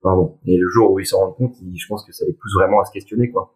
pardon. 0.02 0.38
Et 0.46 0.58
le 0.58 0.68
jour 0.70 0.92
où 0.92 1.00
ils 1.00 1.06
s'en 1.06 1.20
rendent 1.20 1.36
compte, 1.36 1.56
je 1.56 1.88
pense 1.88 2.06
que 2.06 2.12
ça 2.12 2.26
les 2.26 2.34
pousse 2.34 2.54
vraiment 2.56 2.80
à 2.82 2.86
se 2.86 2.92
questionner, 2.92 3.30
quoi. 3.32 3.54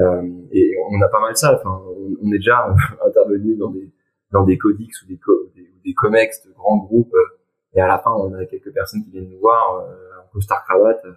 Euh, 0.00 0.22
et 0.52 0.74
on 0.90 1.00
a 1.02 1.08
pas 1.08 1.20
mal 1.20 1.36
ça. 1.36 1.54
Enfin, 1.54 1.82
on, 2.20 2.32
est 2.32 2.38
déjà 2.38 2.74
intervenu 3.06 3.56
dans 3.56 3.70
des 3.70 3.92
dans 4.32 4.44
des 4.44 4.56
codex 4.56 5.02
ou 5.02 5.06
des, 5.06 5.20
des, 5.54 5.70
des 5.84 5.94
comex 5.94 6.46
de 6.46 6.52
grands 6.52 6.78
groupes. 6.78 7.14
Euh, 7.14 7.38
et 7.74 7.80
à 7.80 7.86
la 7.86 7.98
fin, 7.98 8.12
on 8.12 8.32
a 8.34 8.44
quelques 8.46 8.72
personnes 8.72 9.02
qui 9.04 9.10
viennent 9.10 9.28
nous 9.28 9.38
voir 9.38 9.80
euh, 9.80 10.22
en 10.22 10.32
costard 10.32 10.64
cravate 10.64 11.02
euh, 11.04 11.12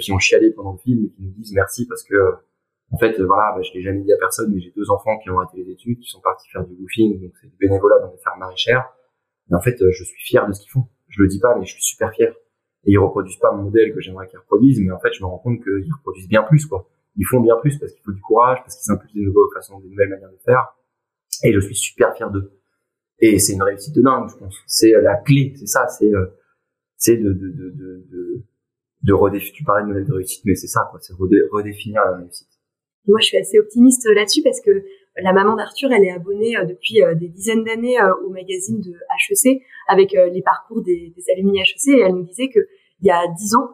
qui 0.00 0.12
ont 0.12 0.18
chialé 0.18 0.50
pendant 0.50 0.72
le 0.72 0.78
film 0.78 1.04
et 1.04 1.08
qui 1.10 1.22
nous 1.22 1.32
disent 1.32 1.52
merci 1.54 1.86
parce 1.86 2.02
que 2.02 2.34
en 2.92 2.98
fait 2.98 3.20
voilà 3.20 3.54
bah, 3.56 3.62
je 3.62 3.72
l'ai 3.72 3.82
jamais 3.82 4.02
dit 4.02 4.12
à 4.12 4.18
personne 4.18 4.52
mais 4.52 4.60
j'ai 4.60 4.72
deux 4.76 4.90
enfants 4.90 5.18
qui 5.18 5.30
ont 5.30 5.38
arrêté 5.38 5.62
les 5.62 5.72
études 5.72 5.98
qui 6.00 6.08
sont 6.08 6.20
partis 6.20 6.48
faire 6.50 6.64
du 6.64 6.74
woofing 6.74 7.20
donc 7.20 7.32
c'est 7.40 7.48
du 7.48 7.56
bénévolat 7.58 7.98
dans 8.00 8.10
des 8.10 8.18
fermes 8.18 8.40
maraîchères 8.40 8.92
et 9.50 9.54
en 9.54 9.60
fait 9.60 9.80
euh, 9.82 9.90
je 9.90 10.04
suis 10.04 10.22
fier 10.22 10.46
de 10.46 10.52
ce 10.52 10.60
qu'ils 10.60 10.70
font. 10.70 10.86
Je 11.08 11.22
le 11.22 11.28
dis 11.28 11.40
pas 11.40 11.56
mais 11.58 11.64
je 11.64 11.72
suis 11.72 11.82
super 11.82 12.12
fier. 12.12 12.32
Et 12.84 12.92
ils 12.92 12.98
reproduisent 12.98 13.38
pas 13.38 13.52
mon 13.52 13.64
modèle 13.64 13.92
que 13.94 14.00
j'aimerais 14.00 14.26
qu'ils 14.28 14.38
reproduisent 14.38 14.80
mais 14.80 14.92
en 14.92 15.00
fait 15.00 15.12
je 15.12 15.22
me 15.22 15.26
rends 15.26 15.38
compte 15.38 15.62
qu'ils 15.62 15.92
reproduisent 15.92 16.28
bien 16.28 16.42
plus 16.42 16.66
quoi. 16.66 16.88
Ils 17.16 17.26
font 17.26 17.40
bien 17.40 17.56
plus 17.56 17.78
parce 17.78 17.92
qu'il 17.92 18.02
faut 18.02 18.12
du 18.12 18.20
courage 18.20 18.58
parce 18.60 18.76
qu'ils 18.76 18.92
impulsent 18.92 19.14
des 19.14 19.20
nouvelles 19.20 19.52
façons 19.54 19.80
des 19.80 19.88
nouvelles 19.88 20.08
manières 20.08 20.30
de 20.30 20.38
faire. 20.44 20.74
Et 21.42 21.52
je 21.52 21.60
suis 21.60 21.74
super 21.74 22.14
fier 22.14 22.30
d'eux. 22.30 22.52
Et 23.18 23.38
c'est 23.38 23.54
une 23.54 23.62
réussite 23.62 23.94
de 23.94 24.02
dingue 24.02 24.28
je 24.30 24.36
pense. 24.36 24.56
C'est 24.66 24.94
euh, 24.94 25.02
la 25.02 25.16
clé 25.16 25.52
c'est 25.56 25.66
ça 25.66 25.88
c'est 25.88 26.10
c'est 26.96 27.16
de, 27.16 27.32
de, 27.32 27.50
de, 27.50 28.04
de 28.10 28.42
de 29.02 29.12
redéfinir, 29.12 29.54
tu 29.54 29.64
parlais 29.64 29.82
de 29.82 29.88
modèle 29.88 30.06
de 30.06 30.12
réussite, 30.12 30.44
mais 30.44 30.54
c'est 30.54 30.66
ça, 30.66 30.86
quoi, 30.90 31.00
c'est 31.00 31.14
redéfinir 31.14 32.02
la 32.04 32.18
réussite. 32.18 32.48
Moi, 33.06 33.18
je 33.20 33.26
suis 33.26 33.38
assez 33.38 33.58
optimiste 33.58 34.06
là-dessus 34.14 34.42
parce 34.42 34.60
que 34.60 34.84
la 35.16 35.32
maman 35.32 35.56
d'Arthur, 35.56 35.90
elle 35.92 36.04
est 36.04 36.10
abonnée 36.10 36.56
euh, 36.56 36.64
depuis 36.64 37.02
euh, 37.02 37.14
des 37.14 37.28
dizaines 37.28 37.64
d'années 37.64 38.00
euh, 38.00 38.14
au 38.24 38.30
magazine 38.30 38.80
de 38.80 38.92
HEC 39.28 39.62
avec 39.88 40.12
les 40.12 40.42
parcours 40.42 40.82
des, 40.82 41.12
des 41.16 41.32
alumni 41.32 41.60
HEC 41.60 41.88
et 41.88 42.00
elle 42.00 42.14
nous 42.14 42.22
disait 42.22 42.48
que 42.48 42.60
il 43.02 43.06
y 43.06 43.10
a 43.10 43.26
dix 43.36 43.54
ans, 43.54 43.70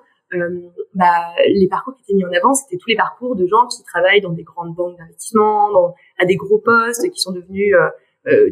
bah, 0.95 1.35
les 1.47 1.69
parcours 1.69 1.95
qui 1.97 2.03
étaient 2.05 2.15
mis 2.15 2.25
en 2.25 2.33
avant, 2.33 2.55
c'était 2.55 2.77
tous 2.79 2.89
les 2.89 2.97
parcours 2.97 3.35
de 3.35 3.45
gens 3.47 3.67
qui 3.67 3.83
travaillent 3.83 4.21
dans 4.21 4.33
des 4.33 4.45
grandes 4.45 4.75
banques 4.75 4.97
d'investissement, 4.97 5.95
à 6.19 6.25
des 6.25 6.37
gros 6.37 6.59
postes, 6.59 7.11
qui 7.11 7.21
sont 7.21 7.33
devenus 7.33 7.75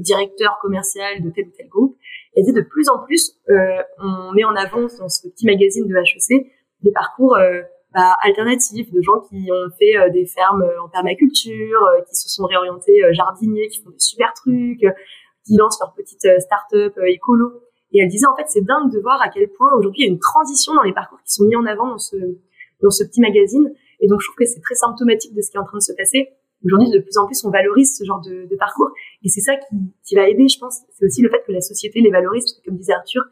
directeurs 0.00 0.58
commerciaux 0.60 1.00
de 1.20 1.30
tel 1.30 1.46
ou 1.46 1.52
tel 1.56 1.68
groupe. 1.68 1.96
Et 2.34 2.42
de 2.42 2.60
plus 2.60 2.88
en 2.88 3.04
plus, 3.04 3.40
on 3.48 4.32
met 4.34 4.42
en 4.44 4.56
avant 4.56 4.88
dans 4.98 5.08
ce 5.08 5.28
petit 5.28 5.46
magazine 5.46 5.86
de 5.86 5.94
HEC 5.94 6.44
des 6.84 6.92
parcours 6.92 7.36
euh, 7.36 7.62
bah, 7.92 8.16
alternatifs 8.22 8.92
de 8.92 9.00
gens 9.00 9.20
qui 9.28 9.48
ont 9.50 9.70
fait 9.78 9.96
euh, 9.96 10.10
des 10.10 10.26
fermes 10.26 10.62
euh, 10.62 10.82
en 10.82 10.88
permaculture, 10.88 11.80
qui 12.08 12.14
se 12.14 12.28
sont 12.28 12.44
réorientés 12.44 13.00
jardiniers, 13.12 13.68
qui 13.68 13.82
font 13.82 13.90
des 13.90 13.98
super 13.98 14.32
trucs, 14.34 14.84
qui 15.46 15.56
lancent 15.56 15.80
leur 15.80 15.92
petite 15.94 16.26
start-up 16.40 16.96
écolo. 17.06 17.60
Et 17.92 18.00
elle 18.00 18.08
disait 18.08 18.26
en 18.26 18.36
fait 18.36 18.44
c'est 18.48 18.64
dingue 18.64 18.92
de 18.92 19.00
voir 19.00 19.20
à 19.22 19.28
quel 19.28 19.48
point 19.48 19.72
aujourd'hui 19.76 20.02
il 20.02 20.06
y 20.06 20.08
a 20.08 20.12
une 20.12 20.18
transition 20.18 20.74
dans 20.74 20.82
les 20.82 20.92
parcours 20.92 21.18
qui 21.24 21.32
sont 21.32 21.44
mis 21.44 21.56
en 21.56 21.64
avant 21.64 21.88
dans 21.88 21.98
ce 21.98 22.16
dans 22.82 22.90
ce 22.90 23.04
petit 23.04 23.20
magazine. 23.20 23.72
Et 24.00 24.08
donc 24.08 24.20
je 24.20 24.26
trouve 24.26 24.36
que 24.36 24.46
c'est 24.46 24.60
très 24.60 24.74
symptomatique 24.74 25.34
de 25.34 25.40
ce 25.40 25.50
qui 25.50 25.56
est 25.56 25.60
en 25.60 25.64
train 25.64 25.78
de 25.78 25.82
se 25.82 25.92
passer. 25.92 26.30
Aujourd'hui, 26.64 26.90
de 26.90 26.98
plus 26.98 27.18
en 27.18 27.26
plus, 27.26 27.44
on 27.44 27.50
valorise 27.50 27.94
ce 27.96 28.04
genre 28.04 28.22
de, 28.22 28.46
de 28.50 28.56
parcours, 28.56 28.88
et 29.22 29.28
c'est 29.28 29.42
ça 29.42 29.54
qui, 29.54 29.76
qui, 30.02 30.14
va 30.14 30.30
aider, 30.30 30.48
je 30.48 30.58
pense. 30.58 30.78
C'est 30.94 31.04
aussi 31.04 31.20
le 31.20 31.28
fait 31.28 31.42
que 31.46 31.52
la 31.52 31.60
société 31.60 32.00
les 32.00 32.10
valorise, 32.10 32.58
comme 32.64 32.76
disait 32.76 32.94
Arthur, 32.94 33.22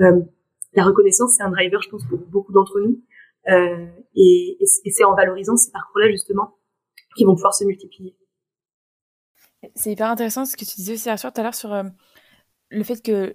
euh, 0.00 0.22
la 0.72 0.84
reconnaissance, 0.84 1.34
c'est 1.36 1.42
un 1.42 1.50
driver, 1.50 1.80
je 1.82 1.88
pense, 1.88 2.04
pour 2.06 2.18
beaucoup 2.18 2.52
d'entre 2.52 2.80
nous. 2.80 3.02
Euh, 3.48 3.86
et, 4.14 4.58
c'est 4.86 5.04
en 5.04 5.14
valorisant 5.14 5.56
ces 5.56 5.70
parcours-là, 5.70 6.10
justement, 6.10 6.58
qu'ils 7.16 7.26
vont 7.26 7.34
pouvoir 7.34 7.54
se 7.54 7.64
multiplier. 7.64 8.16
C'est 9.74 9.92
hyper 9.92 10.08
intéressant 10.08 10.44
ce 10.44 10.56
que 10.56 10.64
tu 10.64 10.76
disais 10.76 10.94
aussi, 10.94 11.08
Arthur, 11.08 11.32
tout 11.32 11.40
à 11.40 11.44
l'heure 11.44 11.54
sur 11.54 11.72
euh, 11.72 11.84
le 12.70 12.84
fait 12.84 13.02
que 13.02 13.34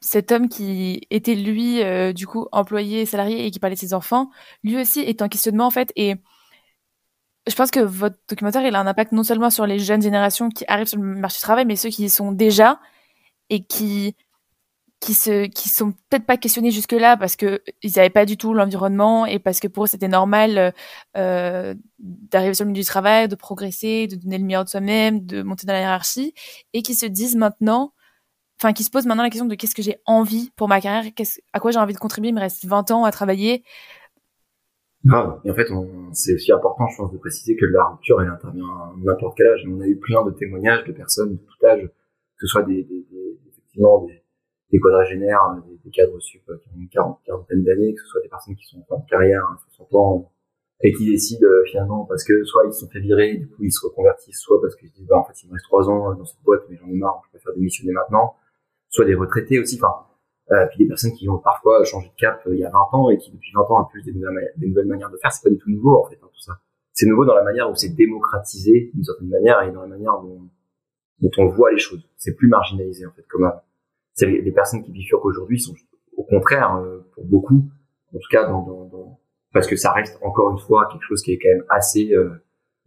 cet 0.00 0.32
homme 0.32 0.48
qui 0.48 1.06
était 1.10 1.34
lui, 1.34 1.80
du 2.12 2.26
coup, 2.26 2.46
employé, 2.52 3.06
salarié 3.06 3.46
et 3.46 3.50
qui 3.50 3.58
parlait 3.58 3.76
de 3.76 3.80
ses 3.80 3.94
enfants, 3.94 4.30
lui 4.62 4.78
aussi 4.78 5.00
est 5.00 5.22
en 5.22 5.28
questionnement 5.28 5.66
en 5.66 5.70
fait. 5.70 5.92
Et 5.96 6.16
je 7.46 7.54
pense 7.54 7.70
que 7.70 7.80
votre 7.80 8.16
documentaire, 8.28 8.66
il 8.66 8.74
a 8.74 8.80
un 8.80 8.86
impact 8.86 9.12
non 9.12 9.22
seulement 9.22 9.50
sur 9.50 9.66
les 9.66 9.78
jeunes 9.78 10.02
générations 10.02 10.48
qui 10.48 10.64
arrivent 10.68 10.86
sur 10.86 11.00
le 11.00 11.16
marché 11.16 11.38
du 11.38 11.42
travail, 11.42 11.66
mais 11.66 11.76
ceux 11.76 11.90
qui 11.90 12.04
y 12.04 12.10
sont 12.10 12.32
déjà 12.32 12.80
et 13.50 13.64
qui 13.64 14.16
qui 15.04 15.12
se 15.12 15.44
qui 15.48 15.68
sont 15.68 15.92
peut-être 16.08 16.24
pas 16.24 16.38
questionnés 16.38 16.70
jusque 16.70 16.92
là 16.92 17.18
parce 17.18 17.36
que 17.36 17.60
ils 17.82 17.92
n'avaient 17.96 18.08
pas 18.08 18.24
du 18.24 18.38
tout 18.38 18.54
l'environnement 18.54 19.26
et 19.26 19.38
parce 19.38 19.60
que 19.60 19.68
pour 19.68 19.84
eux 19.84 19.86
c'était 19.86 20.08
normal 20.08 20.72
euh, 21.18 21.74
d'arriver 21.98 22.54
sur 22.54 22.64
le 22.64 22.70
milieu 22.70 22.80
du 22.80 22.86
travail, 22.86 23.28
de 23.28 23.34
progresser, 23.34 24.06
de 24.06 24.16
donner 24.16 24.38
le 24.38 24.44
meilleur 24.44 24.64
de 24.64 24.70
soi-même, 24.70 25.20
de 25.26 25.42
monter 25.42 25.66
dans 25.66 25.74
la 25.74 25.80
hiérarchie 25.80 26.32
et 26.72 26.80
qui 26.80 26.94
se 26.94 27.04
disent 27.04 27.36
maintenant 27.36 27.92
enfin 28.58 28.72
qui 28.72 28.82
se 28.82 28.90
posent 28.90 29.04
maintenant 29.04 29.24
la 29.24 29.28
question 29.28 29.44
de 29.44 29.54
qu'est-ce 29.54 29.74
que 29.74 29.82
j'ai 29.82 29.98
envie 30.06 30.50
pour 30.56 30.68
ma 30.68 30.80
carrière, 30.80 31.12
à 31.52 31.60
quoi 31.60 31.70
j'ai 31.70 31.78
envie 31.78 31.92
de 31.92 31.98
contribuer, 31.98 32.30
il 32.30 32.34
me 32.34 32.40
reste 32.40 32.64
20 32.64 32.90
ans 32.90 33.04
à 33.04 33.10
travailler. 33.10 33.62
Grave. 35.04 35.38
Et 35.44 35.50
en 35.50 35.54
fait, 35.54 35.68
c'est 36.12 36.34
aussi 36.34 36.50
important, 36.50 36.86
je 36.88 36.96
pense, 36.96 37.12
de 37.12 37.18
préciser 37.18 37.56
que 37.56 37.66
la 37.66 37.84
rupture, 37.84 38.22
elle 38.22 38.28
intervient 38.28 38.64
à 38.64 38.94
n'importe 38.96 39.36
quel 39.36 39.48
âge. 39.48 39.60
On 39.68 39.82
a 39.82 39.86
eu 39.86 39.98
plein 39.98 40.24
de 40.24 40.30
témoignages 40.30 40.84
de 40.86 40.92
personnes 40.92 41.32
de 41.32 41.36
tout 41.36 41.66
âge, 41.66 41.82
que 41.82 42.40
ce 42.40 42.46
soit 42.46 42.62
des 42.62 42.86
effectivement 43.46 44.06
des, 44.06 44.23
des 44.74 44.80
quadragénaires, 44.80 45.40
euh, 45.56 45.60
des, 45.68 45.78
des 45.84 45.90
cadres 45.90 46.18
sup 46.20 46.42
euh, 46.48 46.56
qui 46.58 46.68
ont 46.68 46.80
une 46.80 46.88
quarantaine 46.88 47.62
d'années, 47.62 47.94
que 47.94 48.00
ce 48.00 48.08
soit 48.08 48.20
des 48.22 48.28
personnes 48.28 48.56
qui 48.56 48.66
sont 48.66 48.84
en 48.90 49.00
carrière, 49.02 49.42
60 49.76 49.86
hein, 49.86 49.96
ans, 49.96 50.32
et 50.82 50.92
qui 50.92 51.06
décident 51.08 51.46
euh, 51.46 51.62
finalement 51.70 52.04
parce 52.06 52.24
que 52.24 52.42
soit 52.44 52.64
ils 52.66 52.72
se 52.72 52.80
sont 52.80 52.88
fait 52.88 52.98
virer, 52.98 53.36
du 53.36 53.48
coup 53.48 53.62
ils 53.62 53.72
se 53.72 53.86
reconvertissent, 53.86 54.40
soit 54.40 54.60
parce 54.60 54.74
qu'ils 54.74 54.88
se 54.88 54.94
disent 54.94 55.06
bah 55.06 55.18
en 55.18 55.24
fait 55.24 55.40
il 55.42 55.48
me 55.48 55.52
reste 55.52 55.64
trois 55.66 55.88
ans 55.88 56.14
dans 56.14 56.24
cette 56.24 56.42
boîte 56.42 56.62
mais 56.68 56.76
j'en 56.76 56.88
ai 56.88 56.94
marre, 56.94 57.22
je 57.26 57.38
préfère 57.38 57.54
démissionner 57.54 57.92
maintenant, 57.92 58.34
soit 58.88 59.04
des 59.04 59.14
retraités 59.14 59.60
aussi, 59.60 59.78
enfin 59.80 59.94
euh, 60.50 60.66
puis 60.66 60.78
des 60.78 60.88
personnes 60.88 61.12
qui 61.12 61.28
ont 61.28 61.38
parfois 61.38 61.84
changé 61.84 62.08
de 62.08 62.20
cap 62.20 62.42
il 62.50 62.58
y 62.58 62.64
a 62.64 62.70
20 62.70 62.78
ans 62.92 63.10
et 63.10 63.18
qui 63.18 63.30
depuis 63.30 63.52
20 63.54 63.62
ans 63.62 63.80
impulsent 63.80 64.04
des 64.04 64.12
nouvelles, 64.12 64.52
des 64.56 64.66
nouvelles 64.66 64.86
manières 64.86 65.10
de 65.10 65.16
faire, 65.18 65.32
c'est 65.32 65.44
pas 65.44 65.50
du 65.50 65.58
tout 65.58 65.70
nouveau 65.70 66.04
en 66.04 66.08
fait 66.10 66.16
hein, 66.16 66.28
tout 66.32 66.40
ça. 66.40 66.52
C'est 66.92 67.06
nouveau 67.06 67.24
dans 67.24 67.34
la 67.34 67.44
manière 67.44 67.70
où 67.70 67.76
c'est 67.76 67.94
démocratisé 67.94 68.90
d'une 68.92 69.04
certaine 69.04 69.28
manière 69.28 69.62
et 69.62 69.70
dans 69.70 69.82
la 69.82 69.88
manière 69.88 70.20
dont, 70.20 70.42
dont 71.20 71.30
on 71.38 71.46
voit 71.46 71.70
les 71.72 71.78
choses. 71.78 72.04
C'est 72.16 72.34
plus 72.34 72.48
marginalisé 72.48 73.06
en 73.06 73.12
fait 73.12 73.24
comme 73.28 73.44
avant 73.44 73.62
c'est 74.14 74.26
les, 74.26 74.52
personnes 74.52 74.82
qui 74.82 74.92
bifurquent 74.92 75.26
aujourd'hui 75.26 75.60
sont 75.60 75.74
au 76.16 76.22
contraire 76.22 76.76
euh, 76.76 77.00
pour 77.14 77.24
beaucoup, 77.24 77.68
en 78.14 78.18
tout 78.18 78.28
cas 78.30 78.46
dans, 78.48 78.62
dans, 78.62 78.84
dans, 78.86 79.20
parce 79.52 79.66
que 79.66 79.76
ça 79.76 79.92
reste 79.92 80.18
encore 80.22 80.50
une 80.50 80.58
fois 80.58 80.88
quelque 80.90 81.02
chose 81.02 81.22
qui 81.22 81.32
est 81.32 81.38
quand 81.38 81.48
même 81.48 81.64
assez 81.68 82.12
euh, 82.12 82.28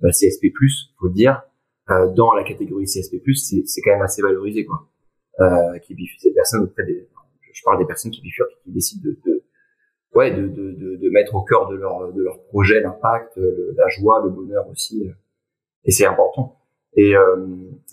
CSP+, 0.03 0.51
faut 0.99 1.07
le 1.07 1.13
dire, 1.13 1.41
euh, 1.89 2.13
dans 2.13 2.33
la 2.33 2.43
catégorie 2.43 2.85
CSP+, 2.85 3.21
c'est, 3.35 3.65
c'est 3.65 3.81
quand 3.81 3.91
même 3.91 4.01
assez 4.01 4.21
valorisé 4.21 4.65
quoi. 4.65 4.87
Euh, 5.39 5.77
qui 5.79 5.93
bifurquent 5.93 6.21
ces 6.21 6.33
personnes 6.33 6.63
auprès 6.63 6.83
des, 6.83 7.07
je 7.53 7.61
parle 7.63 7.79
des 7.79 7.85
personnes 7.85 8.11
qui 8.11 8.21
bifurquent, 8.21 8.57
qui 8.63 8.71
décident 8.71 9.03
de, 9.03 9.17
de 9.25 9.43
ouais, 10.15 10.31
de, 10.31 10.47
de, 10.47 10.71
de, 10.73 10.95
de, 10.95 11.09
mettre 11.09 11.35
au 11.35 11.41
cœur 11.43 11.69
de 11.69 11.75
leur 11.75 12.11
de 12.11 12.23
leur 12.23 12.43
projet 12.45 12.81
l'impact, 12.81 13.37
la 13.37 13.87
joie, 13.89 14.21
le 14.23 14.31
bonheur 14.31 14.67
aussi, 14.69 15.07
et 15.85 15.91
c'est 15.91 16.05
important. 16.05 16.56
Et 16.97 17.15
euh, 17.15 17.35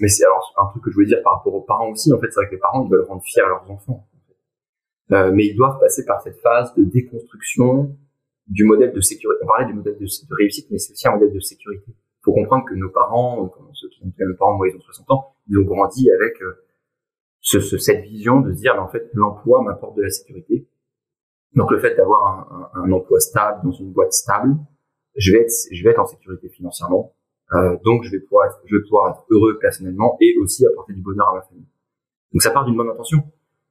mais 0.00 0.08
c'est 0.08 0.24
alors 0.24 0.52
un 0.56 0.66
truc 0.70 0.82
que 0.82 0.90
je 0.90 0.94
voulais 0.94 1.06
dire 1.06 1.22
par 1.22 1.36
rapport 1.36 1.54
aux 1.54 1.60
parents 1.60 1.90
aussi. 1.90 2.12
En 2.12 2.18
fait, 2.18 2.26
c'est 2.30 2.40
vrai 2.40 2.46
que 2.46 2.54
les 2.54 2.58
parents 2.58 2.84
ils 2.84 2.90
veulent 2.90 3.04
rendre 3.06 3.22
fiers 3.22 3.42
leurs 3.46 3.70
enfants. 3.70 4.08
Euh, 5.12 5.30
mais 5.32 5.46
ils 5.46 5.54
doivent 5.54 5.78
passer 5.78 6.04
par 6.06 6.22
cette 6.22 6.40
phase 6.40 6.74
de 6.74 6.84
déconstruction 6.84 7.94
du 8.46 8.64
modèle 8.64 8.92
de 8.92 9.00
sécurité. 9.02 9.44
On 9.44 9.46
parlait 9.46 9.66
du 9.66 9.74
modèle 9.74 9.98
de, 9.98 10.06
réussite, 10.36 10.70
mais 10.70 10.78
c'est 10.78 10.92
aussi 10.92 11.06
un 11.06 11.12
modèle 11.12 11.32
de 11.32 11.40
sécurité. 11.40 11.84
Il 11.88 12.24
faut 12.24 12.32
comprendre 12.32 12.64
que 12.66 12.74
nos 12.74 12.88
parents, 12.88 13.44
euh, 13.44 13.70
ceux 13.74 13.88
qui 13.90 14.02
ont 14.02 14.06
mes 14.06 14.34
parents, 14.34 14.56
moi 14.56 14.68
ils 14.68 14.76
ont 14.76 14.80
60 14.80 15.10
ans, 15.10 15.34
ils 15.48 15.58
ont 15.58 15.64
grandi 15.64 16.10
avec 16.10 16.34
ce, 17.40 17.60
ce, 17.60 17.76
cette 17.76 18.04
vision 18.04 18.40
de 18.40 18.52
se 18.52 18.56
dire, 18.56 18.82
en 18.82 18.88
fait, 18.88 19.10
l'emploi 19.12 19.62
m'apporte 19.62 19.96
de 19.96 20.02
la 20.02 20.10
sécurité. 20.10 20.66
Donc 21.54 21.70
le 21.70 21.78
fait 21.78 21.94
d'avoir 21.94 22.26
un, 22.26 22.70
un, 22.74 22.84
un, 22.84 22.92
emploi 22.92 23.20
stable 23.20 23.60
dans 23.64 23.72
une 23.72 23.92
boîte 23.92 24.14
stable, 24.14 24.56
je 25.16 25.32
vais 25.32 25.42
être, 25.42 25.52
je 25.70 25.84
vais 25.84 25.90
être 25.90 26.00
en 26.00 26.06
sécurité 26.06 26.48
financièrement. 26.48 27.14
Euh, 27.52 27.76
donc 27.84 28.04
je 28.04 28.10
vais 28.10 28.20
pouvoir 28.20 28.46
être, 28.46 28.60
je 28.64 28.76
vais 28.76 28.82
pouvoir 28.82 29.10
être 29.10 29.24
heureux 29.30 29.58
personnellement 29.58 30.16
et 30.20 30.34
aussi 30.38 30.66
apporter 30.66 30.92
du 30.92 31.02
bonheur 31.02 31.28
à 31.28 31.34
ma 31.34 31.42
famille. 31.42 31.66
Donc 32.32 32.42
ça 32.42 32.50
part 32.50 32.64
d'une 32.64 32.76
bonne 32.76 32.88
intention. 32.88 33.22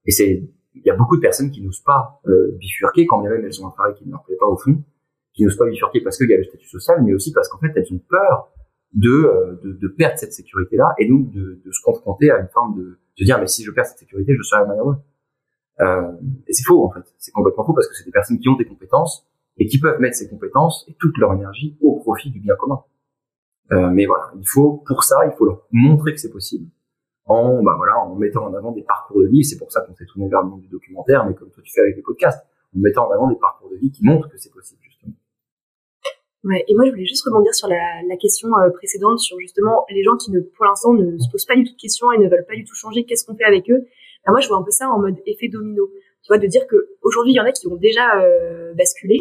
Et 0.05 0.11
c'est, 0.11 0.43
il 0.75 0.81
y 0.85 0.89
a 0.89 0.95
beaucoup 0.95 1.15
de 1.15 1.21
personnes 1.21 1.51
qui 1.51 1.61
n'osent 1.61 1.81
pas 1.81 2.21
euh, 2.27 2.55
bifurquer, 2.59 3.05
quand 3.05 3.21
bien 3.21 3.31
même 3.31 3.45
elles 3.45 3.63
ont 3.63 3.67
un 3.67 3.71
travail 3.71 3.93
qui 3.95 4.05
ne 4.05 4.11
leur 4.11 4.23
plaît 4.23 4.37
pas 4.39 4.45
au 4.45 4.57
fond, 4.57 4.81
qui 5.33 5.43
n'osent 5.43 5.57
pas 5.57 5.65
bifurquer 5.65 6.01
parce 6.01 6.17
qu'il 6.17 6.29
y 6.29 6.33
a 6.33 6.37
le 6.37 6.43
statut 6.43 6.67
social, 6.67 7.01
mais 7.03 7.13
aussi 7.13 7.31
parce 7.31 7.49
qu'en 7.49 7.59
fait 7.59 7.71
elles 7.75 7.91
ont 7.93 8.01
peur 8.09 8.51
de, 8.93 9.09
euh, 9.09 9.59
de, 9.63 9.73
de, 9.73 9.87
perdre 9.87 10.19
cette 10.19 10.33
sécurité-là 10.33 10.93
et 10.99 11.07
donc 11.07 11.31
de, 11.31 11.59
de, 11.65 11.71
se 11.71 11.81
confronter 11.81 12.29
à 12.29 12.39
une 12.39 12.47
forme 12.49 12.77
de, 12.77 12.99
de 13.19 13.25
dire 13.25 13.39
mais 13.39 13.47
si 13.47 13.63
je 13.63 13.71
perds 13.71 13.87
cette 13.87 13.97
sécurité, 13.97 14.35
je 14.37 14.43
serai 14.43 14.65
malheureux. 14.67 14.97
Euh, 15.81 16.11
et 16.47 16.53
c'est 16.53 16.63
faux 16.63 16.85
en 16.85 16.91
fait, 16.91 17.01
c'est 17.17 17.31
complètement 17.31 17.65
faux 17.65 17.73
parce 17.73 17.87
que 17.87 17.95
c'est 17.95 18.05
des 18.05 18.11
personnes 18.11 18.37
qui 18.37 18.47
ont 18.49 18.55
des 18.55 18.65
compétences 18.65 19.27
et 19.57 19.65
qui 19.65 19.79
peuvent 19.79 19.99
mettre 19.99 20.15
ces 20.15 20.29
compétences 20.29 20.85
et 20.87 20.95
toute 20.99 21.17
leur 21.17 21.33
énergie 21.33 21.75
au 21.81 21.99
profit 21.99 22.29
du 22.29 22.39
bien 22.39 22.55
commun. 22.55 22.83
Euh, 23.71 23.89
mais 23.89 24.05
voilà, 24.05 24.31
il 24.37 24.47
faut 24.47 24.83
pour 24.85 25.03
ça, 25.03 25.15
il 25.25 25.31
faut 25.37 25.45
leur 25.45 25.61
montrer 25.71 26.13
que 26.13 26.19
c'est 26.19 26.31
possible 26.31 26.67
en 27.25 27.63
bah 27.63 27.73
voilà 27.77 27.99
en 27.99 28.15
mettant 28.15 28.45
en 28.45 28.53
avant 28.53 28.71
des 28.71 28.83
parcours 28.83 29.21
de 29.21 29.27
vie. 29.27 29.43
C'est 29.43 29.57
pour 29.57 29.71
ça 29.71 29.81
qu'on 29.81 29.95
s'est 29.95 30.05
tourné 30.05 30.27
vers 30.27 30.41
le 30.41 30.49
monde 30.49 30.61
du 30.61 30.67
documentaire, 30.67 31.25
mais 31.25 31.33
comme 31.33 31.49
toi 31.49 31.63
tu 31.63 31.71
fais 31.71 31.81
avec 31.81 31.95
les 31.95 32.01
podcasts, 32.01 32.43
en 32.75 32.79
mettant 32.79 33.07
en 33.07 33.11
avant 33.11 33.27
des 33.27 33.35
parcours 33.35 33.69
de 33.69 33.77
vie 33.77 33.91
qui 33.91 34.03
montrent 34.03 34.29
que 34.29 34.37
c'est 34.37 34.51
possible 34.51 34.81
justement. 34.83 35.13
Ouais, 36.43 36.65
et 36.67 36.75
moi 36.75 36.85
je 36.85 36.91
voulais 36.91 37.05
juste 37.05 37.23
rebondir 37.23 37.53
sur 37.53 37.69
la, 37.69 38.17
question 38.19 38.49
euh, 38.59 38.69
précédente 38.69 39.19
sur 39.19 39.39
justement 39.39 39.85
les 39.89 40.03
gens 40.03 40.17
qui 40.17 40.31
ne 40.31 40.41
pour 40.41 40.65
l'instant 40.65 40.93
ne 40.93 41.17
se 41.17 41.29
posent 41.31 41.45
pas 41.45 41.55
du 41.55 41.63
tout 41.63 41.73
de 41.73 41.79
questions 41.79 42.11
et 42.11 42.17
ne 42.17 42.27
veulent 42.27 42.45
pas 42.45 42.55
du 42.55 42.65
tout 42.65 42.75
changer. 42.75 43.05
Qu'est-ce 43.05 43.25
qu'on 43.25 43.35
fait 43.35 43.45
avec 43.45 43.69
eux? 43.69 43.87
Bah, 44.25 44.33
Moi 44.33 44.41
je 44.41 44.49
vois 44.49 44.57
un 44.57 44.63
peu 44.63 44.71
ça 44.71 44.89
en 44.89 44.99
mode 44.99 45.15
effet 45.25 45.47
domino. 45.47 45.89
Tu 46.23 46.27
vois, 46.27 46.37
de 46.37 46.47
dire 46.47 46.67
que 46.67 46.89
aujourd'hui 47.01 47.33
il 47.33 47.35
y 47.35 47.39
en 47.39 47.45
a 47.45 47.51
qui 47.51 47.67
ont 47.67 47.75
déjà 47.75 48.21
euh, 48.21 48.73
basculé, 48.73 49.17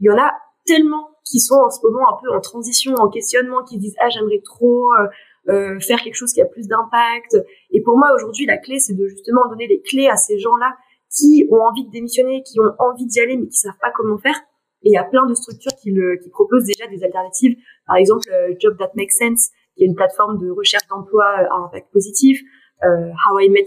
il 0.00 0.06
y 0.06 0.10
en 0.10 0.18
a 0.18 0.30
tellement 0.66 1.09
qui 1.30 1.38
sont 1.38 1.54
en 1.54 1.70
ce 1.70 1.78
moment 1.84 2.08
un 2.10 2.18
peu 2.20 2.34
en 2.34 2.40
transition, 2.40 2.94
en 2.94 3.08
questionnement, 3.08 3.62
qui 3.64 3.78
disent 3.78 3.94
ah 4.00 4.08
j'aimerais 4.10 4.42
trop 4.44 4.92
euh, 4.94 5.06
euh, 5.48 5.80
faire 5.80 6.00
quelque 6.02 6.16
chose 6.16 6.32
qui 6.32 6.42
a 6.42 6.46
plus 6.46 6.66
d'impact. 6.66 7.36
Et 7.70 7.80
pour 7.82 7.96
moi 7.96 8.12
aujourd'hui 8.14 8.46
la 8.46 8.58
clé 8.58 8.78
c'est 8.78 8.94
de 8.94 9.06
justement 9.06 9.48
donner 9.48 9.68
les 9.68 9.80
clés 9.80 10.08
à 10.08 10.16
ces 10.16 10.38
gens-là 10.38 10.76
qui 11.08 11.46
ont 11.50 11.60
envie 11.60 11.86
de 11.86 11.90
démissionner, 11.90 12.42
qui 12.42 12.58
ont 12.60 12.72
envie 12.78 13.06
d'y 13.06 13.20
aller 13.20 13.36
mais 13.36 13.46
qui 13.46 13.56
savent 13.56 13.78
pas 13.80 13.92
comment 13.94 14.18
faire. 14.18 14.36
Et 14.82 14.90
il 14.90 14.92
y 14.92 14.98
a 14.98 15.04
plein 15.04 15.26
de 15.26 15.34
structures 15.34 15.74
qui, 15.80 15.90
le, 15.90 16.16
qui 16.16 16.30
proposent 16.30 16.64
déjà 16.64 16.86
des 16.86 17.04
alternatives. 17.04 17.54
Par 17.86 17.96
exemple, 17.96 18.26
euh, 18.32 18.54
Job 18.58 18.76
That 18.78 18.92
Makes 18.94 19.12
Sense, 19.12 19.50
qui 19.76 19.84
est 19.84 19.86
une 19.86 19.94
plateforme 19.94 20.38
de 20.38 20.50
recherche 20.50 20.86
d'emploi 20.88 21.24
à 21.24 21.54
impact 21.66 21.92
positif. 21.92 22.40
How 22.82 23.38
I 23.38 23.50
Met 23.50 23.66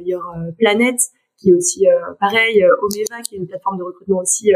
Your 0.00 0.24
Planet, 0.58 0.96
qui 1.38 1.50
est 1.50 1.54
aussi 1.54 1.86
pareil, 2.20 2.64
Omeva, 2.82 3.20
qui 3.22 3.34
est 3.34 3.38
une 3.38 3.46
plateforme 3.46 3.78
de 3.78 3.82
recrutement 3.82 4.18
aussi 4.18 4.52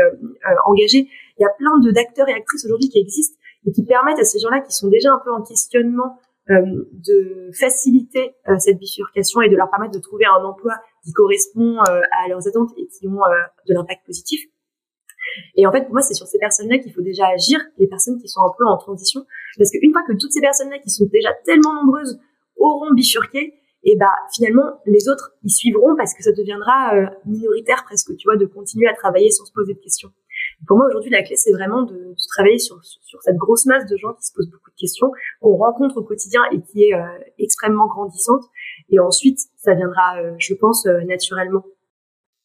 engagée 0.65 1.09
il 1.39 1.43
y 1.43 1.47
a 1.47 1.51
plein 1.57 1.79
de 1.79 1.91
d'acteurs 1.91 2.29
et 2.29 2.35
actrices 2.35 2.65
aujourd'hui 2.65 2.89
qui 2.89 2.99
existent 2.99 3.39
et 3.67 3.73
qui 3.73 3.85
permettent 3.85 4.19
à 4.19 4.25
ces 4.25 4.39
gens-là 4.39 4.61
qui 4.61 4.73
sont 4.73 4.89
déjà 4.89 5.13
un 5.13 5.21
peu 5.25 5.33
en 5.33 5.43
questionnement 5.43 6.19
euh, 6.51 6.89
de 6.93 7.51
faciliter 7.59 8.35
euh, 8.49 8.59
cette 8.59 8.79
bifurcation 8.79 9.43
et 9.43 9.49
de 9.49 9.57
leur 9.57 9.71
permettre 9.71 9.93
de 9.93 10.01
trouver 10.01 10.25
un 10.25 10.43
emploi 10.45 10.75
qui 11.05 11.13
correspond 11.13 11.79
euh, 11.79 12.01
à 12.25 12.29
leurs 12.29 12.47
attentes 12.47 12.71
et 12.77 12.87
qui 12.87 13.07
ont 13.07 13.21
de 13.69 13.75
l'impact 13.75 14.07
positif. 14.07 14.41
Et 15.57 15.67
en 15.67 15.73
fait, 15.73 15.83
pour 15.83 15.93
moi, 15.93 16.01
c'est 16.01 16.15
sur 16.15 16.27
ces 16.27 16.39
personnes-là 16.39 16.79
qu'il 16.79 16.93
faut 16.93 17.03
déjà 17.03 17.27
agir, 17.29 17.61
les 17.77 17.87
personnes 17.87 18.19
qui 18.19 18.29
sont 18.29 18.41
un 18.41 18.53
peu 18.57 18.65
en 18.65 18.79
transition, 18.79 19.25
parce 19.59 19.71
qu'une 19.71 19.93
fois 19.93 20.03
que 20.09 20.13
toutes 20.19 20.33
ces 20.33 20.41
personnes-là 20.41 20.79
qui 20.79 20.91
sont 20.91 21.05
déjà 21.13 21.33
tellement 21.45 21.75
nombreuses 21.75 22.19
auront 22.57 22.93
bifurqué, 22.95 23.55
et 23.91 23.97
bah 23.97 24.13
finalement 24.35 24.81
les 24.85 25.09
autres 25.09 25.33
y 25.45 25.51
suivront 25.51 25.97
parce 25.97 26.15
que 26.15 26.23
ça 26.23 26.33
deviendra 26.33 26.93
minoritaire 27.25 27.85
presque, 27.85 28.15
tu 28.17 28.27
vois, 28.27 28.37
de 28.37 28.45
continuer 28.47 28.89
à 28.89 28.95
travailler 28.95 29.31
sans 29.31 29.45
se 29.45 29.53
poser 29.53 29.75
de 29.75 29.79
questions. 29.79 30.11
Pour 30.67 30.77
moi, 30.77 30.87
aujourd'hui, 30.87 31.11
la 31.11 31.23
clé, 31.23 31.37
c'est 31.37 31.53
vraiment 31.53 31.83
de, 31.83 32.15
travailler 32.35 32.59
sur, 32.59 32.83
sur, 32.83 33.23
cette 33.23 33.37
grosse 33.37 33.67
masse 33.67 33.87
de 33.87 33.97
gens 33.97 34.13
qui 34.15 34.25
se 34.27 34.33
posent 34.35 34.51
beaucoup 34.51 34.71
de 34.71 34.77
questions, 34.77 35.11
qu'on 35.41 35.57
rencontre 35.57 35.99
au 35.99 36.03
quotidien 36.03 36.43
et 36.53 36.61
qui 36.61 36.85
est 36.85 36.95
euh, 36.95 37.07
extrêmement 37.39 37.87
grandissante. 37.87 38.45
Et 38.91 38.99
ensuite, 38.99 39.39
ça 39.57 39.75
viendra, 39.75 40.19
euh, 40.19 40.35
je 40.39 40.55
pense, 40.55 40.87
euh, 40.87 41.01
naturellement 41.05 41.65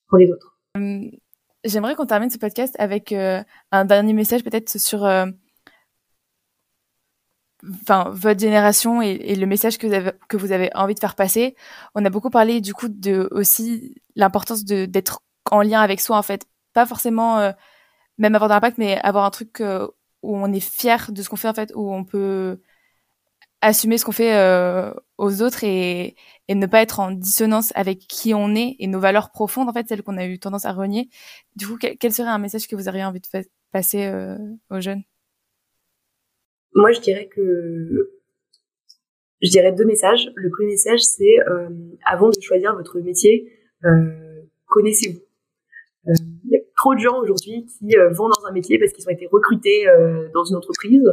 pour 0.08 0.18
les 0.18 0.32
autres. 0.32 0.58
Hum, 0.76 1.12
j'aimerais 1.64 1.96
qu'on 1.96 2.06
termine 2.06 2.30
ce 2.30 2.38
podcast 2.38 2.76
avec 2.78 3.12
un 3.14 3.86
dernier 3.86 4.14
message 4.14 4.44
peut-être 4.44 4.70
sur 4.70 5.06
enfin 7.82 8.10
votre 8.12 8.40
génération 8.40 9.02
et, 9.02 9.12
et, 9.12 9.36
le 9.36 9.46
message 9.46 9.78
que 9.78 9.88
vous, 9.88 9.94
avez, 9.94 10.12
que 10.30 10.38
vous 10.38 10.52
avez 10.52 10.70
envie 10.76 10.96
de 10.96 11.00
faire 11.00 11.16
passer. 11.16 11.56
On 11.96 12.04
a 12.06 12.10
beaucoup 12.10 12.30
parlé 12.30 12.62
du 12.62 12.74
coup 12.74 12.88
de 12.90 13.28
aussi 13.32 13.96
l'importance 14.16 14.66
d'être 14.66 15.22
en 15.52 15.62
lien 15.62 15.82
avec 15.82 16.02
soi 16.02 16.18
en 16.18 16.24
fait, 16.24 16.46
pas 16.74 16.86
forcément 16.86 17.54
même 18.18 18.36
avoir 18.36 18.50
de 18.50 18.54
l'impact, 18.54 18.78
mais 18.78 19.00
avoir 19.02 19.26
un 19.26 19.32
truc 19.32 19.62
euh, 19.62 19.88
où 20.22 20.38
on 20.38 20.52
est 20.54 20.60
fier 20.60 21.12
de 21.12 21.22
ce 21.22 21.30
qu'on 21.30 21.36
fait 21.36 21.48
en 21.48 21.54
fait, 21.54 21.72
où 21.76 21.94
on 21.94 22.04
peut 22.04 22.62
assumer 23.62 23.98
ce 23.98 24.06
qu'on 24.06 24.12
fait 24.12 24.36
euh, 24.36 24.94
aux 25.18 25.42
autres 25.42 25.64
et, 25.64 26.16
et 26.48 26.56
ne 26.56 26.66
pas 26.66 26.82
être 26.82 27.00
en 27.00 27.12
dissonance 27.12 27.72
avec 27.76 28.00
qui 28.00 28.34
on 28.34 28.56
est 28.56 28.76
et 28.80 28.88
nos 28.88 29.00
valeurs 29.00 29.32
profondes 29.32 29.70
en 29.70 29.74
fait, 29.74 29.88
celles 29.88 30.04
qu'on 30.04 30.18
a 30.18 30.26
eu 30.26 30.40
tendance 30.40 30.66
à 30.66 30.74
renier. 30.74 31.10
Du 31.56 31.68
coup, 31.68 31.78
quel, 31.78 32.14
serait 32.14 32.30
un 32.30 32.40
message 32.40 32.68
que 32.68 32.76
vous 32.76 32.88
auriez 32.90 33.06
envie 33.06 33.22
de 33.22 33.46
passer 33.72 34.06
euh, 34.06 34.38
aux 34.70 34.82
jeunes? 34.82 35.04
Moi, 36.76 36.92
je 36.92 37.02
dirais 37.02 37.28
que 37.28 38.12
je 39.42 39.50
dirais 39.50 39.72
deux 39.72 39.86
messages. 39.86 40.32
Le 40.36 40.50
premier 40.50 40.70
message, 40.72 41.02
c'est 41.02 41.38
avant 42.06 42.30
de 42.30 42.42
choisir 42.42 42.76
votre 42.76 43.00
métier, 43.00 43.52
connaissez-vous 44.68 45.20
Il 46.06 46.50
y 46.50 46.56
a 46.56 46.60
trop 46.78 46.96
de 46.96 47.00
gens 47.00 47.20
aujourd'hui 47.20 47.66
qui 47.66 47.96
vont 48.12 48.30
dans 48.30 48.46
un 48.48 48.52
métier 48.52 48.80
parce 48.80 48.92
qu'ils 48.92 49.06
ont 49.08 49.12
été 49.12 49.28
recrutés 49.32 49.86
dans 50.34 50.44
une 50.46 50.56
entreprise 50.56 51.04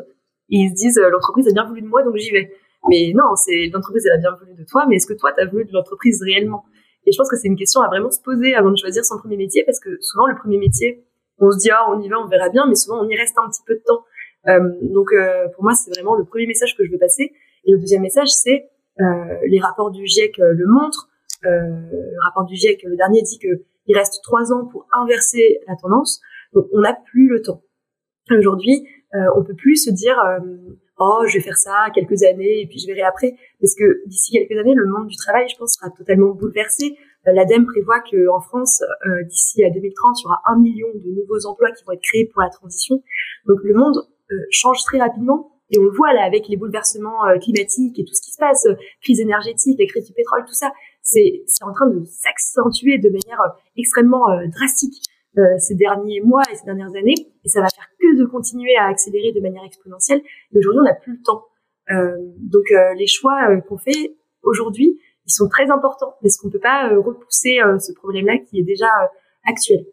et 0.53 0.57
ils 0.57 0.71
se 0.71 0.75
disent 0.75 0.99
l'entreprise 0.99 1.47
a 1.49 1.53
bien 1.53 1.67
voulu 1.67 1.83
de 1.83 1.87
moi 1.87 2.03
donc 2.03 2.17
j'y 2.17 2.31
vais. 2.31 2.53
Mais 2.89 3.13
non, 3.15 3.37
c'est 3.37 3.69
l'entreprise 3.73 4.07
elle 4.07 4.13
a 4.13 4.19
bien 4.19 4.37
voulu 4.41 4.55
de 4.55 4.65
toi, 4.65 4.87
mais 4.89 4.97
est-ce 4.97 5.07
que 5.07 5.13
toi 5.13 5.33
tu 5.33 5.43
as 5.43 5.47
voulu 5.47 5.65
de 5.65 5.73
l'entreprise 5.73 6.23
réellement? 6.23 6.65
Et 7.07 7.13
je 7.13 7.17
pense 7.19 7.29
que 7.31 7.37
c'est 7.37 7.49
une 7.49 7.57
question 7.57 7.83
à 7.83 7.89
vraiment 7.89 8.11
se 8.11 8.21
poser 8.23 8.55
avant 8.55 8.71
de 8.71 8.77
choisir 8.77 9.05
son 9.05 9.19
premier 9.19 9.37
métier 9.37 9.65
parce 9.65 9.81
que 9.81 10.01
souvent 10.01 10.27
le 10.27 10.37
premier 10.37 10.59
métier, 10.59 11.05
on 11.39 11.51
se 11.51 11.59
dit 11.59 11.71
ah 11.71 11.87
on 11.91 12.01
y 12.01 12.09
va, 12.09 12.19
on 12.21 12.27
verra 12.29 12.49
bien, 12.49 12.67
mais 12.67 12.75
souvent 12.75 13.05
on 13.05 13.09
y 13.09 13.17
reste 13.17 13.37
un 13.39 13.49
petit 13.51 13.63
peu 13.67 13.75
de 13.75 13.83
temps. 13.85 14.05
Euh, 14.49 14.59
donc 14.83 15.13
euh, 15.13 15.49
pour 15.55 15.65
moi 15.65 15.75
c'est 15.75 15.91
vraiment 15.91 16.17
le 16.17 16.25
premier 16.25 16.47
message 16.47 16.77
que 16.77 16.85
je 16.85 16.91
veux 16.91 16.99
passer. 16.99 17.33
Et 17.65 17.73
le 17.73 17.79
deuxième 17.79 18.03
message 18.03 18.29
c'est 18.29 18.71
euh, 19.01 19.05
les 19.47 19.61
rapports 19.61 19.91
du 19.91 20.07
GIEC 20.07 20.37
le 20.39 20.67
montrent. 20.67 21.09
le 21.43 22.23
rapport 22.25 22.45
du 22.45 22.55
GIEC 22.55 22.83
le 22.85 22.97
dernier 22.97 23.23
dit 23.23 23.39
que 23.39 23.65
il 23.87 23.97
reste 23.97 24.21
trois 24.23 24.53
ans 24.53 24.67
pour 24.67 24.87
inverser 24.93 25.61
la 25.67 25.75
tendance. 25.77 26.21
Donc 26.53 26.67
on 26.73 26.81
n'a 26.81 26.95
plus 27.11 27.29
le 27.29 27.43
temps. 27.43 27.63
Aujourd'hui, 28.31 28.87
on 29.35 29.43
peut 29.43 29.57
plus 29.57 29.77
se 29.77 29.91
dire 29.91 30.17
oh 31.01 31.25
je 31.27 31.39
vais 31.39 31.41
faire 31.41 31.57
ça 31.57 31.87
quelques 31.93 32.23
années 32.23 32.61
et 32.61 32.67
puis 32.67 32.79
je 32.79 32.87
verrai 32.87 33.03
après 33.03 33.35
parce 33.61 33.75
que 33.75 34.07
d'ici 34.07 34.33
quelques 34.33 34.59
années 34.61 34.75
le 34.75 34.87
monde 34.87 35.09
du 35.09 35.17
travail 35.17 35.49
je 35.49 35.57
pense 35.57 35.75
sera 35.75 35.91
totalement 35.91 36.33
bouleversé 36.35 36.97
l'ADEME 37.25 37.67
prévoit 37.67 38.01
qu'en 38.01 38.41
France 38.41 38.83
euh, 39.07 39.25
d'ici 39.25 39.65
à 39.65 39.71
2030 39.71 40.17
il 40.21 40.23
y 40.23 40.27
aura 40.27 40.41
un 40.47 40.59
million 40.59 40.89
de 40.95 41.11
nouveaux 41.11 41.47
emplois 41.47 41.73
qui 41.73 41.85
vont 41.85 41.93
être 41.93 42.03
créés 42.03 42.27
pour 42.27 42.43
la 42.43 42.51
transition 42.51 43.03
donc 43.47 43.59
le 43.65 43.75
monde 43.75 43.97
change 44.51 44.83
très 44.85 44.99
rapidement 44.99 45.53
et 45.71 45.79
on 45.79 45.85
le 45.85 45.91
voit 45.91 46.13
là 46.13 46.25
avec 46.25 46.49
les 46.49 46.57
bouleversements 46.57 47.21
climatiques 47.41 47.99
et 47.99 48.05
tout 48.05 48.15
ce 48.15 48.23
qui 48.23 48.33
se 48.33 48.39
passe 48.39 48.67
crise 49.03 49.21
énergétique 49.21 49.79
les 49.79 49.87
crises 49.87 50.07
du 50.07 50.13
pétrole 50.13 50.45
tout 50.47 50.55
ça 50.55 50.73
c'est 51.03 51.43
en 51.63 51.73
train 51.73 51.89
de 51.89 52.05
s'accentuer 52.05 52.99
de 52.99 53.09
manière 53.09 53.41
extrêmement 53.77 54.27
drastique 54.49 55.03
euh, 55.39 55.59
ces 55.59 55.77
derniers 55.77 56.21
mois 56.23 56.43
et 56.51 56.57
ces 56.57 56.65
dernières 56.65 56.93
années, 56.97 57.15
et 57.45 57.49
ça 57.49 57.61
va 57.61 57.69
faire 57.69 57.89
que 58.01 58.19
de 58.19 58.25
continuer 58.25 58.75
à 58.77 58.87
accélérer 58.87 59.31
de 59.31 59.41
manière 59.41 59.63
exponentielle. 59.63 60.21
Et 60.53 60.59
aujourd'hui, 60.59 60.81
on 60.81 60.85
n'a 60.85 60.95
plus 60.95 61.13
le 61.13 61.23
temps. 61.23 61.45
Euh, 61.93 62.17
donc 62.39 62.65
euh, 62.73 62.95
les 62.95 63.07
choix 63.07 63.49
euh, 63.49 63.61
qu'on 63.61 63.79
fait 63.79 64.17
aujourd'hui, 64.43 65.01
ils 65.27 65.33
sont 65.33 65.49
très 65.49 65.71
importants, 65.71 66.15
parce 66.21 66.37
qu'on 66.37 66.49
ne 66.49 66.53
peut 66.53 66.59
pas 66.59 66.89
repousser 66.89 67.59
ce 67.79 67.93
problème-là 67.93 68.39
qui 68.39 68.59
est 68.59 68.65
déjà 68.65 68.89
actuel? 69.45 69.85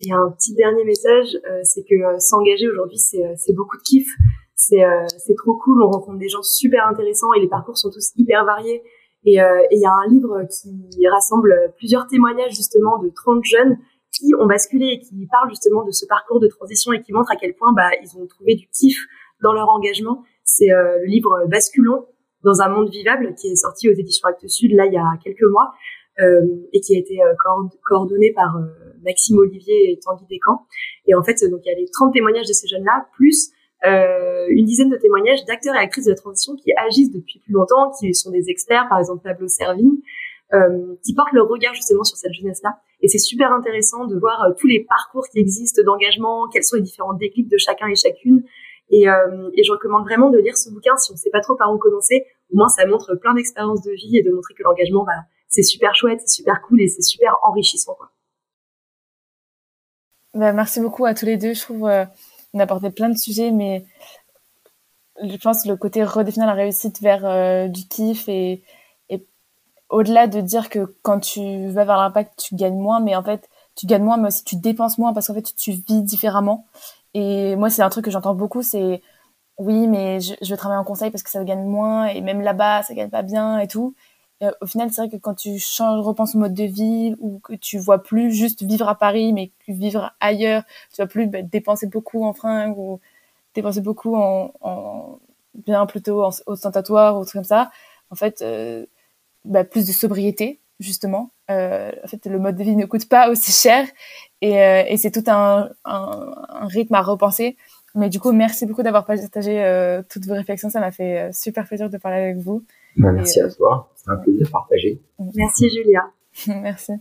Et 0.00 0.12
un 0.12 0.30
petit 0.30 0.54
dernier 0.54 0.84
message, 0.84 1.38
c'est 1.62 1.82
que 1.84 2.18
s'engager 2.18 2.68
aujourd'hui, 2.68 2.98
c'est 2.98 3.52
beaucoup 3.54 3.76
de 3.76 3.82
kiff. 3.82 4.08
C'est 4.56 5.34
trop 5.36 5.54
cool, 5.54 5.82
on 5.82 5.90
rencontre 5.90 6.18
des 6.18 6.28
gens 6.28 6.42
super 6.42 6.86
intéressants 6.86 7.32
et 7.34 7.40
les 7.40 7.48
parcours 7.48 7.78
sont 7.78 7.90
tous 7.90 8.12
hyper 8.16 8.44
variés. 8.44 8.82
Et 9.24 9.38
il 9.70 9.80
y 9.80 9.86
a 9.86 9.92
un 9.92 10.08
livre 10.10 10.42
qui 10.50 11.08
rassemble 11.08 11.72
plusieurs 11.76 12.06
témoignages 12.08 12.54
justement 12.54 12.98
de 12.98 13.08
30 13.08 13.44
jeunes 13.44 13.78
qui 14.14 14.34
ont 14.38 14.46
basculé 14.46 14.86
et 14.86 14.98
qui 15.00 15.26
parlent 15.30 15.50
justement 15.50 15.84
de 15.84 15.90
ce 15.90 16.06
parcours 16.06 16.40
de 16.40 16.48
transition 16.48 16.92
et 16.92 17.00
qui 17.00 17.12
montrent 17.12 17.32
à 17.32 17.36
quel 17.36 17.54
point 17.54 17.72
bah, 17.72 17.90
ils 18.02 18.16
ont 18.16 18.26
trouvé 18.26 18.54
du 18.54 18.68
kiff 18.68 18.96
dans 19.42 19.52
leur 19.52 19.68
engagement. 19.68 20.22
C'est 20.44 20.70
euh, 20.70 20.98
le 21.00 21.06
livre 21.06 21.46
Basculons 21.48 22.06
dans 22.42 22.60
un 22.60 22.68
monde 22.68 22.90
vivable 22.90 23.34
qui 23.34 23.48
est 23.48 23.56
sorti 23.56 23.88
aux 23.88 23.92
éditions 23.92 24.28
Actes 24.28 24.48
Sud 24.48 24.72
là 24.72 24.86
il 24.86 24.92
y 24.92 24.98
a 24.98 25.04
quelques 25.22 25.48
mois 25.50 25.72
euh, 25.72 26.03
et 26.18 26.80
qui 26.80 26.94
a 26.96 26.98
été 26.98 27.22
euh, 27.22 27.34
coordonné 27.84 28.32
par 28.32 28.56
Maxime 29.04 29.38
Olivier 29.38 29.92
et 29.92 29.98
Tanguy 29.98 30.24
Descamps. 30.28 30.66
Et 31.06 31.14
en 31.14 31.22
fait, 31.22 31.44
donc 31.50 31.60
il 31.64 31.68
y 31.68 31.74
a 31.74 31.78
les 31.78 31.88
30 31.90 32.12
témoignages 32.12 32.46
de 32.46 32.52
ces 32.52 32.68
jeunes-là, 32.68 33.06
plus 33.16 33.50
une 33.86 34.64
dizaine 34.64 34.88
de 34.88 34.96
témoignages 34.96 35.44
d'acteurs 35.44 35.74
et 35.74 35.78
actrices 35.78 36.06
de 36.06 36.10
la 36.10 36.16
transition 36.16 36.56
qui 36.56 36.72
agissent 36.86 37.12
depuis 37.12 37.38
plus 37.40 37.52
longtemps, 37.52 37.92
qui 38.00 38.14
sont 38.14 38.30
des 38.30 38.48
experts, 38.48 38.86
par 38.88 38.98
exemple 38.98 39.22
Pablo 39.22 39.46
Servigne, 39.46 39.98
euh, 40.54 40.94
qui 41.02 41.14
portent 41.14 41.32
leur 41.32 41.48
regard 41.48 41.74
justement 41.74 42.04
sur 42.04 42.16
cette 42.16 42.32
jeunesse-là. 42.32 42.78
Et 43.00 43.08
c'est 43.08 43.18
super 43.18 43.50
intéressant 43.50 44.04
de 44.04 44.16
voir 44.16 44.42
euh, 44.42 44.52
tous 44.56 44.68
les 44.68 44.84
parcours 44.84 45.26
qui 45.28 45.40
existent 45.40 45.82
d'engagement, 45.82 46.48
quels 46.52 46.62
sont 46.62 46.76
les 46.76 46.82
différents 46.82 47.14
déclics 47.14 47.48
de 47.48 47.56
chacun 47.56 47.88
et 47.88 47.96
chacune. 47.96 48.44
Et, 48.90 49.08
euh, 49.08 49.50
et 49.54 49.64
je 49.64 49.72
recommande 49.72 50.04
vraiment 50.04 50.30
de 50.30 50.38
lire 50.38 50.56
ce 50.56 50.70
bouquin 50.70 50.96
si 50.96 51.10
on 51.10 51.14
ne 51.14 51.18
sait 51.18 51.30
pas 51.30 51.40
trop 51.40 51.56
par 51.56 51.72
où 51.74 51.78
commencer. 51.78 52.26
Au 52.52 52.56
moins, 52.56 52.68
ça 52.68 52.86
montre 52.86 53.16
plein 53.16 53.34
d'expériences 53.34 53.82
de 53.82 53.92
vie 53.92 54.18
et 54.18 54.22
de 54.22 54.30
montrer 54.30 54.54
que 54.54 54.62
l'engagement, 54.62 55.04
bah, 55.04 55.24
c'est 55.54 55.62
super 55.62 55.94
chouette, 55.94 56.20
c'est 56.24 56.34
super 56.42 56.60
cool 56.62 56.82
et 56.82 56.88
c'est 56.88 57.02
super 57.02 57.34
enrichissant. 57.42 57.96
Bah, 60.34 60.52
merci 60.52 60.80
beaucoup 60.80 61.04
à 61.04 61.14
tous 61.14 61.26
les 61.26 61.36
deux. 61.36 61.54
Je 61.54 61.60
trouve 61.60 61.86
euh, 61.86 62.04
a 62.04 62.62
apporté 62.62 62.90
plein 62.90 63.08
de 63.08 63.16
sujets, 63.16 63.52
mais 63.52 63.84
je 65.22 65.36
pense 65.36 65.64
le 65.64 65.76
côté 65.76 66.02
redéfinir 66.02 66.46
la 66.46 66.54
réussite 66.54 67.00
vers 67.00 67.24
euh, 67.24 67.68
du 67.68 67.86
kiff 67.86 68.28
et, 68.28 68.62
au-delà 69.90 70.26
de 70.26 70.40
dire 70.40 70.70
que 70.70 70.96
quand 71.02 71.20
tu 71.20 71.68
vas 71.68 71.84
vers 71.84 71.98
l'impact, 71.98 72.36
tu 72.48 72.56
gagnes 72.56 72.78
moins, 72.78 73.00
mais 73.00 73.14
en 73.14 73.22
fait, 73.22 73.48
tu 73.76 73.86
gagnes 73.86 74.02
moins, 74.02 74.16
mais 74.16 74.28
aussi 74.28 74.42
tu 74.42 74.56
dépenses 74.56 74.98
moins 74.98 75.12
parce 75.12 75.28
qu'en 75.28 75.34
fait, 75.34 75.54
tu 75.56 75.72
vis 75.72 76.02
différemment. 76.02 76.66
Et 77.12 77.54
moi, 77.54 77.70
c'est 77.70 77.82
un 77.82 77.90
truc 77.90 78.04
que 78.06 78.10
j'entends 78.10 78.34
beaucoup, 78.34 78.62
c'est 78.62 79.02
oui, 79.58 79.86
mais 79.86 80.20
je, 80.20 80.34
je, 80.42 80.50
vais 80.50 80.56
travailler 80.56 80.80
en 80.80 80.84
conseil 80.84 81.10
parce 81.10 81.22
que 81.22 81.30
ça 81.30 81.44
gagne 81.44 81.64
moins, 81.64 82.06
et 82.06 82.22
même 82.22 82.40
là-bas, 82.40 82.82
ça 82.82 82.94
gagne 82.94 83.10
pas 83.10 83.22
bien 83.22 83.58
et 83.60 83.68
tout. 83.68 83.94
Et 84.44 84.48
au 84.60 84.66
final, 84.66 84.90
c'est 84.92 85.02
vrai 85.02 85.10
que 85.10 85.16
quand 85.16 85.34
tu 85.34 85.58
changes, 85.58 86.00
repenses 86.04 86.34
au 86.34 86.38
mode 86.38 86.54
de 86.54 86.64
vie, 86.64 87.14
ou 87.18 87.38
que 87.40 87.54
tu 87.54 87.78
vois 87.78 88.02
plus 88.02 88.32
juste 88.32 88.62
vivre 88.62 88.88
à 88.88 88.96
Paris, 88.96 89.32
mais 89.32 89.52
vivre 89.68 90.12
ailleurs, 90.20 90.62
tu 90.92 91.02
vas 91.02 91.06
plus 91.06 91.26
bah, 91.26 91.42
dépenser 91.42 91.86
beaucoup 91.86 92.24
en 92.24 92.32
fringues 92.32 92.78
ou 92.78 93.00
dépenser 93.54 93.80
beaucoup 93.80 94.16
en, 94.16 94.52
en 94.60 95.18
bien 95.54 95.86
plutôt 95.86 96.24
en 96.24 96.30
ostentatoire 96.46 97.18
ou 97.18 97.24
trucs 97.24 97.34
comme 97.34 97.44
ça. 97.44 97.70
En 98.10 98.16
fait, 98.16 98.42
euh, 98.42 98.86
bah, 99.44 99.64
plus 99.64 99.86
de 99.86 99.92
sobriété 99.92 100.60
justement. 100.80 101.30
Euh, 101.50 101.92
en 102.04 102.08
fait, 102.08 102.26
le 102.26 102.38
mode 102.38 102.56
de 102.56 102.64
vie 102.64 102.76
ne 102.76 102.86
coûte 102.86 103.08
pas 103.08 103.28
aussi 103.30 103.52
cher 103.52 103.86
et, 104.40 104.60
euh, 104.60 104.96
c'est 104.96 105.10
tout 105.10 105.24
un, 105.30 105.70
rythme 106.66 106.94
à 106.94 107.02
repenser. 107.02 107.56
Mais 107.94 108.08
du 108.10 108.18
coup, 108.20 108.32
merci 108.32 108.66
beaucoup 108.66 108.82
d'avoir 108.82 109.04
partagé 109.04 109.62
euh, 109.64 110.02
toutes 110.08 110.26
vos 110.26 110.34
réflexions. 110.34 110.70
Ça 110.70 110.80
m'a 110.80 110.90
fait 110.90 111.18
euh, 111.28 111.32
super 111.32 111.66
plaisir 111.66 111.90
de 111.90 111.98
parler 111.98 112.18
avec 112.18 112.36
vous. 112.38 112.64
Bah, 112.96 113.12
merci 113.12 113.40
à 113.40 113.48
toi. 113.50 113.92
C'est 113.96 114.10
un 114.10 114.16
plaisir 114.16 114.50
partagé. 114.50 115.00
Merci 115.34 115.68
Julia. 115.70 116.10
merci. 116.46 116.92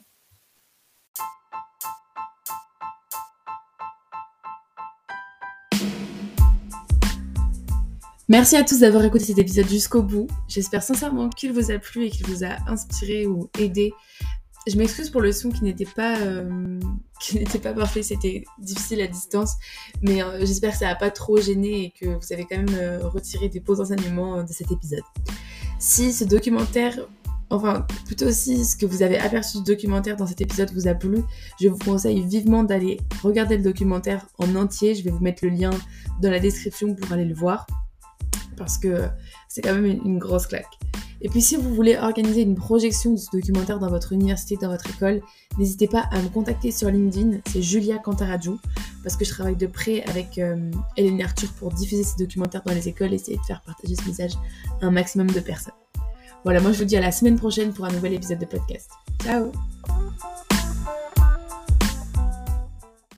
Merci 8.29 8.55
à 8.55 8.63
tous 8.63 8.79
d'avoir 8.79 9.03
écouté 9.03 9.25
cet 9.25 9.37
épisode 9.37 9.67
jusqu'au 9.67 10.01
bout. 10.01 10.27
J'espère 10.47 10.81
sincèrement 10.81 11.29
qu'il 11.29 11.51
vous 11.51 11.71
a 11.71 11.77
plu 11.77 12.05
et 12.05 12.09
qu'il 12.09 12.25
vous 12.25 12.43
a 12.43 12.57
inspiré 12.67 13.27
ou 13.27 13.49
aidé. 13.59 13.93
Je 14.65 14.77
m'excuse 14.77 15.09
pour 15.09 15.19
le 15.19 15.33
son 15.33 15.49
qui 15.49 15.63
n'était 15.65 15.85
pas 15.85 16.17
euh, 16.19 16.79
qui 17.21 17.37
n'était 17.37 17.59
pas 17.59 17.73
parfait, 17.73 18.01
c'était 18.01 18.45
difficile 18.59 19.01
à 19.01 19.07
distance, 19.07 19.55
mais 20.01 20.23
euh, 20.23 20.39
j'espère 20.39 20.71
que 20.71 20.77
ça 20.77 20.85
n'a 20.85 20.95
pas 20.95 21.11
trop 21.11 21.37
gêné 21.39 21.83
et 21.83 21.91
que 21.91 22.07
vous 22.07 22.33
avez 22.33 22.45
quand 22.45 22.57
même 22.57 22.75
euh, 22.75 23.07
retiré 23.07 23.49
des 23.49 23.59
beaux 23.59 23.79
enseignements 23.81 24.41
de 24.41 24.51
cet 24.53 24.71
épisode. 24.71 25.03
Si 25.85 26.13
ce 26.13 26.23
documentaire 26.23 26.97
enfin 27.49 27.85
plutôt 28.05 28.31
si 28.31 28.63
ce 28.63 28.77
que 28.77 28.85
vous 28.85 29.03
avez 29.03 29.19
aperçu 29.19 29.57
du 29.57 29.63
documentaire 29.65 30.15
dans 30.15 30.25
cet 30.25 30.39
épisode 30.39 30.71
vous 30.71 30.87
a 30.87 30.93
plu, 30.93 31.17
je 31.59 31.67
vous 31.67 31.77
conseille 31.77 32.25
vivement 32.25 32.63
d'aller 32.63 33.01
regarder 33.21 33.57
le 33.57 33.63
documentaire 33.63 34.25
en 34.39 34.55
entier. 34.55 34.95
Je 34.95 35.03
vais 35.03 35.09
vous 35.11 35.19
mettre 35.19 35.43
le 35.43 35.51
lien 35.51 35.71
dans 36.21 36.31
la 36.31 36.39
description 36.39 36.95
pour 36.95 37.11
aller 37.11 37.25
le 37.25 37.35
voir 37.35 37.67
parce 38.55 38.77
que 38.77 39.09
c'est 39.49 39.59
quand 39.59 39.73
même 39.73 39.85
une, 39.85 40.19
grosse 40.19 40.47
claque. 40.47 40.79
Et 41.23 41.29
puis 41.29 41.41
si 41.41 41.55
vous 41.55 41.73
voulez 41.73 41.95
organiser 41.95 42.41
une 42.41 42.55
projection 42.55 43.11
de 43.11 43.17
ce 43.17 43.27
documentaire 43.31 43.79
dans 43.79 43.89
votre 43.89 44.11
université, 44.11 44.57
dans 44.57 44.69
votre 44.69 44.89
école, 44.89 45.21
n'hésitez 45.57 45.87
pas 45.87 46.05
à 46.11 46.21
me 46.21 46.27
contacter 46.27 46.69
sur 46.71 46.89
LinkedIn, 46.89 47.39
c'est 47.47 47.61
Julia 47.61 47.97
Cantaradjou, 47.97 48.59
parce 49.03 49.15
que 49.15 49.23
je 49.23 49.29
travaille 49.29 49.55
de 49.55 49.67
près 49.67 50.03
avec 50.03 50.37
euh, 50.37 50.69
Hélène 50.97 51.21
Arthur 51.21 51.49
pour 51.53 51.71
diffuser 51.71 52.03
ces 52.03 52.17
documentaires 52.17 52.63
dans 52.65 52.73
les 52.73 52.89
écoles 52.89 53.13
et 53.13 53.15
essayer 53.15 53.37
de 53.37 53.43
faire 53.43 53.61
partager 53.65 53.95
ce 53.95 54.05
message 54.05 54.33
à 54.81 54.85
un 54.85 54.91
maximum 54.91 55.31
de 55.31 55.39
personnes. 55.39 55.73
Voilà, 56.43 56.59
moi 56.59 56.73
je 56.73 56.79
vous 56.79 56.85
dis 56.85 56.97
à 56.97 57.01
la 57.01 57.13
semaine 57.13 57.37
prochaine 57.37 57.71
pour 57.71 57.85
un 57.85 57.91
nouvel 57.91 58.13
épisode 58.13 58.39
de 58.39 58.45
podcast. 58.45 58.89
Ciao 59.23 59.49